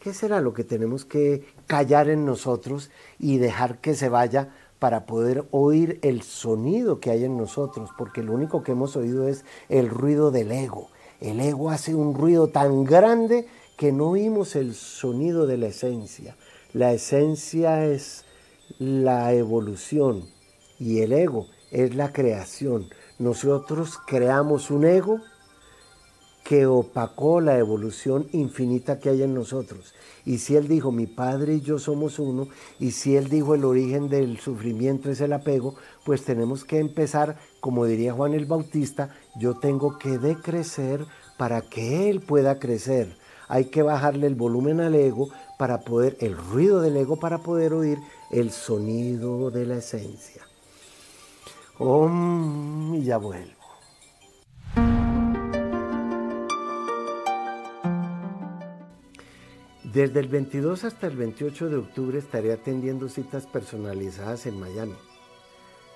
¿Qué 0.00 0.14
será 0.14 0.40
lo 0.40 0.54
que 0.54 0.64
tenemos 0.64 1.04
que 1.04 1.46
callar 1.66 2.08
en 2.08 2.24
nosotros 2.24 2.90
y 3.18 3.36
dejar 3.36 3.82
que 3.82 3.94
se 3.94 4.08
vaya 4.08 4.48
para 4.82 5.06
poder 5.06 5.44
oír 5.52 6.00
el 6.02 6.22
sonido 6.22 6.98
que 6.98 7.12
hay 7.12 7.22
en 7.22 7.36
nosotros? 7.36 7.90
Porque 7.96 8.24
lo 8.24 8.32
único 8.32 8.64
que 8.64 8.72
hemos 8.72 8.96
oído 8.96 9.28
es 9.28 9.44
el 9.68 9.88
ruido 9.88 10.32
del 10.32 10.50
ego. 10.50 10.88
El 11.20 11.38
ego 11.38 11.70
hace 11.70 11.94
un 11.94 12.14
ruido 12.14 12.48
tan 12.48 12.82
grande 12.82 13.46
que 13.76 13.92
no 13.92 14.08
oímos 14.08 14.56
el 14.56 14.74
sonido 14.74 15.46
de 15.46 15.56
la 15.56 15.68
esencia. 15.68 16.34
La 16.72 16.92
esencia 16.92 17.86
es 17.86 18.24
la 18.80 19.32
evolución 19.34 20.24
y 20.80 20.98
el 21.02 21.12
ego 21.12 21.46
es 21.70 21.94
la 21.94 22.12
creación. 22.12 22.88
Nosotros 23.20 24.00
creamos 24.04 24.72
un 24.72 24.84
ego 24.84 25.20
que 26.52 26.66
opacó 26.66 27.40
la 27.40 27.56
evolución 27.56 28.28
infinita 28.32 29.00
que 29.00 29.08
hay 29.08 29.22
en 29.22 29.32
nosotros. 29.32 29.94
Y 30.26 30.36
si 30.36 30.54
Él 30.54 30.68
dijo, 30.68 30.92
mi 30.92 31.06
Padre 31.06 31.54
y 31.54 31.60
yo 31.62 31.78
somos 31.78 32.18
uno, 32.18 32.46
y 32.78 32.90
si 32.90 33.16
Él 33.16 33.30
dijo, 33.30 33.54
el 33.54 33.64
origen 33.64 34.10
del 34.10 34.38
sufrimiento 34.38 35.10
es 35.10 35.22
el 35.22 35.32
apego, 35.32 35.76
pues 36.04 36.26
tenemos 36.26 36.66
que 36.66 36.78
empezar, 36.78 37.38
como 37.60 37.86
diría 37.86 38.12
Juan 38.12 38.34
el 38.34 38.44
Bautista, 38.44 39.16
yo 39.34 39.54
tengo 39.54 39.98
que 39.98 40.18
decrecer 40.18 41.06
para 41.38 41.62
que 41.62 42.10
Él 42.10 42.20
pueda 42.20 42.58
crecer. 42.58 43.16
Hay 43.48 43.70
que 43.70 43.80
bajarle 43.80 44.26
el 44.26 44.34
volumen 44.34 44.82
al 44.82 44.94
ego 44.94 45.30
para 45.58 45.80
poder, 45.80 46.18
el 46.20 46.36
ruido 46.36 46.82
del 46.82 46.98
ego 46.98 47.16
para 47.16 47.38
poder 47.38 47.72
oír 47.72 47.96
el 48.30 48.50
sonido 48.50 49.50
de 49.50 49.64
la 49.64 49.76
esencia. 49.76 50.42
Y 51.80 53.04
ya 53.04 53.16
vuelvo. 53.16 53.61
Desde 59.92 60.20
el 60.20 60.28
22 60.28 60.84
hasta 60.84 61.06
el 61.06 61.16
28 61.16 61.68
de 61.68 61.76
octubre 61.76 62.18
estaré 62.18 62.52
atendiendo 62.52 63.10
citas 63.10 63.46
personalizadas 63.46 64.46
en 64.46 64.58
Miami. 64.58 64.94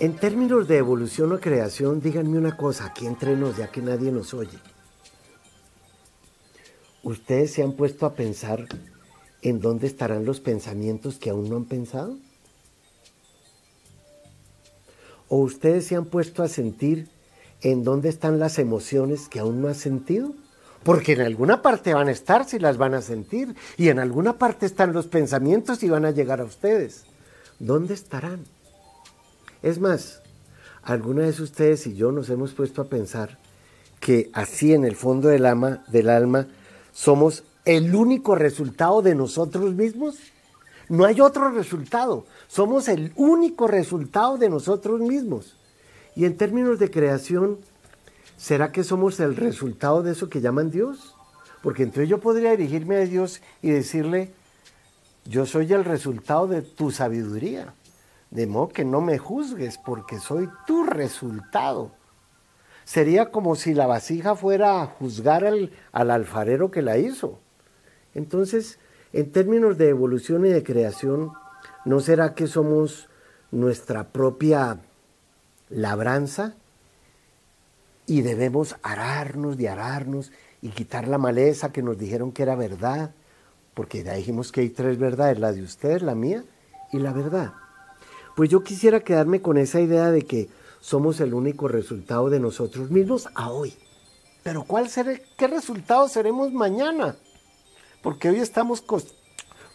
En 0.03 0.17
términos 0.17 0.67
de 0.67 0.79
evolución 0.79 1.31
o 1.31 1.39
creación, 1.39 2.01
díganme 2.01 2.37
una 2.37 2.57
cosa, 2.57 2.87
aquí 2.87 3.07
entre 3.07 3.37
nos, 3.37 3.57
ya 3.57 3.69
que 3.69 3.81
nadie 3.81 4.11
nos 4.11 4.35
oye. 4.35 4.59
¿Ustedes 7.05 7.53
se 7.53 7.63
han 7.63 7.75
puesto 7.75 8.05
a 8.05 8.17
pensar 8.17 8.67
en 9.43 9.61
dónde 9.61 9.87
estarán 9.87 10.25
los 10.25 10.41
pensamientos 10.41 11.19
que 11.19 11.31
aún 11.31 11.49
no 11.49 11.55
han 11.55 11.67
pensado? 11.67 12.19
¿O 15.35 15.39
ustedes 15.39 15.87
se 15.87 15.97
han 15.97 16.05
puesto 16.05 16.43
a 16.43 16.49
sentir 16.49 17.09
en 17.63 17.85
dónde 17.85 18.11
están 18.11 18.39
las 18.39 18.59
emociones 18.59 19.31
que 19.31 19.39
aún 19.39 19.63
no 19.63 19.69
han 19.69 19.75
sentido? 19.75 20.35
Porque 20.83 21.13
en 21.15 21.23
alguna 21.23 21.63
parte 21.63 21.95
van 21.95 22.09
a 22.09 22.13
estar 22.13 22.47
si 22.47 22.59
las 22.59 22.77
van 22.77 22.93
a 22.93 23.01
sentir 23.01 23.55
y 23.79 23.89
en 23.89 23.99
alguna 23.99 24.35
parte 24.35 24.67
están 24.67 24.93
los 24.93 25.07
pensamientos 25.07 25.83
y 25.83 25.89
van 25.89 26.05
a 26.05 26.11
llegar 26.11 26.43
a 26.43 26.45
ustedes. 26.45 27.05
¿Dónde 27.59 27.95
estarán? 27.95 28.45
Es 29.63 29.79
más, 29.79 30.21
alguna 30.83 31.23
vez 31.23 31.41
ustedes 31.41 31.87
y 31.87 31.95
yo 31.95 32.13
nos 32.13 32.29
hemos 32.29 32.53
puesto 32.53 32.83
a 32.83 32.91
pensar 32.91 33.39
que 34.01 34.29
así 34.35 34.75
en 34.75 34.85
el 34.85 34.97
fondo 34.97 35.29
del 35.29 35.47
alma, 35.47 35.83
del 35.89 36.11
alma 36.11 36.47
somos 36.93 37.43
el 37.65 37.95
único 37.95 38.35
resultado 38.35 39.01
de 39.01 39.15
nosotros 39.15 39.73
mismos. 39.73 40.17
No 40.93 41.07
hay 41.07 41.23
otro 41.23 41.51
resultado. 41.51 42.27
Somos 42.49 42.87
el 42.87 43.15
único 43.17 43.67
resultado 43.67 44.37
de 44.37 44.51
nosotros 44.51 45.01
mismos. 45.01 45.57
Y 46.15 46.27
en 46.27 46.37
términos 46.37 46.79
de 46.79 46.91
creación, 46.91 47.57
¿será 48.37 48.73
que 48.73 48.85
somos 48.85 49.19
el 49.19 49.35
resultado 49.35 50.03
de 50.03 50.13
eso 50.13 50.29
que 50.29 50.43
llaman 50.43 50.71
Dios? 50.71 51.17
Porque 51.63 51.85
entonces 51.85 52.11
yo 52.11 52.21
podría 52.21 52.51
dirigirme 52.51 52.97
a 52.97 53.07
Dios 53.07 53.41
y 53.63 53.71
decirle, 53.71 54.35
yo 55.25 55.47
soy 55.47 55.73
el 55.73 55.87
resultado 55.87 56.47
de 56.47 56.61
tu 56.61 56.91
sabiduría. 56.91 57.73
De 58.31 58.47
modo 58.47 58.69
que 58.69 58.85
no 58.85 59.01
me 59.01 59.17
juzgues 59.17 59.79
porque 59.79 60.19
soy 60.19 60.47
tu 60.67 60.85
resultado. 60.85 61.93
Sería 62.85 63.31
como 63.31 63.57
si 63.57 63.73
la 63.73 63.87
vasija 63.87 64.37
fuera 64.37 64.83
a 64.83 64.87
juzgar 64.89 65.47
al, 65.47 65.73
al 65.91 66.11
alfarero 66.11 66.71
que 66.71 66.83
la 66.83 66.99
hizo. 66.99 67.39
Entonces, 68.15 68.79
en 69.13 69.31
términos 69.31 69.79
de 69.79 69.89
evolución 69.89 70.47
y 70.47 70.51
de 70.51 70.63
creación, 70.63 71.33
¿no 71.85 72.01
será 72.01 72.35
que 72.35 72.47
somos 72.47 73.09
nuestra 73.51 74.09
propia 74.09 74.81
labranza? 75.69 76.55
Y 78.07 78.23
debemos 78.23 78.77
ararnos 78.83 79.59
y 79.61 79.67
ararnos 79.67 80.33
y 80.61 80.71
quitar 80.71 81.09
la 81.09 81.19
maleza 81.19 81.73
que 81.73 81.83
nos 81.83 81.99
dijeron 81.99 82.33
que 82.33 82.43
era 82.43 82.57
verdad, 82.57 83.11
porque 83.75 84.03
ya 84.03 84.15
dijimos 84.15 84.53
que 84.53 84.63
hay 84.63 84.71
tres 84.71 84.99
verdades, 84.99 85.39
la 85.39 85.53
de 85.53 85.63
ustedes, 85.63 86.03
la 86.03 86.15
mía 86.15 86.45
y 86.93 86.99
la 86.99 87.13
verdad. 87.13 87.53
Pues 88.35 88.49
yo 88.49 88.63
quisiera 88.63 89.01
quedarme 89.01 89.43
con 89.43 89.59
esa 89.59 89.81
idea 89.81 90.11
de 90.11 90.23
que 90.23 90.49
somos 90.81 91.21
el 91.21 91.35
único 91.35 91.69
resultado 91.69 92.31
de 92.31 92.41
nosotros 92.41 92.91
mismos 92.91 93.29
a 93.35 93.51
hoy. 93.51 93.75
Pero 94.43 94.65
¿cuál 94.65 94.89
será, 94.89 95.13
¿qué 95.37 95.47
resultado 95.47 96.09
seremos 96.09 96.53
mañana? 96.53 97.17
Porque 98.03 98.31
hoy 98.31 98.41
estamos 98.41 98.85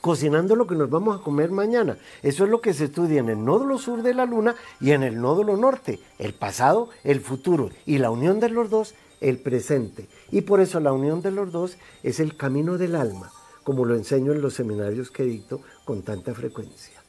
cocinando 0.01 0.55
lo 0.55 0.67
que 0.67 0.75
nos 0.75 0.89
vamos 0.89 1.19
a 1.19 1.23
comer 1.23 1.51
mañana. 1.51 1.97
Eso 2.21 2.43
es 2.43 2.49
lo 2.49 2.61
que 2.61 2.73
se 2.73 2.85
estudia 2.85 3.19
en 3.19 3.29
el 3.29 3.43
nódulo 3.43 3.77
sur 3.77 4.03
de 4.03 4.13
la 4.13 4.25
luna 4.25 4.55
y 4.79 4.91
en 4.91 5.03
el 5.03 5.19
nódulo 5.19 5.57
norte, 5.57 5.99
el 6.19 6.33
pasado, 6.33 6.89
el 7.03 7.21
futuro, 7.21 7.69
y 7.85 7.97
la 7.97 8.11
unión 8.11 8.39
de 8.39 8.49
los 8.49 8.69
dos, 8.69 8.93
el 9.21 9.39
presente. 9.39 10.07
Y 10.31 10.41
por 10.41 10.59
eso 10.59 10.79
la 10.79 10.93
unión 10.93 11.21
de 11.21 11.31
los 11.31 11.51
dos 11.51 11.77
es 12.03 12.19
el 12.19 12.37
camino 12.37 12.77
del 12.77 12.95
alma, 12.95 13.31
como 13.63 13.85
lo 13.85 13.95
enseño 13.95 14.31
en 14.31 14.41
los 14.41 14.53
seminarios 14.53 15.09
que 15.09 15.23
dicto 15.23 15.61
con 15.85 16.03
tanta 16.03 16.33
frecuencia. 16.33 17.01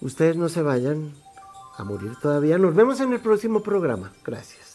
Ustedes 0.00 0.36
no 0.36 0.48
se 0.48 0.62
vayan 0.62 1.12
a 1.76 1.84
morir 1.84 2.12
todavía. 2.20 2.58
Nos 2.58 2.74
vemos 2.74 3.00
en 3.00 3.12
el 3.12 3.20
próximo 3.20 3.62
programa. 3.62 4.12
Gracias. 4.24 4.69